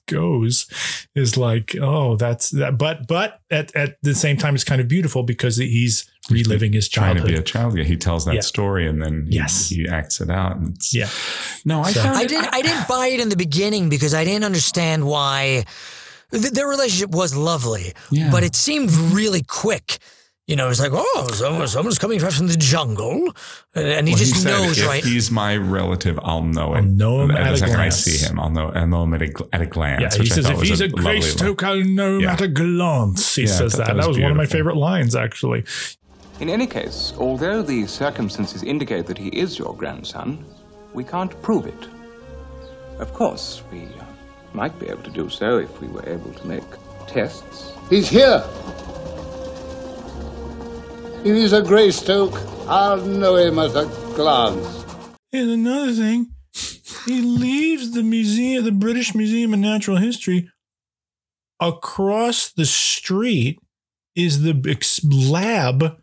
[0.06, 0.66] goes
[1.14, 2.78] is like, oh, that's that.
[2.78, 6.89] But, but at, at the same time, it's kind of beautiful because he's reliving his
[6.89, 7.16] childhood.
[7.24, 7.74] Trying to be a childhood.
[7.74, 7.78] child.
[7.78, 8.40] Yeah, he tells that Yeah.
[8.40, 9.68] story and then he, Yes.
[9.68, 10.56] he acts it out.
[10.56, 11.09] And it's, Yeah.
[11.64, 12.48] No, I So- found I it- didn't.
[12.55, 15.64] I didn't buy it in the beginning because I didn't understand why
[16.32, 18.31] th- their relationship was lovely, Yeah.
[18.31, 19.98] but it seemed really quick.
[20.46, 23.32] You know, it's like, oh, someone, someone's coming from the jungle,
[23.74, 25.02] and- and he Well, just said, knows, if right?
[25.02, 26.78] he's my relative, I'll know it.
[26.78, 28.68] I'll know him the at a second I see him, I'll know.
[28.74, 30.02] I'll know him at a, at a glance.
[30.02, 31.30] Yeah, he says if he's a, lovely great line.
[31.30, 32.32] stoke, I'll know him Yeah.
[32.34, 33.34] at a glance.
[33.36, 33.86] He Yeah, says that.
[33.86, 35.64] that That was was one of my favorite lines, actually.
[36.40, 40.44] In any case, although the circumstances indicate that he is your grandson,
[40.92, 41.88] we can't prove it.
[42.98, 44.04] Of course, we uh,
[44.52, 46.64] might be able to do so if we were able to make
[47.06, 47.72] tests.
[47.88, 48.44] He's here.
[51.24, 52.34] If he's a Greystoke,
[52.68, 54.84] I'll know him at a glance.
[55.32, 56.30] And another thing,
[57.06, 60.51] he leaves the museum, the British Museum of Natural History.
[61.60, 63.59] Across the street
[64.14, 64.52] is the
[65.02, 65.96] lab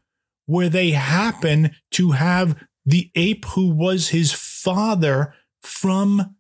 [0.48, 6.36] where they happen to have the ape who was his father from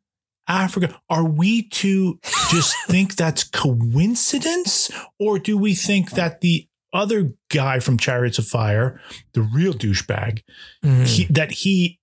[0.47, 0.99] Africa.
[1.07, 4.89] Are we to just think that's coincidence,
[5.19, 8.99] or do we think that the other guy from Chariots of Fire,
[9.33, 10.41] the real douchebag,
[10.83, 11.07] Mm.
[11.07, 11.99] he, that he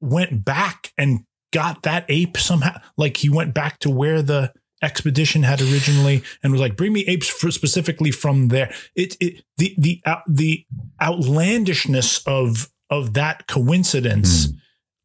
[0.00, 1.20] went back and
[1.52, 2.76] got that ape somehow.
[2.96, 4.52] Like he went back to where the
[4.82, 9.44] expedition had originally and was like, "Bring me apes for specifically from there." It, it
[9.56, 10.66] the the out the
[11.00, 14.48] outlandishness of of that coincidence.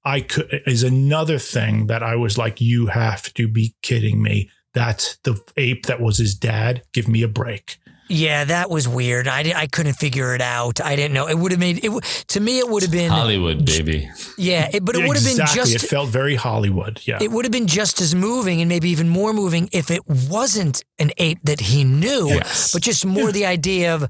[0.06, 4.49] I could is another thing that I was like, "You have to be kidding me."
[4.73, 6.84] That's the ape that was his dad.
[6.93, 7.77] Give me a break.
[8.10, 9.27] Yeah, that was weird.
[9.27, 10.81] I, di- I couldn't figure it out.
[10.81, 11.27] I didn't know.
[11.27, 11.91] It would have made it.
[12.30, 14.10] To me, it would have been Hollywood, baby.
[14.36, 15.76] Yeah, it, but it would have been just.
[15.76, 17.02] It felt very Hollywood.
[17.06, 17.19] Yeah.
[17.22, 20.84] It would have been just as moving and maybe even more moving if it wasn't
[20.98, 22.73] an ape that he knew, Yes.
[22.73, 24.10] but just more the idea of,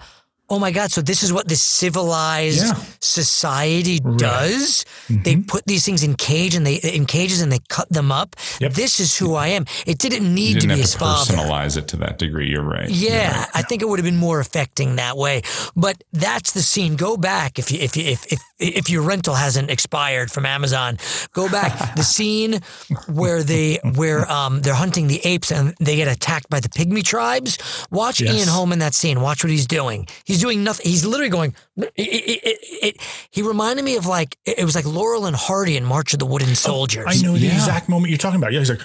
[0.49, 2.73] oh my God, so this is what this civilized Yeah.
[3.01, 4.85] society does.
[5.09, 5.41] They mm-hmm.
[5.43, 8.35] put these things in cage and they in cages and they cut them up.
[8.59, 9.65] This is who I am.
[9.85, 11.33] It didn't need to didn't be have his to father.
[11.33, 12.49] personalize it to that degree.
[12.49, 12.89] You're right.
[12.89, 13.49] You're Yeah, right.
[13.55, 15.41] I think it would have been more affecting that way.
[15.75, 16.95] But that's the scene.
[16.95, 20.97] Go back if you if you, if if if your rental hasn't expired from Amazon.
[21.33, 22.59] Go back the scene
[23.07, 27.03] where they where um they're hunting the apes and they get attacked by the pygmy
[27.03, 27.57] tribes.
[27.91, 28.35] Watch Yes.
[28.35, 29.21] Ian Holm in that scene.
[29.21, 30.07] Watch what he's doing.
[30.25, 30.85] He's doing nothing.
[30.89, 31.55] He's literally going.
[31.77, 35.77] It, it, it, it, he reminded me of like it was like Laurel and Hardy
[35.77, 37.05] in March of the Wooden Soldiers.
[37.07, 38.51] I know the exact moment you're talking about.
[38.51, 38.81] Yeah, he's like,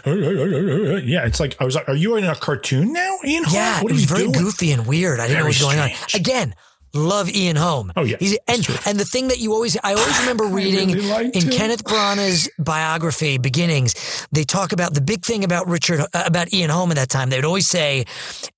[1.05, 1.27] yeah.
[1.27, 3.45] It's like I was like, are you in a cartoon now, Ian?
[3.45, 3.55] Holm?
[3.55, 4.33] Yeah, what it was very doing?
[4.33, 5.21] goofy and weird.
[5.21, 5.91] I didn't know what was going on.
[6.15, 6.55] Again,
[6.95, 7.93] love Ian Holm.
[7.97, 10.93] Oh, yeah, He's, and it's and the thing that you always, I always remember reading
[10.93, 11.51] really in him.
[11.51, 14.27] Kenneth Branagh's biography, Beginnings.
[14.33, 17.31] They talk about the big thing about Richard, uh, about Ian Holm at that time.
[17.31, 18.05] They would always say,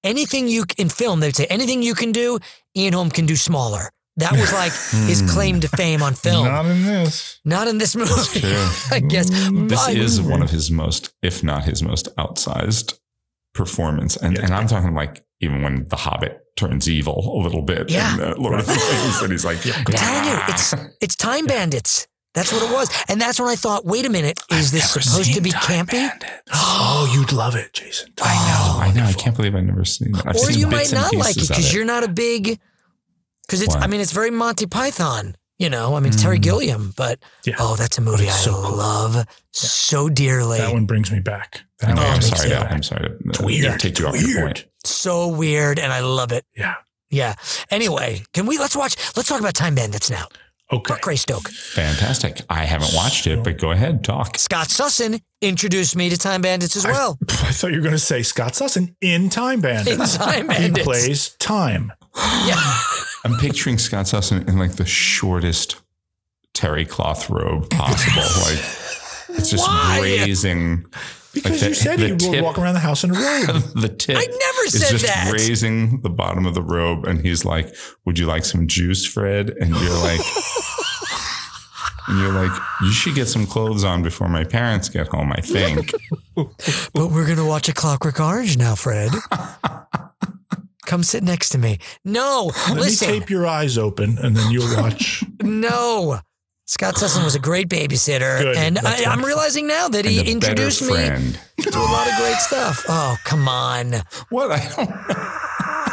[0.04, 2.38] anything you in film, they would say anything you can do,
[2.76, 3.90] Ian Holm can do smaller.
[4.18, 4.72] That was like
[5.08, 6.46] his claim to fame on film.
[6.46, 7.38] Not in this.
[7.44, 8.66] Not in this movie, True.
[8.90, 9.28] I guess.
[9.28, 12.98] This But- is one of his most, if not his most outsized
[13.52, 14.16] performance.
[14.16, 18.14] And, and I'm talking like even when The Hobbit turns evil a little bit Yeah.
[18.14, 21.46] in uh, Lord of the Rings, and he's like, I'm telling you, it's it's Time
[21.46, 22.06] Bandits.
[22.34, 25.32] That's what it was, and that's when I thought, wait a minute, is this supposed
[25.34, 26.10] to be campy?
[26.52, 28.12] Oh, you'd love it, Jason.
[28.22, 29.04] I know, I know.
[29.08, 30.26] I can't believe I've never seen that.
[30.26, 32.58] I've or seen you might not like it because you're not a big.
[33.46, 33.82] Because it's, Why?
[33.82, 35.36] I mean, it's very Monty Python.
[35.58, 37.18] You know, I mean, it's Terry Gilliam, but
[37.58, 38.76] oh, that's a movie I so cool.
[38.76, 40.58] love so dearly.
[40.58, 41.62] That one brings me back.
[41.80, 42.48] That No, I'm makes sorry.
[42.50, 42.72] me To, back.
[42.72, 43.80] I'm sorry to It's uh, weird.
[43.80, 44.66] take you It's off your point.
[44.86, 46.44] So weird, and I love it.
[46.56, 46.74] Yeah.
[47.10, 47.34] Yeah.
[47.70, 48.96] Anyway, can we let's watch?
[49.16, 50.26] Let's talk about Time Bandits now.
[50.72, 50.94] Okay.
[50.94, 51.48] Fuck Greystoke.
[51.48, 52.40] Fantastic.
[52.50, 54.36] I haven't watched it, but go ahead, talk.
[54.36, 57.16] Scott Sussin introduced me to Time Bandits as well.
[57.28, 60.14] I thought you were going to say Scott Sussin in Time Bandits.
[60.16, 60.84] In Time He Bandits.
[60.84, 61.92] plays time.
[62.16, 62.56] yeah.
[63.24, 65.80] I'm picturing Scott Sussin in like the shortest
[66.52, 68.22] terry cloth robe possible.
[68.42, 69.98] like it's just Why?
[70.00, 70.86] grazing.
[71.42, 73.62] Because like you said he would walk around the house in a robe.
[73.74, 75.28] the tip I never said just that.
[75.30, 79.50] grazing the bottom of the robe, and he's like, "Would you like some juice, Fred?"
[79.50, 80.20] And you're like,
[82.08, 82.52] and you're like,
[82.82, 85.92] "You should get some clothes on before my parents get home." I think.
[86.92, 89.10] But we're gonna watch a Clockwork Orange now, Fred.
[90.86, 91.78] Come sit next to me.
[92.04, 93.10] No, Let listen.
[93.10, 95.24] me tape your eyes open and then you'll watch.
[95.42, 96.20] No.
[96.68, 98.56] Scott Sussin was a great babysitter, Good.
[98.56, 101.38] and That's I, I'm realizing now that And he introduced me friend.
[101.58, 102.84] to a lot of great stuff.
[102.88, 103.92] Oh, come on!
[104.30, 104.90] What I don't.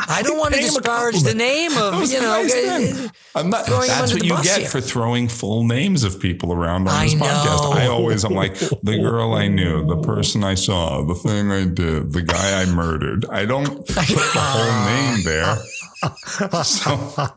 [0.05, 2.41] I don't want to Pay him a disparage the name of you know.
[2.41, 3.07] nice uh.
[3.35, 4.69] I'm not, throwing him that's under what the you get here.
[4.69, 7.73] for throwing full names of people around on I this podcast.
[7.75, 11.65] I always, I'm like, the girl I knew, the person I saw, the thing I
[11.65, 13.25] did, the guy I murdered.
[13.29, 15.57] I don't put the whole name there.
[16.63, 17.29] So,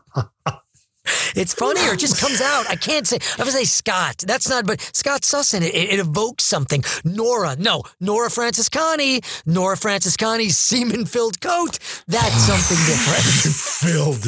[1.35, 2.67] It's funny, or it just comes out.
[2.69, 3.17] I can't say.
[3.39, 4.23] I would say Scott.
[4.27, 4.65] That's not.
[4.65, 5.61] But Scott Sussin.
[5.61, 6.83] It, it evokes something.
[7.03, 7.55] Nora.
[7.57, 7.83] No.
[7.99, 9.23] Nora Franciscani.
[9.45, 11.79] Nora Franciscani's semen-filled coat.
[12.07, 13.23] That's something different.
[13.87, 14.23] filled.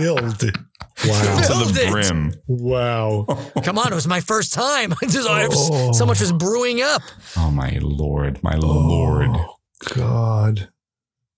[0.00, 0.58] Filled.
[1.06, 1.40] Wow.
[1.66, 1.90] to the it.
[1.90, 2.32] brim.
[2.46, 3.26] Wow.
[3.64, 4.94] Come on, it was my first time.
[5.02, 5.92] Just- I was- Oh.
[5.92, 7.02] So much was brewing up.
[7.36, 8.42] Oh, my Lord.
[8.42, 9.30] My Lord.
[9.32, 9.56] Oh,
[9.94, 10.68] God.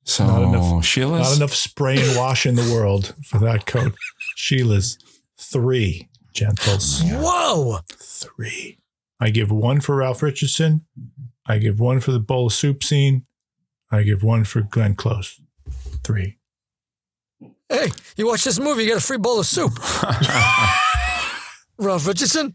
[0.05, 1.29] So, Not enough- Sheila's.
[1.31, 3.95] Not enough spray and wash in the world for that coat.
[4.37, 4.99] Sheila's
[5.39, 7.01] three gentles.
[7.03, 7.79] Whoa.
[7.89, 8.79] Three.
[9.19, 10.85] I give one for Ralph Richardson.
[11.47, 13.25] I give one for the bowl of soup scene.
[13.91, 15.41] I give one for Glenn Close.
[16.05, 16.37] Three.
[17.69, 19.73] Hey, you watch this movie, you get a free bowl of soup.
[21.79, 22.55] Ralph Richardson.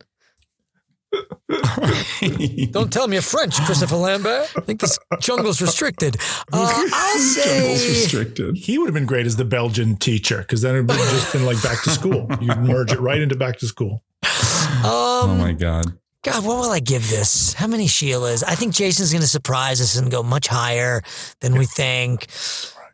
[2.72, 4.52] Don't tell me you're French, Christopher Lambert.
[4.56, 6.18] I think this jungle's restricted.
[6.54, 7.72] Uh, I'll say.
[7.72, 8.58] restricted.
[8.58, 11.32] He would have been great as the Belgian teacher because then it would have just
[11.32, 12.30] been like back to school.
[12.42, 14.04] You merge it right into back to school.
[14.24, 15.98] oh, my God.
[16.24, 17.54] God, what will I give this?
[17.54, 18.44] How many Sheilas?
[18.46, 21.02] I think Jason's going to surprise us and go much higher
[21.40, 22.28] than we think.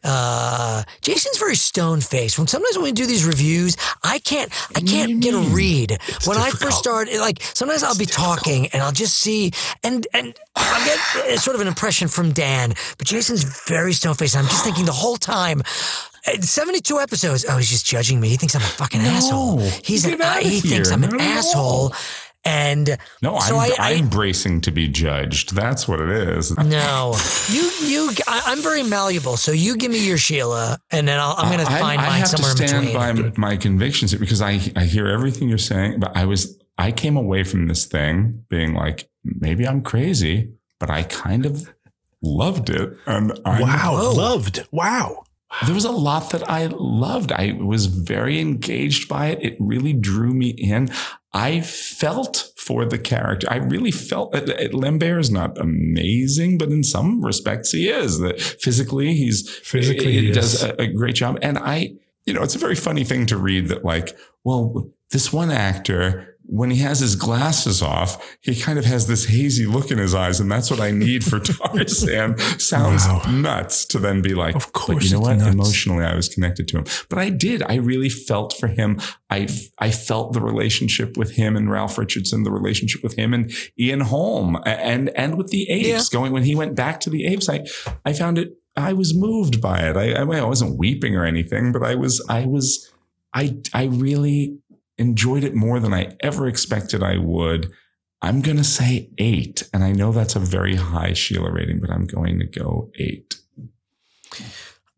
[0.04, 2.38] Uh, Jason's very stone faced.
[2.38, 5.98] When sometimes when we do these reviews, I can't, I can't get a read.
[6.26, 9.52] when I first start, like sometimes I'll be talking and I'll just see,
[9.84, 14.36] and and I'll get sort of an impression from Dan, but Jason's very stone faced.
[14.38, 15.62] I'm just thinking the whole time.
[16.28, 17.46] uh, 72 episodes.
[17.48, 18.30] Oh, he's just judging me.
[18.30, 19.60] He thinks I'm a fucking asshole.
[19.84, 20.92] He's an, he thinks.
[20.92, 21.22] I'm an all.
[21.22, 21.94] asshole.
[22.46, 25.54] And No, I'm, so I, I, I'm bracing to be judged.
[25.54, 26.58] That's what it is.
[26.58, 27.16] no,
[27.50, 29.36] you, you, I, I'm very malleable.
[29.36, 32.08] So you give me your Sheila, and then I'll, I'm going to I- find I
[32.10, 33.32] mine have somewhere to in stand between.
[33.32, 37.18] by my convictions because I I hear everything you're saying, but I was I came
[37.18, 41.68] away from this thing being like maybe I'm crazy, but I kind of
[42.24, 44.12] loved it, and I Wow.
[44.16, 44.66] Loved.
[44.72, 45.24] Wow.
[45.66, 47.32] There was a lot that I loved.
[47.32, 49.40] I was very engaged by it.
[49.42, 50.90] It really drew me in.
[51.34, 53.48] I felt for the character.
[53.50, 58.20] I really felt that that Lambert is not amazing, but in some respects he is.
[58.20, 61.40] That physically, he's Physically, he, he does a, a great job.
[61.42, 61.96] And I,
[62.26, 66.37] you know, it's a very funny thing to read that like, well, this one actor.
[66.50, 70.16] When he has his glasses off, he kind of has this hazy look in his
[70.16, 72.38] eyes, and that's what I need for Tarzan.
[72.60, 75.38] Sounds nuts to then be like, Of course you know what?
[75.38, 75.54] nuts.
[75.54, 76.86] Emotionally, I was connected to him.
[77.10, 77.64] But I did.
[77.64, 79.00] I really felt for him.
[79.30, 79.48] I
[79.78, 84.02] I felt the relationship with him and Ralph Richardson, the relationship with him and Ian
[84.02, 86.08] Holm, and and with the apes.
[86.10, 87.66] Going when he went back to the apes, I
[88.06, 88.54] I found it.
[88.78, 89.98] I was moved by it.
[89.98, 92.90] I I wasn't weeping or anything, but I was I was
[93.34, 94.60] I I really
[94.98, 97.72] enjoyed it more than I ever expected I would.
[98.22, 99.64] I'm going to say eight.
[99.74, 103.36] And I know that's a very high Sheila rating, but I'm going to go eight.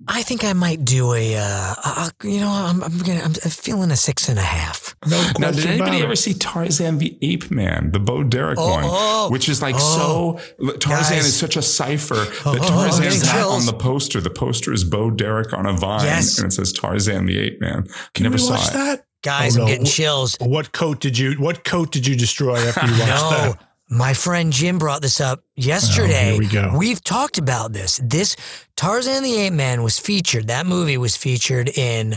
[0.08, 3.92] I think I might do a, uh, uh, you know, I'm, I'm gonna, I'm feeling
[3.92, 4.96] a six and a half.
[5.06, 8.84] No Now, did anybody ever see Tarzan the Ape Man, the Bo Derek Oh, one,
[8.88, 10.40] oh, which is like oh.
[10.58, 10.74] so?
[10.78, 11.26] Tarzan Guys.
[11.26, 12.60] is such a cipher that oh, I'm
[12.90, 14.22] Tarzan's not on the poster.
[14.22, 16.38] The poster is Bo Derek on a vine, Yes.
[16.40, 17.86] and it says Tarzan the Ape Man.
[18.14, 18.74] Can Never we saw watch it.
[18.74, 19.06] that?
[19.24, 20.36] Guys, Oh, I'm getting chills.
[20.40, 21.34] What coat did you?
[21.34, 23.60] What coat did you destroy after you watched No, that?
[23.90, 26.30] my friend Jim brought this up yesterday.
[26.30, 26.74] Oh, here we go.
[26.78, 28.00] We've talked about this.
[28.04, 28.36] This
[28.78, 30.48] Tarzan the Ape Man was featured.
[30.48, 32.16] That movie was featured in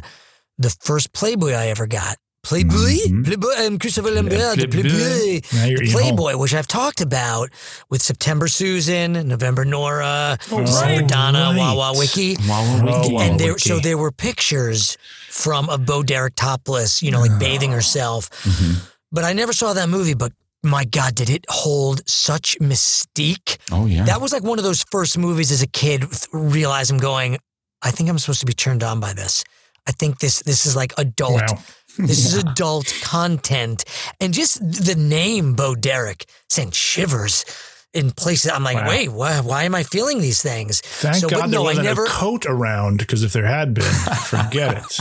[0.58, 3.22] the first Playboy I ever got Playboy, mm-hmm.
[3.22, 3.50] Playboy.
[3.56, 4.88] I'm Christopher Lambert, the Playboy.
[4.88, 7.50] Playboy, Now you're the Playboy, which I've talked about
[7.88, 11.08] with September Susan, November Nora, oh, December right.
[11.08, 11.56] Donna, Right.
[11.76, 13.16] Wawa Wiki, Wawa Wiki.
[13.16, 13.56] and there.
[13.58, 14.98] So there were pictures
[15.28, 18.28] from of Bo Derek topless, you know, like bathing herself.
[18.30, 18.86] Mm-hmm.
[19.12, 20.14] But I never saw that movie.
[20.14, 20.32] But
[20.64, 23.58] my God, did it hold such mystique?
[23.70, 24.02] Oh yeah.
[24.04, 26.06] That was like one of those first movies as a kid.
[26.32, 27.38] Realize I'm going.
[27.82, 29.44] I think I'm supposed to be turned on by this.
[29.86, 31.42] I think this this is like adult.
[31.42, 31.58] Wow.
[31.98, 33.84] This is adult content,
[34.20, 37.44] and just the name Bo Derek sent shivers
[37.92, 38.50] in places.
[38.50, 38.88] I'm like, Wow.
[38.88, 40.80] wait, why, why am I feeling these things?
[40.80, 42.04] Thank so, God but there no, I wasn't never.
[42.04, 43.84] a coat around because if there had been,
[44.26, 45.00] forget it.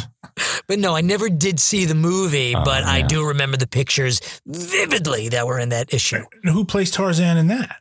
[0.68, 2.54] But no, I never did see the movie.
[2.56, 6.24] Oh, but I do remember the pictures vividly that were in that issue.
[6.44, 7.78] And who plays Tarzan in that?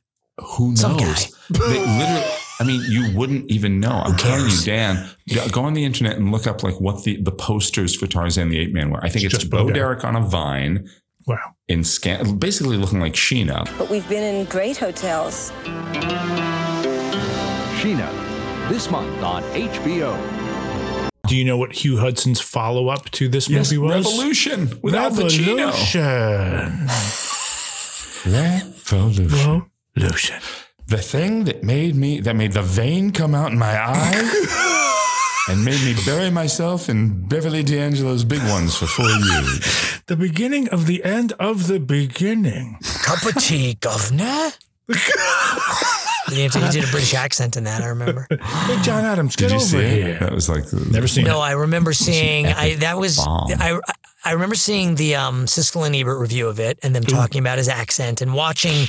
[0.56, 0.80] Who knows?
[0.80, 1.16] Some guy.
[1.50, 2.24] Literally,
[2.60, 4.02] I mean, you wouldn't even know.
[4.04, 7.16] I'm telling you, Dan, go- go on the internet and look up like what the,
[7.22, 9.02] the posters for Tarzan the Ape Man were.
[9.02, 10.86] I think it's, Just Bo Bo Derek on a vine
[11.26, 11.38] Wow.
[11.68, 13.64] in scan, basically looking like Sheena.
[13.78, 15.52] But we've been in great hotels.
[17.80, 20.16] Sheena, this month on HBO.
[21.28, 24.04] Do you know what Hugh Hudson's follow up to this movie was?
[24.04, 25.70] Revolution with Al Pacino.
[28.26, 29.56] Revolution.
[29.96, 30.40] Revolution.
[30.90, 30.96] Revolution.
[30.96, 35.64] The thing that made me, that made the vein come out in my eye and
[35.64, 39.86] made me bury myself in Beverly D'Angelo's big ones for four years.
[40.10, 42.78] The beginning of the end of the beginning.
[43.04, 44.50] Cup of tea, governor.
[44.88, 47.80] he, did, did a British accent in that.
[47.80, 48.26] I remember.
[48.28, 50.08] Hey, John Adams, Did get you over see here.
[50.14, 50.18] it?
[50.20, 51.44] That was like the, Never seen No, it.
[51.46, 52.46] I remember seeing.
[52.46, 53.50] I that was bomb.
[53.60, 53.78] I.
[54.24, 57.58] I remember seeing the um, Siskel and Ebert review of it, and them talking about
[57.58, 58.88] his accent, and watching.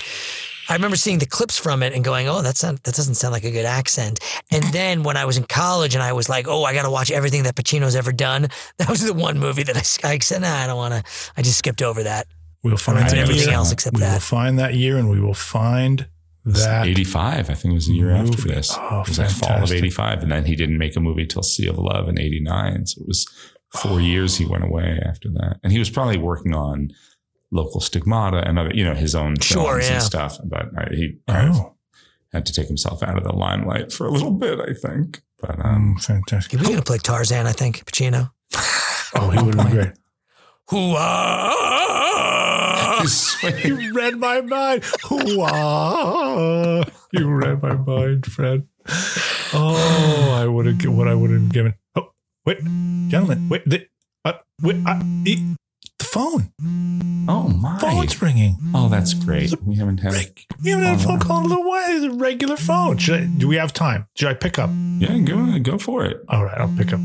[0.70, 3.34] I remember seeing the clips from it and going, "Oh, that's not, that doesn't sound
[3.34, 4.20] like a good accent."
[4.52, 6.92] And then when I was in college, and I was like, "Oh, I got to
[6.92, 10.42] watch everything that Pacino's ever done." That was the one movie that I, I said,
[10.42, 11.04] "Nah, I don't want to."
[11.38, 12.28] I just skipped over that.
[12.64, 13.56] We'll find I that everything year.
[13.56, 14.08] else except that.
[14.08, 16.08] we will find that year and we will find
[16.46, 18.76] that 85, I think it was the year after this.
[18.78, 20.24] Oh, it was like fall of 85.
[20.24, 22.88] And then he didn't make a movie till Sea of Love in 89.
[22.88, 23.26] So it was
[23.76, 23.98] four oh.
[23.98, 25.60] years he went away after that.
[25.64, 26.92] And he was probably working on
[27.52, 29.94] Local Stigmatic and other, you know, his own Sure, films yeah.
[29.96, 30.38] and stuff.
[30.44, 31.76] But uh, he kind of Oh,
[32.34, 35.22] had to take himself out of the limelight for a little bit, I think.
[35.40, 36.52] But um, mm, fantastic.
[36.52, 37.84] He was going to play Tarzan, I think.
[37.86, 38.32] Pacino.
[39.16, 39.94] Oh, he would have been great.
[41.62, 42.98] Hoo-ah!
[43.02, 43.82] he's swinging.
[43.82, 44.84] You read my mind.
[45.04, 46.84] Hoo-ah.
[47.12, 48.68] You read my mind, Fred.
[49.54, 51.74] Oh, I would have what I would have given.
[51.96, 52.12] Oh,
[52.46, 52.60] wait,
[53.10, 53.86] gentlemen, wait, the,
[54.24, 55.56] uh, wait, uh, e- the
[56.12, 56.52] phone,
[57.30, 57.80] Oh, my.
[57.80, 58.58] phone's ringing.
[58.74, 59.54] Oh, that's great.
[59.64, 60.14] We haven't had.
[60.64, 61.84] We haven't had a phone call in a little while.
[61.96, 62.98] It's a regular phone.
[62.98, 64.08] Should I, do we have time?
[64.16, 64.70] Should I pick up?
[65.00, 66.22] Yeah, go, go for it.
[66.28, 67.00] All right, I'll pick up.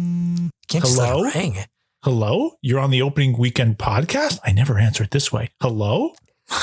[0.69, 1.23] Can't just let it Hello?
[1.35, 1.57] ring.
[2.03, 2.53] Hello?
[2.63, 4.39] You're on the opening weekend podcast?
[4.45, 5.51] I never answer it this way.
[5.61, 6.13] Hello?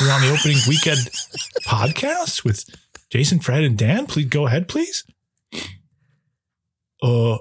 [0.01, 0.99] You're on the opening weekend
[1.65, 2.65] podcast with
[3.09, 4.05] Jason, Fred, and Dan.
[4.05, 5.03] Please go ahead, please.
[7.01, 7.37] Uh,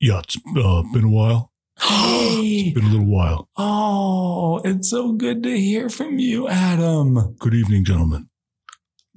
[0.00, 1.50] yeah, it's uh, been a while.
[1.80, 2.72] Hey.
[2.74, 3.48] It's been a little while.
[3.56, 7.36] Oh, it's so good to hear from you, Adam.
[7.38, 8.28] Good evening, gentlemen.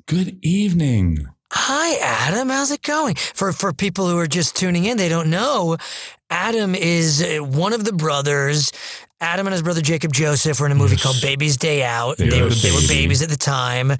[0.07, 1.27] Good evening.
[1.51, 2.49] Hi, Adam.
[2.49, 3.15] How's it going?
[3.15, 5.77] For for people who are just tuning in, they don't know.
[6.29, 8.71] Adam is uh, one of the brothers.
[9.21, 11.03] Adam and his brother Jacob Joseph were in a movie Yes.
[11.03, 12.17] called Baby's Day Out.
[12.17, 13.91] They They, were were, they were babies at the time,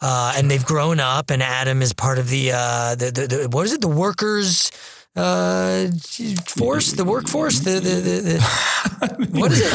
[0.00, 1.30] uh, and they've grown up.
[1.30, 3.80] And Adam is part of the uh, the, the, the what is it?
[3.82, 4.70] The workers.
[5.16, 5.88] Uh,
[6.46, 9.72] force the workforce the the, the, the what is it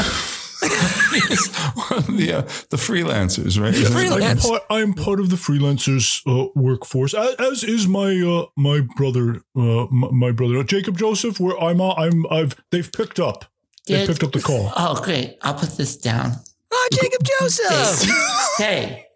[2.16, 3.74] the, uh, the freelancers, right?
[3.74, 8.46] The I'm part, I'm part of the freelancers uh, workforce, as, as is my uh,
[8.56, 11.40] my brother, uh, my, my brother Jacob Joseph.
[11.40, 13.44] Where I'm, uh, I'm, I've they've picked up,
[13.88, 14.72] they Did- picked up the call.
[14.76, 15.36] Oh, great.
[15.42, 16.32] I'll put this down.
[16.72, 18.08] oh Jacob Joseph
[18.54, 19.06] Stay.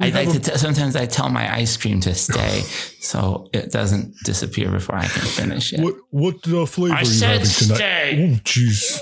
[0.00, 2.60] I like to t- sometimes I tell my ice cream to stay
[3.00, 5.80] so it doesn't disappear before I can finish it.
[5.80, 7.76] What what uh, flavor I are you said having tonight?
[7.76, 8.30] stay.
[8.34, 9.00] Oh, jeez.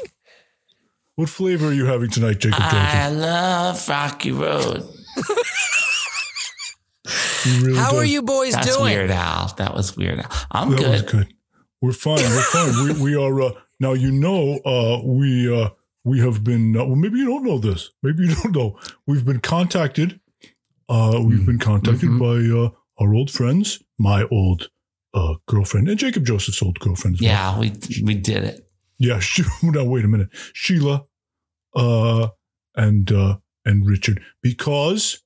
[1.16, 2.70] What flavor are you having tonight, Jacob I
[3.08, 3.20] Joseph?
[3.20, 4.82] love Rocky Road.
[7.60, 7.96] Really how do.
[7.98, 9.48] are you boys That's doing Weird Al.
[9.56, 10.30] That was Weird Al.
[10.50, 11.10] I'm That was good.
[11.10, 11.34] good.
[11.80, 12.16] We're fine.
[12.18, 12.84] We're fine.
[12.98, 13.92] we, we are uh, now.
[13.92, 15.70] You know, uh, we uh,
[16.04, 16.76] we have been.
[16.76, 17.90] Uh, well, maybe you don't know this.
[18.02, 18.78] Maybe you don't know.
[19.06, 20.20] We've been contacted.
[20.88, 22.18] Uh, we've been contacted Mm-hmm.
[22.18, 22.70] by uh,
[23.04, 24.68] our old friends, my old
[25.14, 27.16] uh, girlfriend, and Jacob Joseph's old girlfriend.
[27.16, 27.30] As well.
[27.30, 27.72] Yeah, we
[28.04, 28.68] we did it.
[28.98, 29.18] Yeah.
[29.28, 31.04] She, now wait a minute, Sheila,
[31.74, 32.28] uh,
[32.74, 35.22] and uh, and Richard, because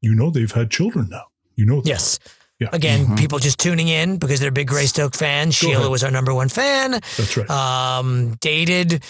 [0.00, 1.26] you know they've had children now.
[1.54, 1.80] You know.
[1.80, 1.88] That.
[1.88, 2.18] yes
[2.60, 2.68] Yeah.
[2.72, 3.18] again Mhm.
[3.18, 5.90] people just tuning in because they're big Greystoke fans Sheila ahead.
[5.90, 7.48] was our number one fan That's right.
[7.50, 9.02] um, dated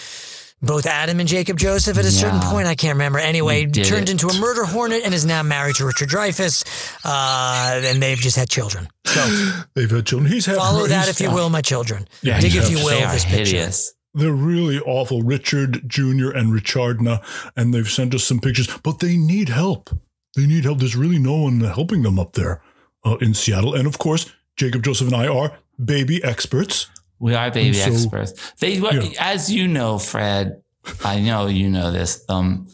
[0.61, 2.49] both Adam and Jacob Joseph at a certain Yeah.
[2.51, 2.67] point.
[2.67, 3.19] I can't remember.
[3.19, 4.11] Anyway, turned it.
[4.11, 6.63] into a murder hornet and is now married to Richard Dreyfuss.
[7.05, 8.87] Uh, and they've just had children.
[9.05, 9.21] So
[9.75, 10.31] They've had children.
[10.31, 12.07] He's had follow that if you will, my children.
[12.21, 13.37] Yeah, Dig if you will They are this picture.
[13.37, 13.93] hideous.
[14.13, 15.21] They're really awful.
[15.21, 16.31] Richard Jr.
[16.31, 17.23] and Richardna,
[17.55, 19.89] and they've sent us some pictures, but they need help.
[20.35, 20.79] They need help.
[20.79, 22.61] There's really no one helping them up there
[23.05, 23.75] uh, in Seattle.
[23.75, 26.87] And of course, Jacob Joseph and I are baby experts.
[27.19, 28.33] We are baby so- experts.
[28.59, 29.09] They, Yeah.
[29.19, 30.61] as you know, Fred.
[31.03, 32.23] I know you know this.
[32.29, 32.67] Um,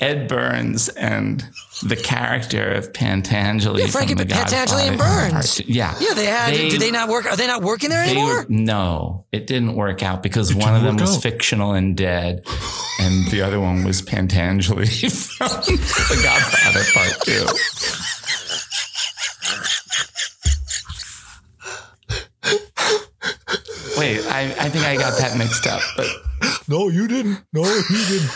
[0.00, 1.44] Ed Burns and
[1.82, 3.80] the character of Pentangeli.
[3.80, 5.60] Yeah, Frankie from the Pentangeli and Burns.
[5.66, 6.52] Yeah, Yeah, they had.
[6.70, 7.26] do they not work?
[7.26, 8.26] Are they not working there anymore?
[8.42, 11.22] were- no, it didn't work out because It one of them was out.
[11.22, 12.42] fictional and dead,
[13.00, 14.88] and the other one was Pentangeli
[15.36, 17.46] from The Godfather Part Two.
[24.38, 26.06] I, I think I got that mixed up, but
[26.68, 27.42] No, you didn't.
[27.52, 28.30] No, you didn't.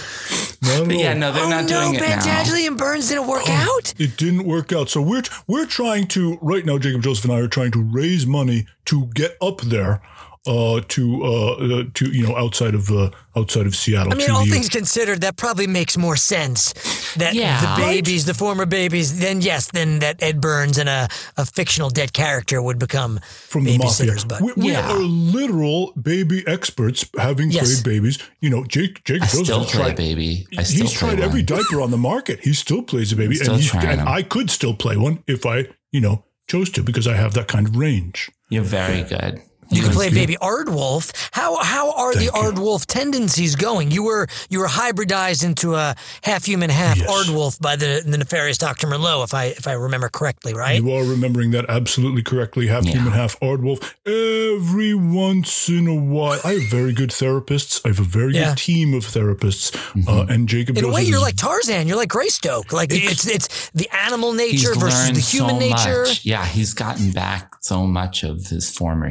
[0.62, 2.18] Not at But yeah, no, they're oh not no, doing it now.
[2.18, 3.94] Pentangeli and Burns didn't work oh, out.
[3.98, 4.88] It didn't work out.
[4.88, 6.78] So we're we're trying to right now.
[6.78, 10.02] Jacob Joseph and I are trying to raise money to get up there,
[10.46, 14.12] uh, to uh, uh to you know outside of uh, outside of Seattle.
[14.12, 16.72] I mean, to all the- things considered, that probably makes more sense.
[17.16, 17.60] That Yeah.
[17.76, 21.90] the babies, the former babies, then yes, then that Ed Burns and a, a fictional
[21.90, 24.14] dead character would become from the mafia.
[24.26, 24.90] But we, we Yeah.
[24.92, 27.80] are literal baby experts, having Yes.
[27.82, 28.18] played babies.
[28.40, 29.96] You know, Jake Jacob I Joseph still play a tried.
[29.96, 30.46] baby.
[30.58, 31.46] I still he's play tried every one.
[31.46, 32.40] diaper on the market.
[32.40, 34.08] He still plays a baby, and, he's, and them.
[34.08, 37.46] I could still play one if I, you know, chose to because I have that
[37.46, 38.28] kind of range.
[38.50, 39.42] You're very good.
[39.72, 41.12] You can play Thank baby Aardwolf.
[41.32, 42.40] How how are the Thank you.
[42.40, 43.90] Aardwolf tendencies going?
[43.90, 47.10] You were you were hybridized into a half human, half Yes.
[47.10, 50.80] Aardwolf by the, the nefarious Doctor Merlot, if I if I remember correctly, right?
[50.82, 52.66] You are remembering that absolutely correctly.
[52.68, 52.92] Half Yeah.
[52.92, 53.82] human, half Aardwolf.
[54.06, 57.80] Every once in a while, I have very good therapists.
[57.84, 58.50] I have a very Yeah.
[58.50, 59.70] good team of therapists.
[59.72, 60.08] Mm-hmm.
[60.08, 61.88] Uh, and Jacob In a way, you're is- like Tarzan.
[61.88, 62.72] You're like Greystoke.
[62.72, 66.02] Like it's it's the animal nature versus the human so nature.
[66.04, 66.24] Much.
[66.24, 69.10] Yeah, he's gotten back so much of his former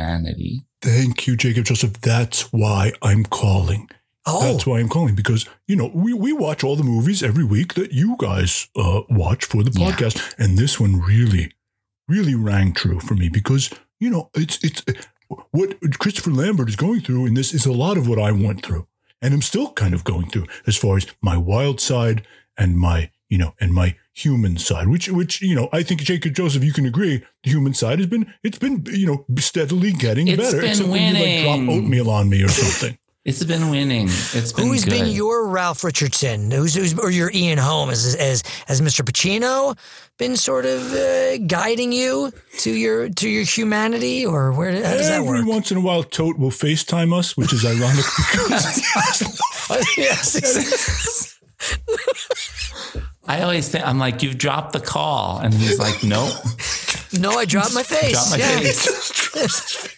[0.00, 0.62] humanity.
[0.82, 2.00] Thank you, Jacob Joseph.
[2.00, 3.88] That's why I'm calling.
[4.26, 7.44] Oh, That's why I'm calling because you know we, we watch all the movies every
[7.44, 9.90] week that you guys uh, watch for the Yeah.
[9.92, 11.52] podcast, and this one really,
[12.06, 14.84] really rang true for me because you know it's it's
[15.52, 18.64] what Christopher Lambert is going through in this is a lot of what I went
[18.64, 18.86] through,
[19.22, 22.26] and I'm still kind of going through as far as my wild side
[22.58, 26.34] and my you know and my human side, which which you know I think Jacob
[26.34, 30.28] Joseph, you can agree, the human side has been it's been you know steadily getting
[30.28, 32.96] It's better, been except when you like drop oatmeal on me or something.
[33.22, 34.06] It's been winning.
[34.08, 34.92] It's been Who's good.
[34.92, 36.50] been your Ralph Richardson?
[36.50, 38.06] Who's, who's or your Ian Holmes?
[38.06, 39.04] As as as Mr.
[39.04, 39.76] Pacino
[40.16, 45.08] been sort of uh, guiding you to your to your humanity, or where how does
[45.08, 45.48] that Every work?
[45.48, 48.82] once in a while, Tote will FaceTime us, which is ironic because
[49.98, 51.36] yes.
[53.30, 56.34] I always think I'm like, you've dropped the call, and he's like, nope.
[57.12, 58.12] No, I dropped my face.
[58.12, 58.60] Dropped my yeah.
[58.60, 59.88] face.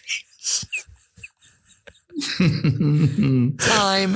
[3.67, 4.15] Time.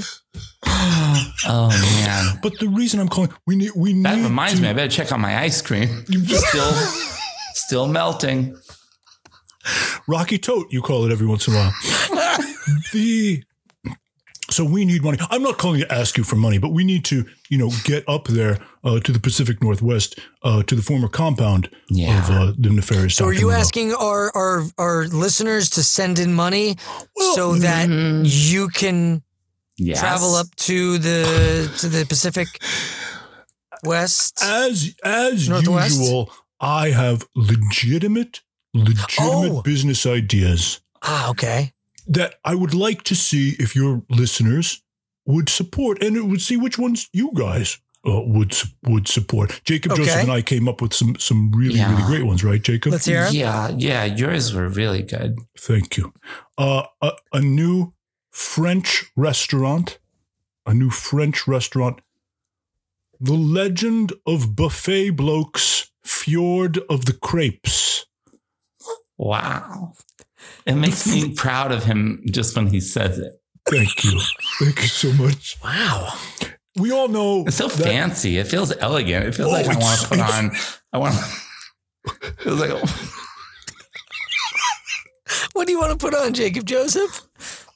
[1.46, 4.06] Oh man, But the reason I'm calling, we need, we need.
[4.06, 4.70] that reminds to, me.
[4.70, 6.06] I better check on my ice cream.
[6.06, 6.72] Still,
[7.54, 8.58] still melting.
[10.08, 11.74] Rocky Tote, you call it every once in a while.
[12.94, 13.44] the
[14.50, 15.18] so we need money.
[15.30, 18.04] I'm not calling to ask you for money, but we need to, you know, get
[18.08, 22.20] up there uh, to the Pacific Northwest, uh, to the former compound Yeah.
[22.20, 23.16] of uh, the nefarious.
[23.16, 23.60] So are you Monroe.
[23.60, 26.78] asking our, our our listeners to send in money
[27.16, 27.90] Well, so that
[28.24, 29.22] you can
[29.80, 30.00] Yes.
[30.00, 32.48] travel up to the to the Pacific
[33.84, 34.40] West?
[34.44, 36.00] as as Northwest?
[36.00, 36.32] usual?
[36.60, 38.42] I have legitimate,
[38.74, 39.62] legitimate Oh.
[39.62, 40.80] business ideas.
[41.04, 41.74] ah, okay.
[42.08, 44.82] That I would like to see if your listeners
[45.26, 49.60] would support, and it would see which ones you guys uh, would would support.
[49.66, 50.04] Jacob Okay.
[50.06, 51.90] Joseph and I came up with some some really Yeah.
[51.92, 52.92] really great ones, right, Jacob?
[52.94, 53.34] Let's hear 'em.
[53.34, 54.06] Yeah, yeah.
[54.06, 55.38] Yours were really good.
[55.58, 56.14] Thank you.
[56.58, 57.92] Uh, a, a new
[58.32, 60.00] French restaurant,
[60.66, 62.00] a new French restaurant.
[63.20, 68.06] The Legend of Buffet Blokes, Fjord of the Crepes.
[69.18, 69.94] Wow.
[70.66, 73.34] It makes me proud of him just when he says it.
[73.70, 74.20] Thank you.
[74.60, 75.58] Thank you so much.
[75.64, 76.14] Wow.
[76.78, 78.38] We all know It's so that- fancy.
[78.38, 79.26] It feels elegant.
[79.26, 80.52] It feels Oh, like I want to put on.
[80.94, 81.16] I want.
[82.24, 82.72] It feels like
[85.54, 87.67] What do you want to put on, Jacob Joseph?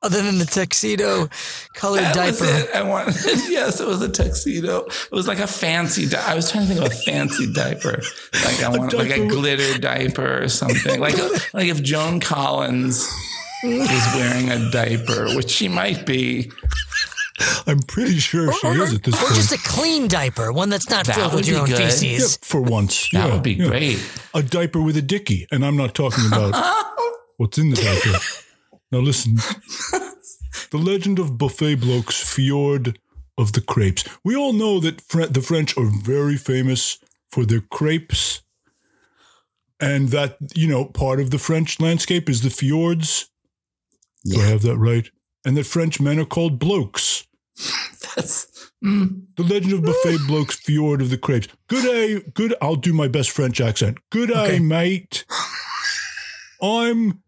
[0.00, 1.28] Other than the tuxedo
[1.74, 2.68] colored that was diaper.
[2.70, 2.74] it.
[2.76, 3.08] I want.
[3.48, 4.84] yes, it was a tuxedo.
[4.86, 6.06] It was like a fancy.
[6.08, 8.00] Di- I was trying to think of a fancy diaper.
[8.44, 11.00] Like I want like a glitter diaper or something.
[11.00, 11.16] Like
[11.52, 13.08] like if Joan Collins
[13.64, 16.50] is wearing a diaper, which she might be.
[17.66, 19.34] I'm pretty sure she or, is at this or point.
[19.36, 21.76] just a clean diaper, one that's not That filled with your own good.
[21.76, 22.38] feces.
[22.40, 23.10] Yeah, for once.
[23.10, 23.66] That Yeah, would be yeah.
[23.68, 23.98] great.
[24.34, 25.46] A diaper with a dicky.
[25.52, 26.54] And I'm not talking about
[27.36, 28.18] what's in the diaper.
[28.90, 29.36] Now listen.
[30.70, 32.98] the legend of Buffet Blokes Fjord
[33.36, 34.04] of the Crepes.
[34.24, 36.98] We all know that Fre- the French are very famous
[37.30, 38.42] for their crepes.
[39.80, 43.30] And that, you know, part of the French landscape is the fjords.
[44.24, 45.08] Do I have that right?
[45.44, 47.26] And that French men are called blokes.
[48.16, 51.46] That's mm, The Legend of Buffet Blokes Fjord of the Crepes.
[51.68, 52.54] Good day, good.
[52.60, 53.98] I'll do my best French accent.
[54.10, 54.58] Good day, Okay.
[54.58, 55.24] mate.
[56.62, 57.22] I'm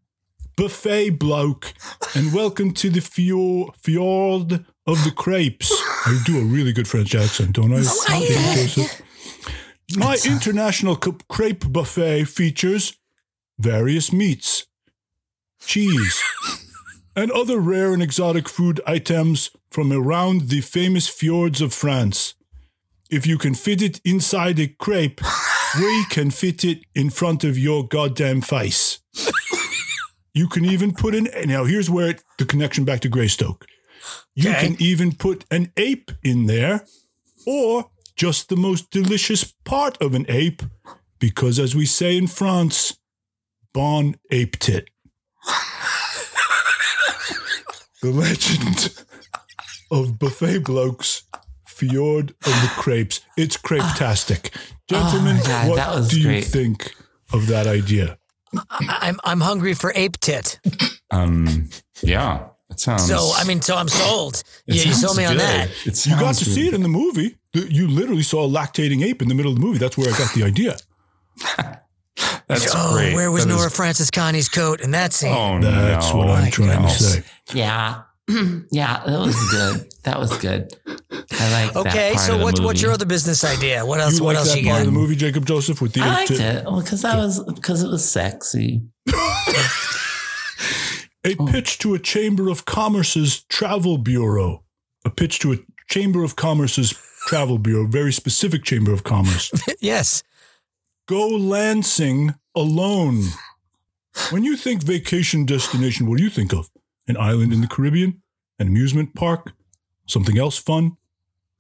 [0.60, 1.72] Buffet Bloke,
[2.14, 5.72] and welcome to the fjord, fjord of the Crepes.
[6.04, 8.20] I do a really good French accent, don't oh, I?
[8.20, 9.00] Joseph?
[9.96, 12.92] My uh, international c- crepe buffet features
[13.58, 14.66] various meats,
[15.62, 16.22] cheese,
[17.16, 22.34] and other rare and exotic food items from around the famous fjords of France.
[23.10, 25.22] If you can fit it inside a crepe,
[25.78, 28.99] we can fit it in front of your goddamn face.
[30.34, 33.66] You can even put an now here's where it, the connection back to Greystoke.
[34.34, 34.68] You Okay.
[34.68, 36.84] can even put an ape in there,
[37.46, 40.62] or just the most delicious part of an ape,
[41.18, 42.96] because as we say in France,
[43.74, 44.88] bon ape tit.
[48.02, 48.94] the legend
[49.90, 51.22] of buffet blokes,
[51.66, 53.20] fjord of the crepes.
[53.36, 54.52] It's crepe-tastic.
[54.54, 56.44] Oh Gentlemen, Oh God, what do you great.
[56.44, 56.94] think
[57.32, 58.18] of that idea?
[58.70, 60.58] I- I'm I'm hungry for ape tit.
[61.10, 61.68] Um,
[62.02, 63.06] yeah, it sounds.
[63.06, 64.42] So I mean, so I'm sold.
[64.66, 65.70] Yeah, you sold me on that.
[65.86, 67.36] It You got sounds to see it in the movie.
[67.52, 69.78] You literally saw a lactating ape in the middle of the movie.
[69.78, 70.76] That's where I got the idea.
[72.46, 73.14] That's oh, great.
[73.14, 75.32] where was That is- Nora Francis Connie's coat in that scene?
[75.32, 76.16] Oh That's no!
[76.18, 77.22] what I'm trying to say.
[77.54, 78.02] yeah,
[78.70, 79.02] yeah.
[79.06, 79.92] That was good.
[80.04, 80.72] That was good.
[81.32, 83.84] I like that Okay, part so what's what's your other business idea?
[83.84, 84.18] What else?
[84.18, 84.86] You what like else that you part got?
[84.86, 86.40] of the movie, Jacob Joseph, with the I ape liked tit?
[86.40, 88.82] it because that was because it was sexy.
[91.22, 94.64] A pitch to a Chamber of Commerce's travel bureau.
[95.04, 95.56] A pitch to a
[95.90, 96.94] Chamber of Commerce's
[97.26, 99.50] travel bureau, very specific Chamber of Commerce.
[99.80, 100.22] yes.
[101.06, 103.24] Go Lansing alone.
[104.30, 106.70] When you think vacation destination, what do you think of?
[107.06, 108.19] An island in the Caribbean?
[108.60, 109.52] An amusement park?
[110.06, 110.96] Something else fun?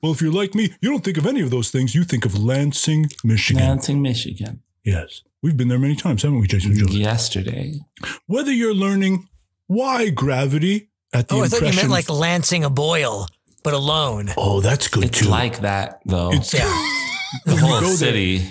[0.02, 1.94] Well, if you're like me, you don't think of any of those things.
[1.94, 3.62] You think of Lansing, Michigan.
[3.64, 4.62] Lansing, Michigan.
[4.84, 5.22] Yes.
[5.42, 7.80] We've been there many times, haven't we, Jason Yesterday.
[8.26, 9.28] Whether you're learning
[9.66, 13.26] why gravity at the Oh, I thought you impression meant like lancing a boil,
[13.62, 14.30] but alone.
[14.36, 15.28] Oh, that's good It's too.
[15.28, 16.30] like that though.
[16.32, 16.64] It's- Yeah.
[17.46, 18.42] the whole go there- city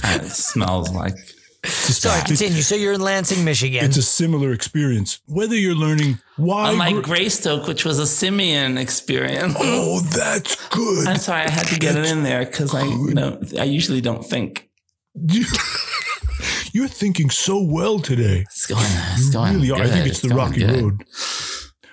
[0.00, 1.14] kind of smells like.
[1.64, 2.62] Sorry, continue.
[2.62, 3.84] So you're in Lansing, Michigan.
[3.84, 5.20] It's a similar experience.
[5.26, 6.72] Whether you're learning why.
[6.72, 9.54] Unlike gra- Greystoke, which was a simian experience.
[9.58, 11.06] oh, that's good.
[11.06, 14.24] I'm sorry, I had to get it in there because I know I usually don't
[14.24, 14.68] think.
[16.72, 18.40] You're thinking so well today.
[18.48, 18.82] It's going.
[19.12, 19.54] It's going.
[19.54, 19.82] really are.
[19.82, 20.82] I think it's, the rocky good.
[20.82, 21.04] road.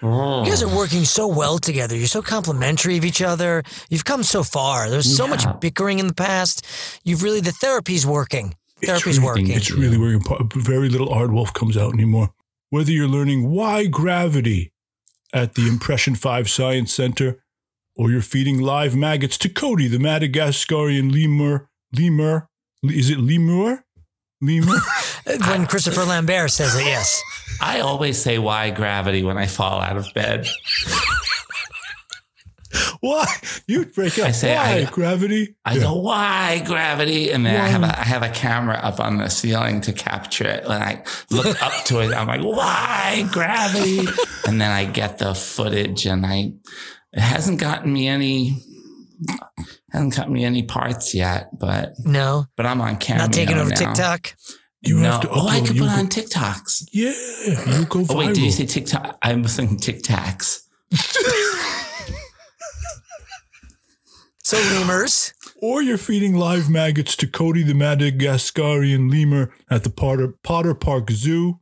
[0.01, 0.45] Oh.
[0.45, 1.95] You guys are working so well together.
[1.97, 3.63] You're so complimentary of each other.
[3.89, 4.89] You've come so far.
[4.89, 5.31] There's so Yeah.
[5.31, 6.65] much bickering in the past.
[7.03, 8.55] You've really the therapy's working.
[8.81, 9.49] It's Therapy's really, working.
[9.49, 10.49] It's really working.
[10.55, 12.33] Very little Aardwolf comes out anymore.
[12.69, 14.71] Whether you're learning why gravity
[15.33, 17.41] at the Impression 5 Science Center
[17.95, 21.69] or you're feeding live maggots to Cody, the Madagascarian lemur.
[21.91, 22.47] Lemur?
[22.83, 23.83] Is it lemur?
[24.41, 24.77] Lemur?
[25.47, 27.21] when Christopher Lambert says it, yes.
[27.61, 30.47] I always say why gravity when I fall out of bed.
[33.01, 33.25] why?
[33.67, 34.27] You break up.
[34.27, 35.55] I say why I- gravity?
[35.65, 35.81] I Yeah.
[35.83, 37.31] go, why gravity?
[37.31, 40.45] And then I have a I have a camera up on the ceiling to capture
[40.47, 40.67] it.
[40.67, 44.07] When I look up to it, I'm like, why gravity?
[44.47, 46.53] And then I get the footage and I
[47.13, 48.63] it hasn't gotten me any
[49.91, 52.45] hasn't gotten me any parts yet, but No.
[52.55, 53.23] but I'm on camera.
[53.25, 53.75] Not taking over now.
[53.75, 54.35] TikTok.
[54.81, 55.11] You no.
[55.11, 56.89] have to oh, I could put go- on TikToks.
[56.93, 57.11] Yeah,
[57.79, 58.07] you go viral.
[58.09, 59.17] Oh wait, did you say TikTok?
[59.21, 60.01] I was thinking Tic
[64.49, 65.31] So lemurs.
[65.61, 71.11] Or you're feeding live maggots to Cody the Madagascarian lemur at the Potter, Potter Park
[71.11, 71.59] Zoo,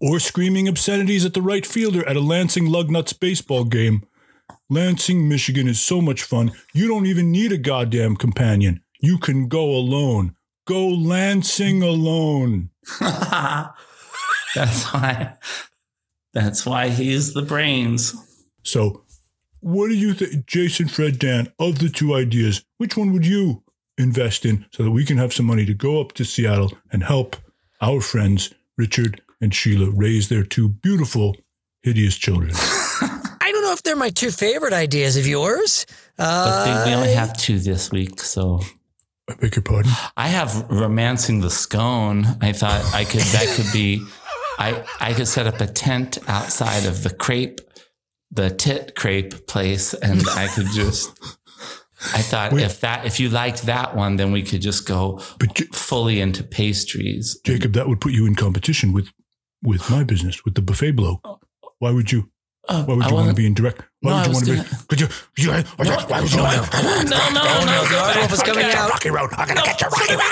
[0.00, 4.02] or screaming obscenities at the right fielder at a Lansing Lugnuts baseball game.
[4.68, 6.50] Lansing, Michigan is so much fun.
[6.74, 8.82] You don't even need a goddamn companion.
[9.00, 10.34] You can go alone.
[10.66, 12.70] Go Lansing alone.
[13.00, 13.72] That's
[14.92, 15.34] why.
[16.34, 18.12] That's why he's the brains.
[18.64, 19.04] So,
[19.62, 23.62] what do you think, Jason, Fred, Dan, of the two ideas, which one would you
[23.96, 27.04] invest in so that we can have some money to go up to Seattle and
[27.04, 27.36] help
[27.80, 31.36] our friends, Richard and Sheila raise their two beautiful,
[31.82, 32.52] hideous children.
[32.54, 35.86] I don't know if they're my two favorite ideas of yours.
[36.16, 38.60] But Uh, they, we only have two this week, so.
[39.30, 39.92] I beg your pardon.
[40.16, 42.24] I have romancing the scone.
[42.40, 43.20] I thought I could.
[43.20, 44.04] That could be.
[44.58, 47.60] I I could set up a tent outside of the crepe,
[48.32, 51.12] the tit crepe place, and I could just.
[52.14, 55.18] I thought if that if you liked that one, then we could just go
[55.72, 57.38] fully into pastries.
[57.44, 59.10] Jacob, that would put you in competition with
[59.62, 61.20] with my business, with the buffet blow.
[61.78, 62.28] Why would you?
[62.68, 63.82] Uh, why would you want to be in direct?
[64.00, 64.86] Why No, would you want to gonna- be?
[64.88, 65.08] Could you?
[65.38, 65.64] you why
[66.20, 66.36] would you?
[66.38, 66.44] No,
[67.04, 68.90] no, no, the Art coming out.
[68.90, 69.30] Rocky Road.
[69.36, 70.22] I'm gonna get you, Rocky Road.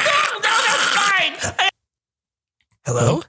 [2.86, 3.00] Hello?
[3.06, 3.22] Hello.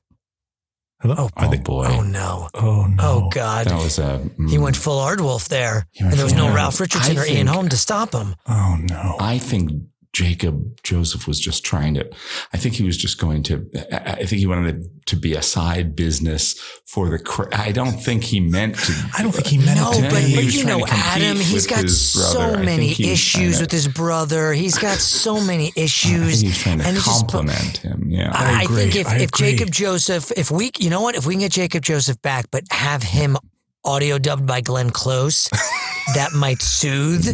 [1.04, 1.88] Oh, Oh boy!
[1.90, 2.48] Oh no.
[2.54, 2.96] Oh no.
[3.00, 3.68] Oh God.
[3.68, 4.20] That was a.
[4.38, 4.50] Mm.
[4.50, 7.70] He went full Aardwolf there, and there was no Ralph Richardson I or Ian Holm
[7.70, 8.36] to stop him.
[8.48, 9.18] Oh no.
[9.20, 9.72] I think
[10.14, 12.10] Jacob Joseph was just trying to.
[12.54, 13.70] I think he was just going to.
[13.94, 17.18] I think he wanted it to be a side business for the.
[17.18, 18.94] cra- I don't think he meant to.
[19.18, 20.02] I don't think he meant No, it.
[20.02, 23.88] but, to He but you know, Adam, he's got so many issues to- with his
[23.88, 24.52] brother.
[24.52, 26.42] He's got so many issues.
[26.42, 28.10] think he trying to and compliment him.
[28.10, 28.32] Yeah.
[28.34, 29.32] I, I think if, I if.
[29.32, 32.64] Jacob Joseph, if we, you know what, if we can get Jacob Joseph back, but
[32.72, 33.38] have him
[33.86, 35.48] audio dubbed by Glenn Close,
[36.16, 37.34] that might soothe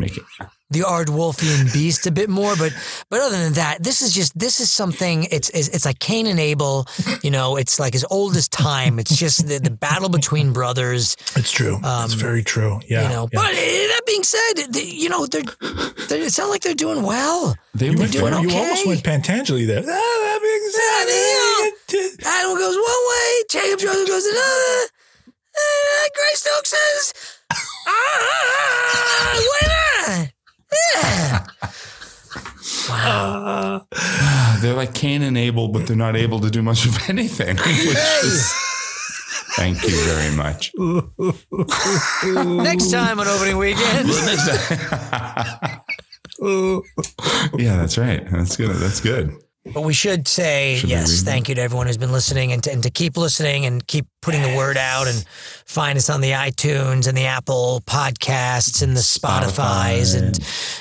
[0.70, 2.56] the Aardwolfian beast a bit more.
[2.58, 2.74] But
[3.10, 5.26] but other than that, this is just this is something.
[5.32, 6.86] It's it's, it's like Cain and Abel.
[7.24, 9.00] You know, it's like as old as time.
[9.00, 11.16] It's just the, the battle between brothers.
[11.36, 11.78] It's true.
[11.78, 12.80] it's Um, very true.
[12.90, 13.04] Yeah.
[13.04, 13.40] you know, yeah.
[13.40, 15.44] but uh, that being said, the, you know, they're,
[16.10, 17.56] they're it sounds like they're doing well.
[17.74, 19.80] They you, were went, doing you almost went Pentangeli there.
[19.80, 24.88] Ah, that being said, Yeah, Adam goes one way, Jacob Joseph goes another.
[25.58, 27.14] Uh, Grace Stokes says,
[27.88, 30.32] ah, winner.
[32.90, 33.86] Wow.
[34.62, 37.58] They're like Cain and Abel, but they're not able to do much of anything.
[37.58, 38.54] which is-
[39.56, 40.72] thank you very much.
[42.64, 44.08] Next time on opening weekend.
[44.08, 45.82] next time.
[47.58, 48.30] yeah, that's right.
[48.32, 48.76] That's good.
[48.78, 49.36] That's good.
[49.74, 52.72] But we should say Should yes, thank you to everyone who's been listening and to,
[52.72, 55.26] and to keep listening and keep putting the word out and
[55.66, 60.38] find us on the iTunes and the Apple podcasts and the Spotify's and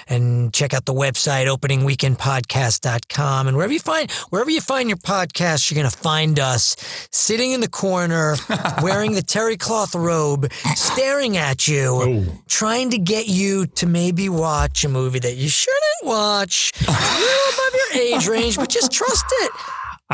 [0.08, 5.70] and check out the website openingweekendpodcast.com and wherever you find wherever you find your podcast
[5.70, 6.74] you're going to find us
[7.12, 8.34] sitting in the corner
[8.82, 14.84] wearing the terry cloth robe staring at you trying to get you to maybe watch
[14.84, 16.72] a movie that you shouldn't watch.
[16.80, 19.52] A little above your age range but just trust it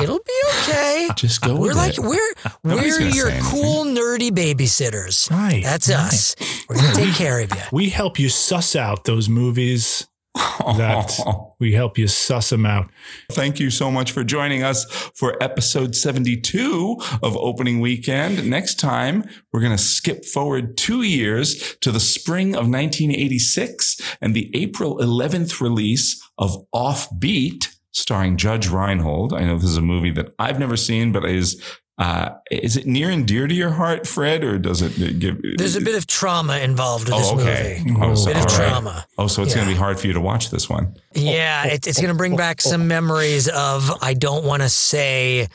[0.00, 1.08] It'll be okay.
[1.16, 2.00] Just go We're with like it.
[2.00, 5.30] we're Nobody's we're your cool nerdy babysitters.
[5.30, 6.34] Right, That's us.
[6.68, 7.60] We're gonna take care of you.
[7.72, 10.06] we help you suss out those movies.
[10.34, 11.12] That
[11.60, 12.90] we help you suss them out.
[13.32, 18.48] Thank you so much for joining us for episode 72 of Opening Weekend.
[18.48, 24.34] Next time, we're going to skip forward two years to the spring of 1986 and
[24.34, 29.32] the April 11th release of Offbeat, starring Judge Reinhold.
[29.32, 31.62] I know this is a movie that I've never seen, but is.
[31.98, 35.38] Uh, is it near and dear to your heart, Fred, or does it give?
[35.58, 37.82] There's a bit of trauma involved with this oh, okay.
[37.86, 38.00] movie.
[38.02, 38.68] Oh, so- bit of all right.
[38.70, 39.06] trauma.
[39.18, 40.96] Oh, so it's going to be hard for you to watch this one.
[41.14, 45.48] Yeah, it, it's going to bring back some memories of I don't want to say,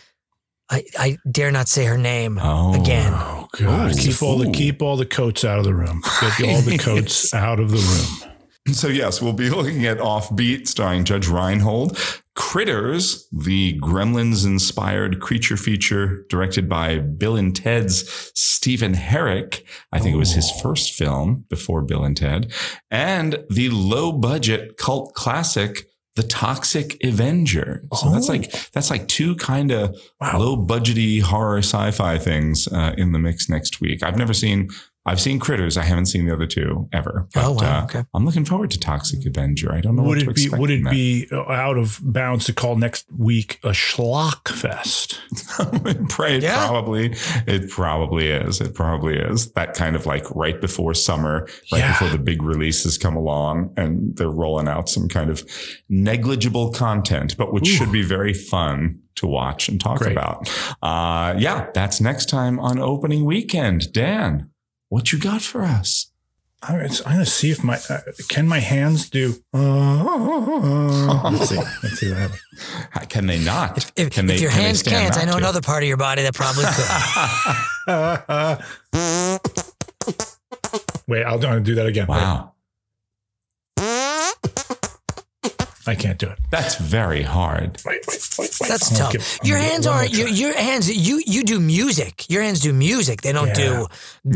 [0.69, 2.80] I, I dare not say her name Oh.
[2.80, 3.11] again.
[3.15, 3.97] Oh God!
[3.97, 6.01] keep all the keep all the coats out of the room.
[6.38, 8.34] Get all the coats out of the room.
[8.73, 11.97] So yes, we'll be looking at Offbeat, starring Judge Reinhold.
[12.38, 19.64] Critters, the Gremlins-inspired creature feature directed by Bill and Ted's Stephen Herek.
[19.91, 22.53] I think it was his first film before Bill and Ted.
[22.91, 27.84] And the low-budget cult classic, The Toxic Avenger.
[27.95, 33.19] So that's like that's like two kind of low-budgety horror sci-fi things uh, in the
[33.19, 34.03] mix next week.
[34.03, 34.69] I've never seen.
[35.07, 35.77] I've seen Critters.
[35.77, 37.27] I haven't seen the other two ever.
[37.35, 37.79] Oh, But, wow.
[37.79, 38.03] uh, Okay.
[38.13, 39.73] I'm looking forward to Toxic Avenger.
[39.73, 40.91] I don't know Would what to it be would it that.
[40.91, 45.19] be out of bounds to call next week a schlock fest?
[46.09, 46.67] Pray, Yeah.
[46.67, 47.15] probably.
[47.47, 48.59] It probably is.
[48.61, 49.51] It probably is.
[49.53, 51.93] That kind of like right before summer, right Yeah.
[51.93, 55.43] before the big releases come along and they're rolling out some kind of
[55.89, 60.11] negligible content, but which should be very fun to watch and talk Great.
[60.11, 60.47] about.
[60.81, 63.91] Uh, yeah, that's next time on opening weekend.
[63.91, 64.49] Dan,
[64.89, 66.11] what you got for us?
[66.64, 67.99] I'm gonna, I'm gonna see if my uh,
[68.30, 69.35] can my hands do.
[69.53, 71.55] Uh, let's see.
[71.55, 72.41] Let's see what happens.
[72.89, 73.91] How- Can they not?
[73.95, 75.38] If, can if your can hands can't, I know to?
[75.38, 76.88] another part of your body that probably could.
[81.07, 82.07] Wait, I'll, I'll do that again.
[82.07, 82.53] Wow.
[85.88, 86.38] I can't do it.
[86.51, 87.76] That's very hard.
[87.77, 89.11] That's I'll tough.
[89.14, 90.89] give- your I'll give hands aren't your, your hands.
[90.95, 92.30] You you do music.
[92.30, 93.22] Your hands do music.
[93.22, 93.88] They don't do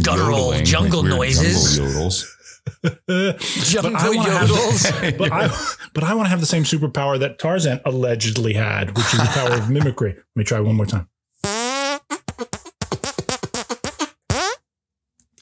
[0.01, 1.77] guttural Yodeling, jungle like noises.
[2.77, 3.71] Jungle yodels.
[3.71, 5.49] Jungle I wanna have- but I,
[5.93, 9.25] but I want to have the same superpower that Tarzan allegedly had, which is the
[9.33, 10.13] power of mimicry.
[10.13, 11.07] Let me try one more time.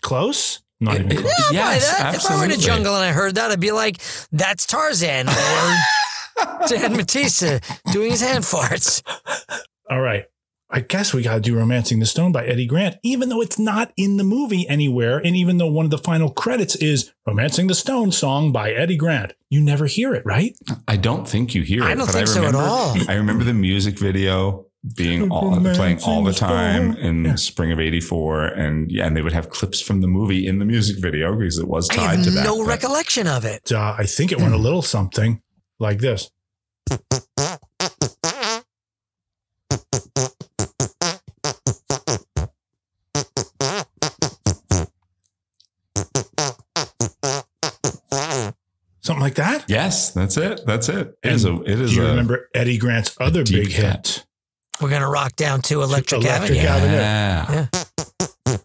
[0.01, 0.59] Close?
[0.79, 1.51] Not even close.
[1.51, 2.15] Yeah, buy that.
[2.15, 4.01] If I were in a jungle and I heard that, I'd be like,
[4.31, 7.59] "That's Tarzan or Dan Matisse uh,
[7.91, 9.03] doing his hand farts."
[9.89, 10.25] All right.
[10.71, 13.57] I guess we got to do Romancing the Stone by Eddie Grant, even though it's
[13.57, 15.17] not in the movie anywhere.
[15.17, 18.95] And even though one of the final credits is Romancing the Stone song by Eddie
[18.95, 19.33] Grant.
[19.49, 20.55] You never hear it, right?
[20.87, 21.85] I don't think you hear it.
[21.87, 22.95] I don't but think I so at all.
[23.07, 28.45] I remember the music video being all, playing all the time in spring of '84,
[28.45, 31.57] and yeah, and they would have clips from the movie in the music video because
[31.57, 32.43] it was I tied have to that.
[32.45, 33.71] no But- recollection of it.
[33.71, 35.41] Uh, I think it went a little something
[35.79, 36.29] like this.
[49.01, 49.65] Something like that?
[49.67, 50.61] Yes, that's it.
[50.65, 51.17] That's it.
[51.23, 51.55] It is a.
[51.61, 52.09] It Do you a.
[52.09, 54.07] remember Eddie Grant's other big cut.
[54.07, 54.25] hit?
[54.81, 56.95] We're gonna rock down to Electric, Electric Avenue.
[56.95, 57.67] Avenue.
[58.47, 58.59] Yeah.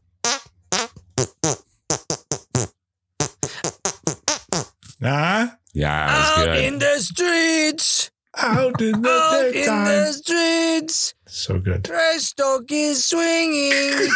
[5.00, 5.48] Nah?
[5.74, 6.64] Yeah, it was Out good.
[6.64, 9.84] in the streets, Out in the out in daytime.
[9.86, 11.82] the streets, So good.
[11.84, 13.92] Prestock is swinging,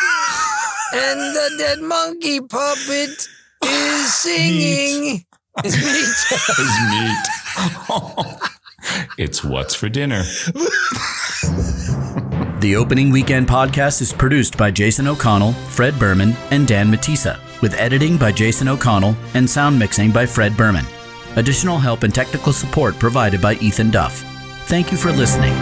[0.95, 3.29] and the dead monkey puppet
[3.65, 5.25] is singing.
[5.65, 6.15] It's meat.
[6.59, 6.81] It's
[8.29, 8.39] meat.
[9.19, 10.23] it's what's for dinner.
[12.61, 17.73] The opening weekend podcast is produced by Jason O'Connell, Fred Berman, and Dan Matissa, with
[17.75, 20.85] editing by Jason O'Connell and sound mixing by Fred Berman.
[21.37, 24.25] Additional help and technical support provided by Ethan Duff.
[24.67, 25.55] Thank you for listening.